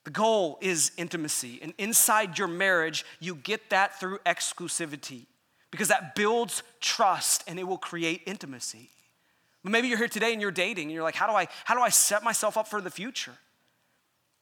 The 0.05 0.11
goal 0.11 0.59
is 0.61 0.93
intimacy. 0.97 1.59
And 1.63 1.75
inside 1.79 2.39
your 2.39 2.49
marriage, 2.49 3.05
you 3.19 3.35
get 3.35 3.71
that 3.71 4.01
through 4.01 4.19
exclusivity 4.27 5.27
because 5.71 5.89
that 5.89 6.15
builds 6.15 6.63
trust 6.81 7.45
and 7.47 7.59
it 7.59 7.65
will 7.65 7.79
create 7.79 8.23
intimacy. 8.27 8.91
But 9.63 9.73
maybe 9.73 9.89
you're 9.89 9.99
here 9.99 10.09
today 10.09 10.33
and 10.33 10.41
you're 10.41 10.51
dating 10.51 10.85
and 10.85 10.93
you're 10.93 11.03
like, 11.03 11.15
how 11.15 11.27
do 11.27 11.35
I, 11.35 11.49
how 11.65 11.75
do 11.75 11.83
I 11.83 11.91
set 11.91 12.23
myself 12.23 12.57
up 12.57 12.67
for 12.67 12.81
the 12.81 12.91
future? 12.91 13.35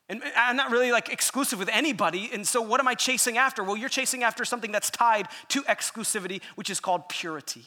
And 0.09 0.23
I'm 0.37 0.57
not 0.57 0.71
really 0.71 0.91
like 0.91 1.11
exclusive 1.11 1.59
with 1.59 1.69
anybody. 1.69 2.31
And 2.33 2.47
so 2.47 2.63
what 2.63 2.81
am 2.81 2.89
I 2.89 2.95
chasing 2.95 3.37
after? 3.37 3.63
Well, 3.63 3.77
you're 3.77 3.91
chasing 3.91 4.23
after 4.23 4.45
something 4.45 4.73
that's 4.73 4.91
tied 4.91 5.29
to 5.49 5.63
exclusivity, 5.63 6.41
which 6.55 6.71
is 6.71 6.81
called 6.81 7.09
purity. 7.09 7.65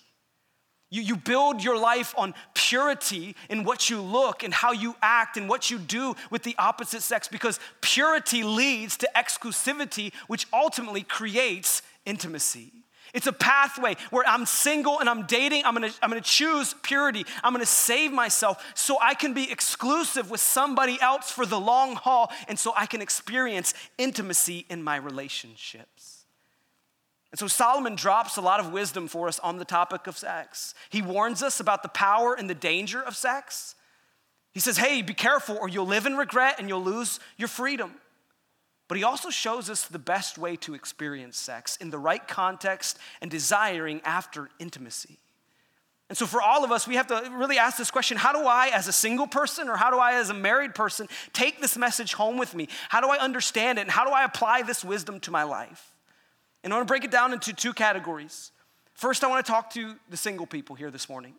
You, 0.91 1.01
you 1.01 1.15
build 1.15 1.63
your 1.63 1.77
life 1.77 2.13
on 2.17 2.35
purity 2.53 3.35
in 3.49 3.63
what 3.63 3.89
you 3.89 4.01
look 4.01 4.43
and 4.43 4.53
how 4.53 4.73
you 4.73 4.95
act 5.01 5.37
and 5.37 5.47
what 5.49 5.71
you 5.71 5.79
do 5.79 6.15
with 6.29 6.43
the 6.43 6.53
opposite 6.59 7.01
sex 7.01 7.29
because 7.29 7.59
purity 7.79 8.43
leads 8.43 8.97
to 8.97 9.09
exclusivity, 9.15 10.13
which 10.27 10.45
ultimately 10.53 11.03
creates 11.03 11.81
intimacy. 12.05 12.73
It's 13.13 13.27
a 13.27 13.33
pathway 13.33 13.95
where 14.09 14.25
I'm 14.27 14.45
single 14.45 14.99
and 14.99 15.09
I'm 15.09 15.25
dating. 15.25 15.63
I'm 15.65 15.73
gonna, 15.73 15.91
I'm 16.01 16.09
gonna 16.09 16.21
choose 16.21 16.75
purity. 16.81 17.25
I'm 17.43 17.53
gonna 17.53 17.65
save 17.65 18.11
myself 18.11 18.63
so 18.75 18.97
I 19.01 19.13
can 19.13 19.33
be 19.33 19.49
exclusive 19.49 20.29
with 20.29 20.41
somebody 20.41 20.99
else 21.01 21.31
for 21.31 21.45
the 21.45 21.59
long 21.59 21.95
haul 21.95 22.31
and 22.47 22.59
so 22.59 22.73
I 22.75 22.85
can 22.85 23.01
experience 23.01 23.73
intimacy 23.97 24.65
in 24.69 24.83
my 24.83 24.97
relationships. 24.97 26.20
And 27.31 27.39
so 27.39 27.47
Solomon 27.47 27.95
drops 27.95 28.37
a 28.37 28.41
lot 28.41 28.59
of 28.59 28.73
wisdom 28.73 29.07
for 29.07 29.27
us 29.27 29.39
on 29.39 29.57
the 29.57 29.65
topic 29.65 30.07
of 30.07 30.17
sex. 30.17 30.73
He 30.89 31.01
warns 31.01 31.41
us 31.41 31.59
about 31.59 31.81
the 31.81 31.89
power 31.89 32.33
and 32.33 32.49
the 32.49 32.55
danger 32.55 33.01
of 33.01 33.15
sex. 33.15 33.75
He 34.53 34.59
says, 34.59 34.77
hey, 34.77 35.01
be 35.01 35.13
careful 35.13 35.57
or 35.59 35.69
you'll 35.69 35.85
live 35.85 36.05
in 36.05 36.17
regret 36.17 36.55
and 36.59 36.67
you'll 36.67 36.83
lose 36.83 37.21
your 37.37 37.47
freedom. 37.47 37.93
But 38.89 38.97
he 38.97 39.05
also 39.05 39.29
shows 39.29 39.69
us 39.69 39.85
the 39.85 39.99
best 39.99 40.37
way 40.37 40.57
to 40.57 40.73
experience 40.73 41.37
sex 41.37 41.77
in 41.77 41.91
the 41.91 41.97
right 41.97 42.27
context 42.27 42.99
and 43.21 43.31
desiring 43.31 44.01
after 44.03 44.49
intimacy. 44.59 45.17
And 46.09 46.17
so, 46.17 46.25
for 46.25 46.41
all 46.41 46.65
of 46.65 46.73
us, 46.73 46.89
we 46.89 46.95
have 46.95 47.07
to 47.07 47.31
really 47.37 47.57
ask 47.57 47.77
this 47.77 47.89
question 47.89 48.17
how 48.17 48.33
do 48.33 48.45
I, 48.45 48.69
as 48.73 48.89
a 48.89 48.91
single 48.91 49.27
person, 49.27 49.69
or 49.69 49.77
how 49.77 49.91
do 49.91 49.97
I, 49.97 50.15
as 50.15 50.29
a 50.29 50.33
married 50.33 50.75
person, 50.75 51.07
take 51.31 51.61
this 51.61 51.77
message 51.77 52.11
home 52.15 52.37
with 52.37 52.53
me? 52.53 52.67
How 52.89 52.99
do 52.99 53.07
I 53.07 53.17
understand 53.17 53.79
it? 53.79 53.83
And 53.83 53.91
how 53.91 54.03
do 54.03 54.11
I 54.11 54.25
apply 54.25 54.63
this 54.63 54.83
wisdom 54.83 55.21
to 55.21 55.31
my 55.31 55.43
life? 55.43 55.90
And 56.63 56.71
I 56.71 56.77
want 56.77 56.87
to 56.87 56.91
break 56.91 57.03
it 57.03 57.11
down 57.11 57.33
into 57.33 57.53
two 57.53 57.73
categories. 57.73 58.51
First, 58.93 59.23
I 59.23 59.27
want 59.27 59.45
to 59.45 59.51
talk 59.51 59.71
to 59.71 59.95
the 60.09 60.17
single 60.17 60.45
people 60.45 60.75
here 60.75 60.91
this 60.91 61.09
morning. 61.09 61.33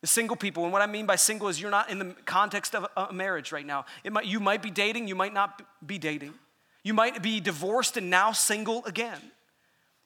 The 0.00 0.06
single 0.06 0.36
people, 0.36 0.64
and 0.64 0.72
what 0.72 0.80
I 0.80 0.86
mean 0.86 1.06
by 1.06 1.16
single 1.16 1.48
is 1.48 1.60
you're 1.60 1.70
not 1.70 1.90
in 1.90 1.98
the 1.98 2.14
context 2.24 2.74
of 2.74 2.86
a 2.96 3.12
marriage 3.12 3.50
right 3.50 3.66
now. 3.66 3.84
It 4.04 4.12
might, 4.12 4.26
you 4.26 4.38
might 4.38 4.62
be 4.62 4.70
dating, 4.70 5.08
you 5.08 5.16
might 5.16 5.34
not 5.34 5.60
be 5.84 5.98
dating. 5.98 6.34
You 6.84 6.94
might 6.94 7.20
be 7.20 7.40
divorced 7.40 7.96
and 7.96 8.08
now 8.08 8.32
single 8.32 8.84
again. 8.84 9.20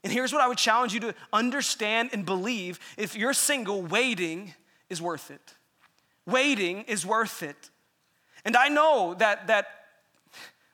And 0.02 0.12
here's 0.12 0.32
what 0.32 0.42
I 0.42 0.48
would 0.48 0.58
challenge 0.58 0.94
you 0.94 1.00
to 1.00 1.14
understand 1.32 2.10
and 2.12 2.24
believe 2.24 2.80
if 2.96 3.14
you're 3.14 3.34
single, 3.34 3.82
waiting 3.82 4.54
is 4.88 5.00
worth 5.00 5.30
it. 5.30 5.54
Waiting 6.26 6.82
is 6.84 7.06
worth 7.06 7.42
it. 7.42 7.70
And 8.44 8.56
I 8.56 8.68
know 8.68 9.14
that, 9.18 9.46
that 9.46 9.66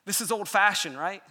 this 0.07 0.21
is 0.21 0.33
old 0.33 0.49
fashioned, 0.49 0.97
right? 0.97 1.23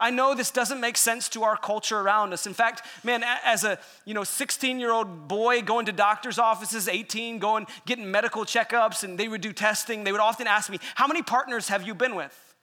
I 0.00 0.10
know 0.10 0.34
this 0.34 0.52
doesn't 0.52 0.80
make 0.80 0.96
sense 0.96 1.28
to 1.30 1.42
our 1.42 1.56
culture 1.56 1.98
around 1.98 2.32
us. 2.32 2.46
In 2.46 2.54
fact, 2.54 2.82
man, 3.02 3.24
as 3.44 3.64
a 3.64 3.78
you 4.04 4.14
know 4.14 4.22
16 4.22 4.78
year 4.78 4.92
old 4.92 5.26
boy 5.26 5.60
going 5.62 5.86
to 5.86 5.92
doctor's 5.92 6.38
offices, 6.38 6.88
18, 6.88 7.38
going 7.38 7.66
getting 7.84 8.10
medical 8.10 8.44
checkups, 8.44 9.02
and 9.02 9.18
they 9.18 9.28
would 9.28 9.40
do 9.40 9.52
testing, 9.52 10.04
they 10.04 10.12
would 10.12 10.20
often 10.20 10.46
ask 10.46 10.70
me, 10.70 10.78
"How 10.94 11.08
many 11.08 11.22
partners 11.22 11.68
have 11.68 11.86
you 11.86 11.94
been 11.94 12.14
with?" 12.14 12.54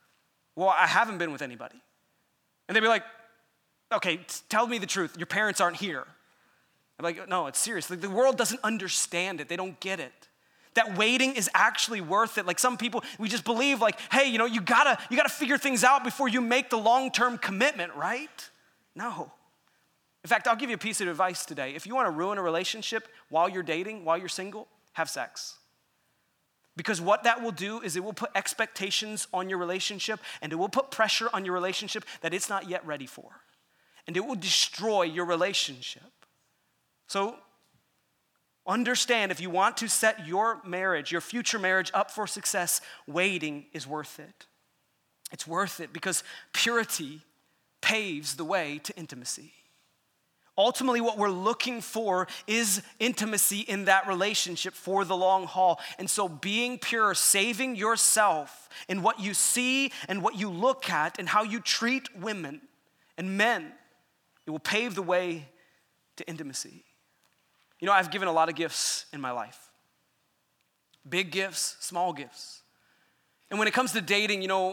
Well, 0.56 0.70
I 0.70 0.88
haven't 0.88 1.18
been 1.18 1.34
with 1.34 1.42
anybody, 1.42 1.82
and 2.68 2.76
they'd 2.76 2.82
be 2.82 2.88
like, 2.88 3.04
"Okay, 3.92 4.26
tell 4.48 4.68
me 4.68 4.78
the 4.78 4.88
truth. 4.88 5.18
Your 5.18 5.28
parents 5.28 5.60
aren't 5.60 5.78
here." 5.78 6.08
I'm 6.98 7.04
like, 7.04 7.28
"No, 7.28 7.48
it's 7.48 7.60
serious. 7.60 7.90
Like, 7.90 8.00
the 8.00 8.10
world 8.10 8.38
doesn't 8.38 8.62
understand 8.64 9.42
it. 9.42 9.50
They 9.50 9.58
don't 9.58 9.78
get 9.82 10.00
it." 10.00 10.30
That 10.76 10.98
waiting 10.98 11.34
is 11.34 11.50
actually 11.54 12.02
worth 12.02 12.38
it. 12.38 12.46
Like 12.46 12.60
some 12.60 12.78
people, 12.78 13.04
we 13.18 13.28
just 13.28 13.44
believe 13.44 13.82
like, 13.82 14.00
hey, 14.12 14.30
you 14.30 14.38
know, 14.38 14.46
you 14.46 14.62
gotta, 14.62 14.98
you 15.10 15.18
gotta 15.18 15.30
figure 15.30 15.58
things 15.58 15.84
out 15.84 16.04
before 16.04 16.28
you 16.28 16.42
make 16.42 16.70
the 16.70 16.78
long-term 16.78 17.40
commitment, 17.40 17.94
right? 17.96 18.50
No. 18.96 19.32
In 20.24 20.28
fact, 20.28 20.48
I'll 20.48 20.56
give 20.56 20.70
you 20.70 20.76
a 20.76 20.80
piece 20.80 21.02
of 21.02 21.08
advice 21.08 21.46
today. 21.46 21.76
If 21.76 21.86
you 21.86 21.96
wanna 21.96 22.12
ruin 22.12 22.38
a 22.38 22.42
relationship 22.42 23.08
while 23.30 23.50
you're 23.50 23.64
dating, 23.64 24.06
while 24.06 24.18
you're 24.18 24.30
single, 24.30 24.68
have 24.94 25.10
sex. 25.10 25.58
Because 26.78 27.00
what 27.00 27.24
that 27.24 27.42
will 27.42 27.52
do 27.52 27.80
is 27.82 27.96
it 27.96 28.04
will 28.04 28.14
put 28.14 28.32
expectations 28.36 29.28
on 29.34 29.50
your 29.50 29.58
relationship 29.58 30.20
and 30.42 30.52
it 30.52 30.58
will 30.58 30.70
put 30.70 30.92
pressure 30.92 31.30
on 31.34 31.46
your 31.46 31.54
relationship 31.54 32.04
that 32.22 32.34
it's 32.34 32.50
not 32.50 32.68
yet 32.68 32.86
ready 32.86 33.06
for. 33.06 33.30
And 34.08 34.18
it 34.18 34.26
will 34.26 34.36
destroy 34.36 35.04
your 35.04 35.26
relationship. 35.26 36.04
So 37.08 37.38
Understand 38.68 39.32
if 39.32 39.40
you 39.40 39.50
want 39.50 39.78
to 39.78 39.88
set 39.88 40.26
your 40.26 40.60
marriage, 40.66 41.12
your 41.12 41.22
future 41.22 41.60
marriage 41.60 41.92
up 41.94 42.10
for 42.10 42.26
success, 42.26 42.82
waiting 43.06 43.66
is 43.74 43.86
worth 43.86 44.20
it. 44.20 44.48
It's 45.32 45.46
worth 45.46 45.80
it 45.80 45.94
because 45.94 46.24
purity 46.54 47.22
paves 47.82 48.36
the 48.36 48.46
way 48.46 48.80
to 48.84 48.96
intimacy. 48.98 49.54
Ultimately, 50.58 51.02
what 51.02 51.18
we're 51.18 51.30
looking 51.30 51.82
for 51.82 52.28
is 52.48 52.82
intimacy 52.98 53.60
in 53.60 53.86
that 53.86 54.08
relationship 54.08 54.74
for 54.74 55.04
the 55.04 55.16
long 55.16 55.46
haul. 55.46 55.82
And 56.00 56.10
so, 56.10 56.30
being 56.30 56.80
pure, 56.80 57.14
saving 57.14 57.76
yourself 57.76 58.70
in 58.88 59.02
what 59.02 59.20
you 59.20 59.34
see 59.34 59.92
and 60.08 60.24
what 60.24 60.36
you 60.36 60.50
look 60.50 60.90
at 60.90 61.20
and 61.20 61.28
how 61.28 61.44
you 61.44 61.60
treat 61.60 62.16
women 62.18 62.62
and 63.18 63.38
men, 63.38 63.74
it 64.48 64.52
will 64.52 64.60
pave 64.60 64.96
the 64.96 65.02
way 65.02 65.50
to 66.16 66.28
intimacy. 66.28 66.86
You 67.80 67.88
know, 67.88 67.94
I've 67.94 68.12
given 68.12 68.28
a 68.28 68.32
lot 68.32 68.50
of 68.50 68.56
gifts 68.56 69.06
in 69.14 69.22
my 69.22 69.32
life 69.32 69.60
big 71.08 71.32
gifts, 71.32 71.78
small 71.82 72.14
gifts. 72.14 72.64
And 73.52 73.60
when 73.60 73.68
it 73.68 73.76
comes 73.76 73.92
to 73.92 74.02
dating, 74.02 74.42
you 74.42 74.48
know, 74.48 74.72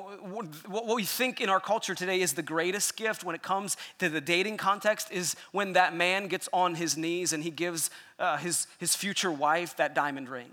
what 0.66 0.86
we 0.86 1.04
think 1.04 1.42
in 1.42 1.50
our 1.50 1.60
culture 1.60 1.94
today 1.94 2.22
is 2.22 2.32
the 2.32 2.42
greatest 2.42 2.96
gift 2.96 3.22
when 3.22 3.34
it 3.34 3.42
comes 3.42 3.76
to 3.98 4.08
the 4.08 4.20
dating 4.20 4.56
context 4.56 5.12
is 5.12 5.36
when 5.52 5.74
that 5.74 5.94
man 5.94 6.26
gets 6.26 6.48
on 6.54 6.74
his 6.74 6.96
knees 6.96 7.34
and 7.34 7.42
he 7.42 7.50
gives 7.50 7.90
uh, 8.18 8.38
his, 8.38 8.66
his 8.78 8.96
future 8.96 9.30
wife 9.30 9.76
that 9.76 9.94
diamond 9.94 10.28
ring. 10.30 10.50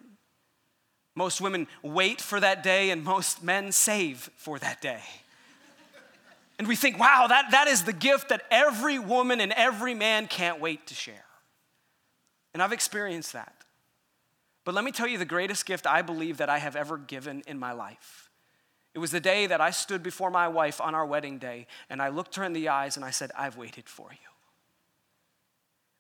Most 1.16 1.40
women 1.40 1.68
wait 1.82 2.22
for 2.22 2.40
that 2.40 2.62
day, 2.62 2.92
and 2.92 3.04
most 3.04 3.44
men 3.44 3.72
save 3.72 4.30
for 4.36 4.60
that 4.60 4.82
day. 4.82 5.02
And 6.58 6.68
we 6.68 6.76
think, 6.76 7.00
wow, 7.00 7.26
that, 7.28 7.52
that 7.52 7.68
is 7.68 7.84
the 7.84 7.94
gift 7.94 8.30
that 8.30 8.44
every 8.52 9.00
woman 9.00 9.40
and 9.40 9.54
every 9.54 9.94
man 9.94 10.28
can't 10.28 10.60
wait 10.60 10.88
to 10.88 10.94
share. 10.94 11.26
And 12.60 12.64
I've 12.66 12.74
experienced 12.74 13.32
that. 13.32 13.56
But 14.66 14.76
let 14.76 14.84
me 14.84 14.92
tell 14.92 15.08
you 15.08 15.18
the 15.18 15.24
greatest 15.24 15.66
gift 15.66 15.88
I 15.88 16.02
believe 16.02 16.40
that 16.40 16.50
I 16.50 16.58
have 16.58 16.76
ever 16.76 16.98
given 16.98 17.42
in 17.48 17.58
my 17.58 17.72
life. 17.72 18.30
It 18.94 19.00
was 19.00 19.12
the 19.12 19.22
day 19.22 19.48
that 19.48 19.62
I 19.62 19.72
stood 19.72 20.04
before 20.04 20.30
my 20.30 20.50
wife 20.50 20.82
on 20.82 20.94
our 20.94 21.06
wedding 21.06 21.38
day 21.38 21.68
and 21.90 22.02
I 22.02 22.10
looked 22.10 22.36
her 22.36 22.44
in 22.44 22.52
the 22.52 22.68
eyes 22.68 22.98
and 22.98 23.06
I 23.06 23.12
said, 23.12 23.32
I've 23.38 23.56
waited 23.56 23.88
for 23.88 24.10
you. 24.12 24.28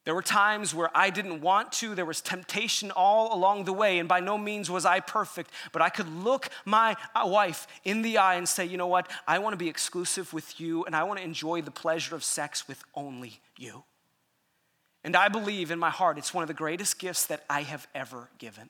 There 0.03 0.13
were 0.13 0.21
times 0.21 0.75
where 0.75 0.89
I 0.93 1.11
didn't 1.11 1.39
want 1.39 1.71
to. 1.73 1.95
There 1.95 2.03
was 2.03 2.19
temptation 2.19 2.91
all 2.91 3.33
along 3.33 3.63
the 3.63 3.71
way, 3.71 3.97
and 3.97 4.09
by 4.09 4.19
no 4.19 4.37
means 4.37 4.69
was 4.69 4.85
I 4.85 4.99
perfect. 4.99 5.51
But 5.71 5.81
I 5.81 5.87
could 5.87 6.09
look 6.09 6.49
my 6.65 6.97
uh, 7.15 7.25
wife 7.25 7.67
in 7.85 8.01
the 8.01 8.17
eye 8.17 8.35
and 8.35 8.49
say, 8.49 8.65
you 8.65 8.75
know 8.75 8.87
what? 8.87 9.09
I 9.25 9.39
want 9.39 9.53
to 9.53 9.57
be 9.57 9.69
exclusive 9.69 10.33
with 10.33 10.59
you, 10.59 10.83
and 10.83 10.93
I 10.93 11.03
want 11.03 11.19
to 11.19 11.23
enjoy 11.23 11.61
the 11.61 11.71
pleasure 11.71 12.15
of 12.15 12.23
sex 12.25 12.67
with 12.67 12.83
only 12.95 13.39
you. 13.55 13.83
And 15.03 15.15
I 15.15 15.29
believe 15.29 15.71
in 15.71 15.79
my 15.79 15.89
heart 15.89 16.17
it's 16.17 16.33
one 16.33 16.43
of 16.43 16.47
the 16.47 16.53
greatest 16.53 16.99
gifts 16.99 17.25
that 17.27 17.43
I 17.49 17.61
have 17.63 17.87
ever 17.95 18.29
given. 18.37 18.69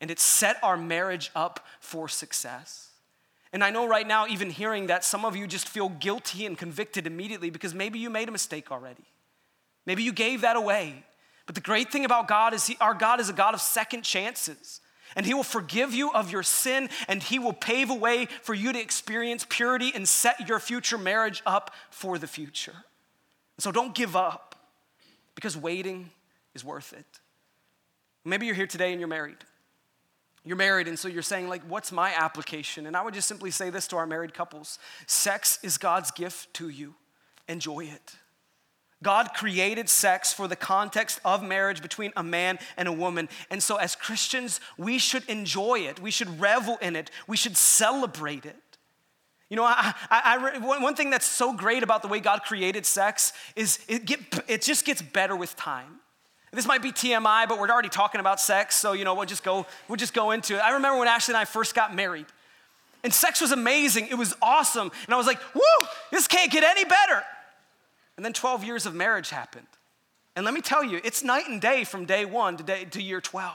And 0.00 0.10
it 0.10 0.18
set 0.18 0.56
our 0.62 0.76
marriage 0.76 1.30
up 1.34 1.64
for 1.78 2.08
success. 2.08 2.88
And 3.52 3.64
I 3.64 3.70
know 3.70 3.86
right 3.86 4.06
now, 4.06 4.26
even 4.26 4.50
hearing 4.50 4.86
that, 4.86 5.04
some 5.04 5.24
of 5.24 5.36
you 5.36 5.46
just 5.46 5.68
feel 5.68 5.88
guilty 5.88 6.46
and 6.46 6.56
convicted 6.56 7.06
immediately 7.06 7.50
because 7.50 7.74
maybe 7.74 7.98
you 7.98 8.08
made 8.08 8.28
a 8.28 8.32
mistake 8.32 8.70
already. 8.70 9.04
Maybe 9.86 10.02
you 10.02 10.12
gave 10.12 10.42
that 10.42 10.56
away. 10.56 11.04
But 11.46 11.56
the 11.56 11.60
great 11.60 11.90
thing 11.90 12.04
about 12.04 12.28
God 12.28 12.54
is 12.54 12.66
he, 12.66 12.76
our 12.80 12.94
God 12.94 13.18
is 13.18 13.28
a 13.28 13.32
God 13.32 13.54
of 13.54 13.60
second 13.60 14.02
chances. 14.02 14.80
And 15.16 15.26
He 15.26 15.34
will 15.34 15.42
forgive 15.42 15.92
you 15.92 16.12
of 16.12 16.30
your 16.30 16.42
sin 16.42 16.88
and 17.08 17.22
He 17.22 17.38
will 17.38 17.52
pave 17.52 17.90
a 17.90 17.94
way 17.94 18.26
for 18.42 18.54
you 18.54 18.72
to 18.72 18.80
experience 18.80 19.44
purity 19.48 19.92
and 19.94 20.08
set 20.08 20.48
your 20.48 20.60
future 20.60 20.98
marriage 20.98 21.42
up 21.44 21.74
for 21.90 22.18
the 22.18 22.26
future. 22.26 22.84
So 23.58 23.72
don't 23.72 23.94
give 23.94 24.16
up 24.16 24.49
because 25.34 25.56
waiting 25.56 26.10
is 26.54 26.64
worth 26.64 26.92
it. 26.92 27.06
Maybe 28.24 28.46
you're 28.46 28.54
here 28.54 28.66
today 28.66 28.92
and 28.92 29.00
you're 29.00 29.08
married. 29.08 29.38
You're 30.44 30.56
married, 30.56 30.88
and 30.88 30.98
so 30.98 31.08
you're 31.08 31.22
saying, 31.22 31.48
like, 31.48 31.62
what's 31.68 31.92
my 31.92 32.14
application? 32.14 32.86
And 32.86 32.96
I 32.96 33.02
would 33.02 33.12
just 33.12 33.28
simply 33.28 33.50
say 33.50 33.68
this 33.68 33.86
to 33.88 33.96
our 33.96 34.06
married 34.06 34.32
couples 34.32 34.78
sex 35.06 35.58
is 35.62 35.76
God's 35.76 36.10
gift 36.10 36.54
to 36.54 36.68
you. 36.68 36.94
Enjoy 37.46 37.84
it. 37.84 38.16
God 39.02 39.30
created 39.34 39.88
sex 39.88 40.32
for 40.32 40.46
the 40.46 40.56
context 40.56 41.20
of 41.24 41.42
marriage 41.42 41.80
between 41.80 42.12
a 42.16 42.22
man 42.22 42.58
and 42.76 42.86
a 42.86 42.92
woman. 42.92 43.28
And 43.50 43.62
so, 43.62 43.76
as 43.76 43.96
Christians, 43.96 44.60
we 44.76 44.98
should 44.98 45.26
enjoy 45.28 45.80
it. 45.80 46.00
We 46.00 46.10
should 46.10 46.40
revel 46.40 46.78
in 46.82 46.96
it. 46.96 47.10
We 47.26 47.36
should 47.36 47.56
celebrate 47.56 48.44
it. 48.44 48.69
You 49.50 49.56
know, 49.56 49.64
I, 49.64 49.92
I, 50.08 50.52
I, 50.54 50.58
one 50.58 50.94
thing 50.94 51.10
that's 51.10 51.26
so 51.26 51.52
great 51.52 51.82
about 51.82 52.02
the 52.02 52.08
way 52.08 52.20
God 52.20 52.42
created 52.44 52.86
sex 52.86 53.32
is 53.56 53.80
it, 53.88 54.04
get, 54.04 54.20
it 54.48 54.62
just 54.62 54.86
gets 54.86 55.02
better 55.02 55.34
with 55.34 55.56
time. 55.56 56.00
This 56.52 56.66
might 56.66 56.82
be 56.82 56.90
TMI, 56.90 57.48
but 57.48 57.58
we're 57.58 57.68
already 57.68 57.88
talking 57.88 58.20
about 58.20 58.40
sex, 58.40 58.74
so 58.74 58.92
you 58.92 59.04
know 59.04 59.14
we'll 59.14 59.26
just 59.26 59.44
go 59.44 59.66
we'll 59.86 59.96
just 59.96 60.14
go 60.14 60.32
into 60.32 60.56
it. 60.56 60.58
I 60.58 60.72
remember 60.72 60.98
when 60.98 61.06
Ashley 61.06 61.32
and 61.32 61.38
I 61.38 61.44
first 61.44 61.76
got 61.76 61.94
married, 61.94 62.26
and 63.04 63.14
sex 63.14 63.40
was 63.40 63.52
amazing. 63.52 64.08
It 64.08 64.16
was 64.16 64.34
awesome, 64.42 64.90
and 65.06 65.14
I 65.14 65.16
was 65.16 65.28
like, 65.28 65.38
"Woo! 65.54 65.86
This 66.10 66.26
can't 66.26 66.50
get 66.50 66.64
any 66.64 66.84
better." 66.84 67.22
And 68.16 68.24
then 68.24 68.32
12 68.32 68.64
years 68.64 68.84
of 68.84 68.94
marriage 68.96 69.30
happened, 69.30 69.68
and 70.34 70.44
let 70.44 70.52
me 70.52 70.60
tell 70.60 70.82
you, 70.82 71.00
it's 71.04 71.22
night 71.22 71.48
and 71.48 71.60
day 71.60 71.84
from 71.84 72.04
day 72.04 72.24
one 72.24 72.56
to 72.56 72.64
day 72.64 72.84
to 72.84 73.00
year 73.00 73.20
12. 73.20 73.54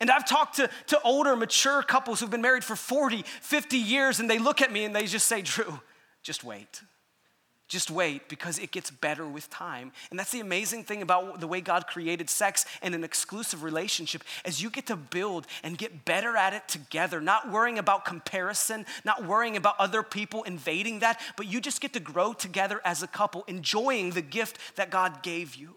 And 0.00 0.10
I've 0.10 0.26
talked 0.26 0.56
to, 0.56 0.68
to 0.88 1.00
older, 1.02 1.36
mature 1.36 1.82
couples 1.82 2.20
who've 2.20 2.30
been 2.30 2.42
married 2.42 2.64
for 2.64 2.76
40, 2.76 3.22
50 3.22 3.76
years, 3.76 4.20
and 4.20 4.28
they 4.28 4.38
look 4.38 4.60
at 4.60 4.72
me 4.72 4.84
and 4.84 4.94
they 4.94 5.06
just 5.06 5.26
say, 5.26 5.42
Drew, 5.42 5.80
just 6.22 6.44
wait. 6.44 6.82
Just 7.66 7.90
wait 7.90 8.28
because 8.28 8.58
it 8.58 8.72
gets 8.72 8.90
better 8.90 9.26
with 9.26 9.48
time. 9.48 9.90
And 10.10 10.18
that's 10.18 10.30
the 10.30 10.40
amazing 10.40 10.84
thing 10.84 11.00
about 11.00 11.40
the 11.40 11.48
way 11.48 11.62
God 11.62 11.86
created 11.86 12.28
sex 12.28 12.66
and 12.82 12.94
an 12.94 13.02
exclusive 13.02 13.62
relationship 13.62 14.22
as 14.44 14.62
you 14.62 14.68
get 14.68 14.86
to 14.88 14.96
build 14.96 15.46
and 15.62 15.78
get 15.78 16.04
better 16.04 16.36
at 16.36 16.52
it 16.52 16.68
together, 16.68 17.22
not 17.22 17.50
worrying 17.50 17.78
about 17.78 18.04
comparison, 18.04 18.84
not 19.04 19.24
worrying 19.24 19.56
about 19.56 19.76
other 19.78 20.02
people 20.02 20.42
invading 20.42 20.98
that, 20.98 21.18
but 21.38 21.46
you 21.46 21.58
just 21.58 21.80
get 21.80 21.94
to 21.94 22.00
grow 22.00 22.34
together 22.34 22.82
as 22.84 23.02
a 23.02 23.06
couple, 23.06 23.44
enjoying 23.48 24.10
the 24.10 24.22
gift 24.22 24.58
that 24.76 24.90
God 24.90 25.22
gave 25.22 25.54
you. 25.54 25.76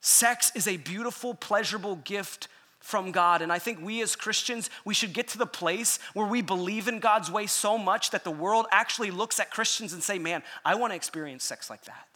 Sex 0.00 0.52
is 0.54 0.68
a 0.68 0.76
beautiful, 0.76 1.34
pleasurable 1.34 1.96
gift 1.96 2.46
from 2.80 3.12
God. 3.12 3.42
And 3.42 3.52
I 3.52 3.58
think 3.58 3.80
we 3.80 4.02
as 4.02 4.16
Christians, 4.16 4.70
we 4.84 4.94
should 4.94 5.12
get 5.12 5.28
to 5.28 5.38
the 5.38 5.46
place 5.46 5.98
where 6.14 6.26
we 6.26 6.42
believe 6.42 6.88
in 6.88 7.00
God's 7.00 7.30
way 7.30 7.46
so 7.46 7.76
much 7.76 8.10
that 8.10 8.24
the 8.24 8.30
world 8.30 8.66
actually 8.70 9.10
looks 9.10 9.40
at 9.40 9.50
Christians 9.50 9.92
and 9.92 10.02
say, 10.02 10.18
man, 10.18 10.42
I 10.64 10.74
want 10.76 10.92
to 10.92 10.96
experience 10.96 11.44
sex 11.44 11.68
like 11.68 11.84
that. 11.84 12.06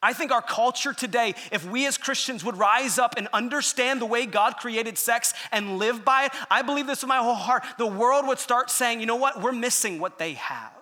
I 0.00 0.12
think 0.12 0.30
our 0.30 0.42
culture 0.42 0.92
today, 0.92 1.34
if 1.50 1.68
we 1.68 1.86
as 1.86 1.98
Christians 1.98 2.44
would 2.44 2.56
rise 2.56 2.98
up 2.98 3.14
and 3.16 3.26
understand 3.32 4.00
the 4.00 4.06
way 4.06 4.26
God 4.26 4.56
created 4.56 4.96
sex 4.96 5.34
and 5.50 5.78
live 5.78 6.04
by 6.04 6.26
it, 6.26 6.32
I 6.50 6.62
believe 6.62 6.86
this 6.86 7.02
with 7.02 7.08
my 7.08 7.18
whole 7.18 7.34
heart, 7.34 7.64
the 7.78 7.86
world 7.86 8.26
would 8.28 8.38
start 8.38 8.70
saying, 8.70 9.00
you 9.00 9.06
know 9.06 9.16
what, 9.16 9.42
we're 9.42 9.50
missing 9.50 9.98
what 9.98 10.18
they 10.18 10.34
have. 10.34 10.72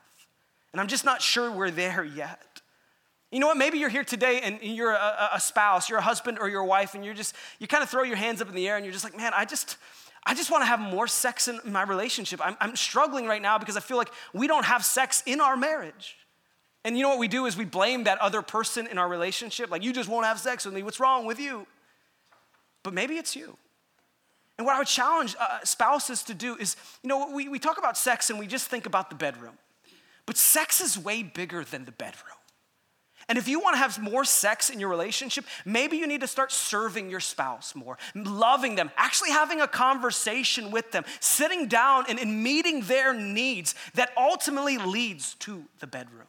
And 0.73 0.81
I'm 0.81 0.89
just 0.89 1.07
not 1.07 1.23
sure 1.23 1.51
we're 1.51 1.71
there 1.71 2.05
yet. 2.05 2.43
You 3.31 3.41
know 3.41 3.49
what? 3.49 3.57
Maybe 3.57 3.79
you're 3.79 3.89
here 3.89 4.05
today 4.05 4.41
and 4.41 4.59
you're 4.63 4.93
a, 4.93 5.31
a, 5.35 5.41
spouse, 5.41 5.89
you're 5.89 5.99
a 5.99 6.03
husband 6.03 6.39
or 6.39 6.49
your 6.49 6.65
wife, 6.65 6.95
and 6.95 7.05
you're 7.05 7.15
just, 7.15 7.35
you 7.59 7.67
kind 7.67 7.83
of 7.83 7.91
throw 7.91 8.05
your 8.05 8.17
hands 8.17 8.41
up 8.41 8.49
in 8.49 8.55
the 8.55 8.69
air 8.69 8.77
and 8.77 8.85
you're 8.85 8.93
just 8.93 9.05
like, 9.05 9.17
man, 9.17 9.33
I 9.35 9.45
just, 9.45 9.79
I 10.25 10.35
just 10.35 10.51
want 10.51 10.63
to 10.63 10.67
have 10.67 10.81
more 10.81 11.07
sex 11.07 11.49
in 11.49 11.61
my 11.65 11.83
relationship. 11.83 12.41
I'm, 12.45 12.57
I'm 12.61 12.77
struggling 12.77 13.27
right 13.27 13.43
now 13.43 13.59
because 13.59 13.77
I 13.77 13.81
feel 13.81 13.97
like 13.97 14.11
we 14.33 14.47
don't 14.47 14.65
have 14.65 14.85
sex 14.85 15.23
in 15.27 15.41
our 15.41 15.57
marriage. 15.57 16.17
And 16.85 16.97
you 16.97 17.03
know 17.03 17.09
what 17.09 17.19
we 17.19 17.27
do 17.27 17.47
is 17.47 17.57
we 17.57 17.65
blame 17.65 18.05
that 18.05 18.19
other 18.19 18.43
person 18.43 18.87
in 18.87 18.97
our 18.97 19.09
relationship. 19.09 19.71
Like, 19.71 19.83
you 19.83 19.93
just 19.93 20.09
won't 20.09 20.25
have 20.25 20.39
sex 20.39 20.65
with 20.65 20.73
me. 20.73 20.85
What's 20.85 21.01
wrong 21.01 21.27
with 21.27 21.41
you? 21.41 21.67
But 22.85 22.95
maybe 22.95 23.17
it's 23.17 23.35
you. 23.35 23.57
And 24.57 24.65
what 24.67 24.77
I 24.77 24.79
would 24.79 24.87
challenge 24.87 25.35
uh, 25.39 25.59
spouses 25.65 26.23
to 26.25 26.35
do 26.35 26.57
is, 26.57 26.77
you 27.03 27.09
know, 27.09 27.31
we, 27.33 27.49
we 27.49 27.59
talk 27.59 27.79
about 27.79 27.99
sex 27.99 28.31
and 28.31 28.39
we 28.39 28.47
just 28.47 28.69
think 28.69 28.87
about 28.87 29.11
the 29.11 29.17
bedroom. 29.17 29.59
But 30.27 30.37
sex 30.37 30.81
is 30.81 30.97
way 30.97 31.23
bigger 31.23 31.65
than 31.65 31.85
the 31.85 31.93
bedroom. 31.93 32.36
And 33.29 33.39
if 33.39 33.49
you 33.49 33.59
want 33.59 33.75
to 33.75 33.79
have 33.79 34.01
more 34.01 34.25
sex 34.25 34.71
in 34.71 34.79
your 34.79 34.89
relationship, 34.89 35.45
maybe 35.65 35.97
you 35.97 36.07
need 36.07 36.21
to 36.21 36.29
start 36.29 36.53
serving 36.53 37.11
your 37.11 37.19
spouse 37.19 37.75
more, 37.75 37.99
loving 38.15 38.77
them, 38.77 38.91
actually 38.97 39.31
having 39.31 39.61
a 39.61 39.67
conversation 39.67 40.71
with 40.71 40.93
them, 40.93 41.05
sitting 41.19 41.67
down 41.67 42.05
and, 42.09 42.21
and 42.21 42.43
meeting 42.43 42.83
their 42.83 43.13
needs 43.13 43.75
that 43.95 44.13
ultimately 44.17 44.79
leads 44.79 45.35
to 45.37 45.65
the 45.81 45.89
bedroom. 45.89 46.29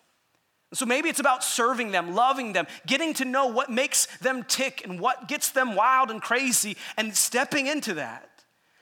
So 0.74 0.86
maybe 0.86 1.08
it's 1.08 1.20
about 1.20 1.44
serving 1.44 1.92
them, 1.92 2.14
loving 2.14 2.54
them, 2.54 2.68
getting 2.86 3.14
to 3.16 3.26
know 3.26 3.46
what 3.46 3.70
makes 3.70 4.08
them 4.18 4.44
tick 4.44 4.82
and 4.84 5.00
what 5.00 5.28
gets 5.28 5.52
them 5.52 5.76
wild 5.76 6.10
and 6.12 6.22
crazy, 6.22 6.76
and 6.98 7.16
stepping 7.16 7.68
into 7.68 7.94
that. 7.94 8.30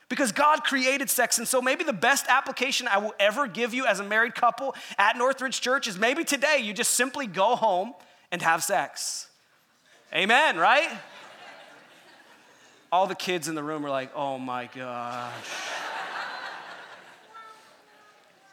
Because 0.07 0.31
God 0.31 0.63
created 0.63 1.09
sex. 1.09 1.37
And 1.37 1.47
so 1.47 1.61
maybe 1.61 1.83
the 1.83 1.93
best 1.93 2.25
application 2.27 2.87
I 2.87 2.99
will 2.99 3.13
ever 3.19 3.47
give 3.47 3.73
you 3.73 3.85
as 3.85 3.99
a 3.99 4.03
married 4.03 4.35
couple 4.35 4.75
at 4.97 5.17
Northridge 5.17 5.61
Church 5.61 5.87
is 5.87 5.97
maybe 5.97 6.23
today 6.23 6.59
you 6.61 6.73
just 6.73 6.91
simply 6.91 7.27
go 7.27 7.55
home 7.55 7.93
and 8.31 8.41
have 8.41 8.63
sex. 8.63 9.27
Amen, 10.13 10.57
right? 10.57 10.89
All 12.91 13.07
the 13.07 13.15
kids 13.15 13.47
in 13.47 13.55
the 13.55 13.63
room 13.63 13.85
are 13.85 13.89
like, 13.89 14.11
oh 14.15 14.37
my 14.37 14.69
gosh. 14.73 15.33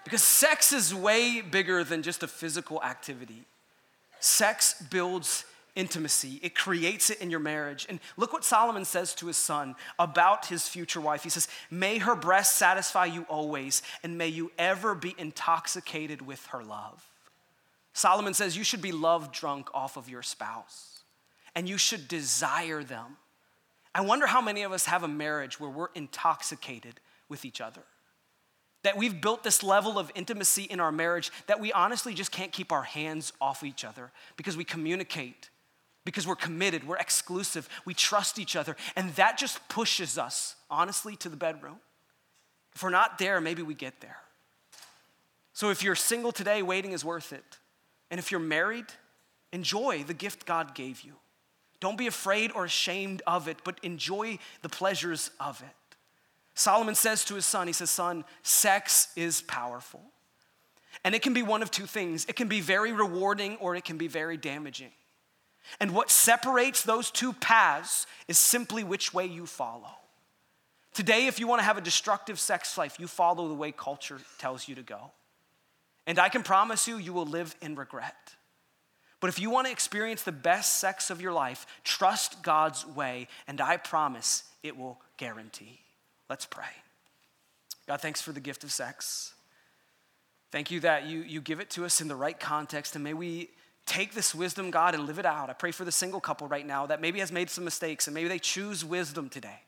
because 0.04 0.22
sex 0.22 0.72
is 0.72 0.94
way 0.94 1.40
bigger 1.40 1.84
than 1.84 2.02
just 2.02 2.22
a 2.22 2.28
physical 2.28 2.82
activity. 2.82 3.44
Sex 4.20 4.82
builds 4.90 5.44
intimacy, 5.74 6.38
it 6.42 6.54
creates 6.54 7.08
it 7.10 7.20
in 7.20 7.30
your 7.30 7.40
marriage. 7.40 7.86
And 7.88 7.98
look 8.16 8.32
what 8.32 8.44
Solomon 8.44 8.84
says 8.84 9.14
to 9.16 9.26
his 9.26 9.36
son 9.36 9.74
about 9.98 10.46
his 10.46 10.68
future 10.68 11.00
wife. 11.00 11.22
He 11.22 11.30
says, 11.30 11.48
May 11.70 11.98
her 11.98 12.14
breast 12.14 12.56
satisfy 12.56 13.06
you 13.06 13.22
always, 13.28 13.82
and 14.02 14.18
may 14.18 14.28
you 14.28 14.52
ever 14.58 14.94
be 14.94 15.14
intoxicated 15.16 16.20
with 16.26 16.44
her 16.46 16.62
love. 16.62 17.08
Solomon 17.92 18.34
says 18.34 18.56
you 18.56 18.64
should 18.64 18.82
be 18.82 18.92
love 18.92 19.32
drunk 19.32 19.68
off 19.74 19.96
of 19.96 20.08
your 20.08 20.22
spouse, 20.22 21.02
and 21.54 21.68
you 21.68 21.78
should 21.78 22.08
desire 22.08 22.82
them. 22.82 23.16
I 23.94 24.00
wonder 24.00 24.26
how 24.26 24.40
many 24.40 24.62
of 24.62 24.72
us 24.72 24.86
have 24.86 25.02
a 25.02 25.08
marriage 25.08 25.60
where 25.60 25.70
we're 25.70 25.90
intoxicated 25.94 27.00
with 27.28 27.44
each 27.44 27.60
other. 27.60 27.82
That 28.82 28.96
we've 28.96 29.20
built 29.20 29.44
this 29.44 29.62
level 29.62 29.98
of 29.98 30.10
intimacy 30.14 30.64
in 30.64 30.80
our 30.80 30.90
marriage 30.90 31.30
that 31.46 31.60
we 31.60 31.72
honestly 31.72 32.14
just 32.14 32.32
can't 32.32 32.50
keep 32.50 32.72
our 32.72 32.82
hands 32.82 33.32
off 33.40 33.62
each 33.62 33.84
other 33.84 34.10
because 34.36 34.56
we 34.56 34.64
communicate 34.64 35.50
because 36.04 36.26
we're 36.26 36.36
committed, 36.36 36.86
we're 36.86 36.96
exclusive, 36.96 37.68
we 37.84 37.94
trust 37.94 38.38
each 38.38 38.56
other, 38.56 38.76
and 38.96 39.14
that 39.14 39.38
just 39.38 39.66
pushes 39.68 40.18
us, 40.18 40.56
honestly, 40.70 41.16
to 41.16 41.28
the 41.28 41.36
bedroom. 41.36 41.76
If 42.74 42.82
we're 42.82 42.90
not 42.90 43.18
there, 43.18 43.40
maybe 43.40 43.62
we 43.62 43.74
get 43.74 44.00
there. 44.00 44.16
So 45.52 45.70
if 45.70 45.82
you're 45.82 45.94
single 45.94 46.32
today, 46.32 46.62
waiting 46.62 46.92
is 46.92 47.04
worth 47.04 47.32
it. 47.32 47.44
And 48.12 48.18
if 48.18 48.30
you're 48.30 48.40
married, 48.40 48.84
enjoy 49.52 50.04
the 50.04 50.12
gift 50.12 50.44
God 50.44 50.74
gave 50.74 51.00
you. 51.00 51.14
Don't 51.80 51.96
be 51.96 52.06
afraid 52.06 52.52
or 52.54 52.66
ashamed 52.66 53.22
of 53.26 53.48
it, 53.48 53.56
but 53.64 53.80
enjoy 53.82 54.38
the 54.60 54.68
pleasures 54.68 55.30
of 55.40 55.62
it. 55.62 55.96
Solomon 56.54 56.94
says 56.94 57.24
to 57.24 57.34
his 57.34 57.46
son, 57.46 57.66
he 57.66 57.72
says, 57.72 57.88
Son, 57.88 58.24
sex 58.42 59.08
is 59.16 59.40
powerful. 59.40 60.02
And 61.04 61.14
it 61.14 61.22
can 61.22 61.32
be 61.32 61.42
one 61.42 61.62
of 61.62 61.70
two 61.70 61.86
things 61.86 62.26
it 62.26 62.36
can 62.36 62.48
be 62.48 62.60
very 62.60 62.92
rewarding 62.92 63.56
or 63.56 63.74
it 63.74 63.84
can 63.84 63.96
be 63.96 64.08
very 64.08 64.36
damaging. 64.36 64.92
And 65.80 65.94
what 65.94 66.10
separates 66.10 66.82
those 66.82 67.10
two 67.10 67.32
paths 67.32 68.06
is 68.28 68.38
simply 68.38 68.84
which 68.84 69.14
way 69.14 69.24
you 69.24 69.46
follow. 69.46 69.96
Today, 70.92 71.28
if 71.28 71.40
you 71.40 71.46
want 71.46 71.60
to 71.60 71.64
have 71.64 71.78
a 71.78 71.80
destructive 71.80 72.38
sex 72.38 72.76
life, 72.76 73.00
you 73.00 73.06
follow 73.06 73.48
the 73.48 73.54
way 73.54 73.72
culture 73.72 74.20
tells 74.38 74.68
you 74.68 74.74
to 74.74 74.82
go. 74.82 75.12
And 76.06 76.18
I 76.18 76.28
can 76.28 76.42
promise 76.42 76.88
you, 76.88 76.96
you 76.96 77.12
will 77.12 77.26
live 77.26 77.54
in 77.60 77.74
regret. 77.76 78.34
But 79.20 79.28
if 79.28 79.38
you 79.38 79.50
want 79.50 79.66
to 79.66 79.72
experience 79.72 80.22
the 80.22 80.32
best 80.32 80.80
sex 80.80 81.10
of 81.10 81.20
your 81.20 81.32
life, 81.32 81.66
trust 81.84 82.42
God's 82.42 82.84
way, 82.84 83.28
and 83.46 83.60
I 83.60 83.76
promise 83.76 84.44
it 84.62 84.76
will 84.76 85.00
guarantee. 85.16 85.78
Let's 86.28 86.44
pray. 86.44 86.64
God, 87.86 88.00
thanks 88.00 88.20
for 88.20 88.32
the 88.32 88.40
gift 88.40 88.64
of 88.64 88.72
sex. 88.72 89.34
Thank 90.50 90.70
you 90.70 90.80
that 90.80 91.06
you, 91.06 91.20
you 91.20 91.40
give 91.40 91.60
it 91.60 91.70
to 91.70 91.84
us 91.84 92.00
in 92.00 92.08
the 92.08 92.16
right 92.16 92.38
context, 92.38 92.94
and 92.96 93.04
may 93.04 93.14
we 93.14 93.50
take 93.86 94.14
this 94.14 94.34
wisdom, 94.34 94.70
God, 94.70 94.94
and 94.94 95.06
live 95.06 95.18
it 95.18 95.26
out. 95.26 95.50
I 95.50 95.54
pray 95.54 95.70
for 95.70 95.84
the 95.84 95.92
single 95.92 96.20
couple 96.20 96.46
right 96.48 96.66
now 96.66 96.86
that 96.86 97.00
maybe 97.00 97.20
has 97.20 97.32
made 97.32 97.50
some 97.50 97.64
mistakes 97.64 98.06
and 98.06 98.14
maybe 98.14 98.28
they 98.28 98.38
choose 98.38 98.84
wisdom 98.84 99.28
today. 99.28 99.60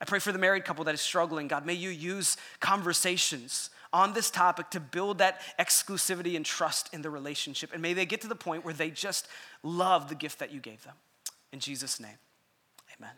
I 0.00 0.04
pray 0.04 0.18
for 0.18 0.32
the 0.32 0.38
married 0.38 0.64
couple 0.64 0.84
that 0.84 0.94
is 0.94 1.00
struggling. 1.00 1.48
God, 1.48 1.64
may 1.64 1.74
you 1.74 1.90
use 1.90 2.36
conversations 2.60 3.70
on 3.94 4.12
this 4.12 4.28
topic 4.28 4.70
to 4.70 4.80
build 4.80 5.18
that 5.18 5.40
exclusivity 5.58 6.34
and 6.34 6.44
trust 6.44 6.92
in 6.92 7.00
the 7.00 7.08
relationship. 7.08 7.70
And 7.72 7.80
may 7.80 7.94
they 7.94 8.04
get 8.04 8.20
to 8.22 8.28
the 8.28 8.34
point 8.34 8.64
where 8.64 8.74
they 8.74 8.90
just 8.90 9.28
love 9.62 10.08
the 10.08 10.16
gift 10.16 10.40
that 10.40 10.52
you 10.52 10.60
gave 10.60 10.82
them. 10.82 10.96
In 11.52 11.60
Jesus' 11.60 12.00
name, 12.00 12.18
amen. 12.98 13.12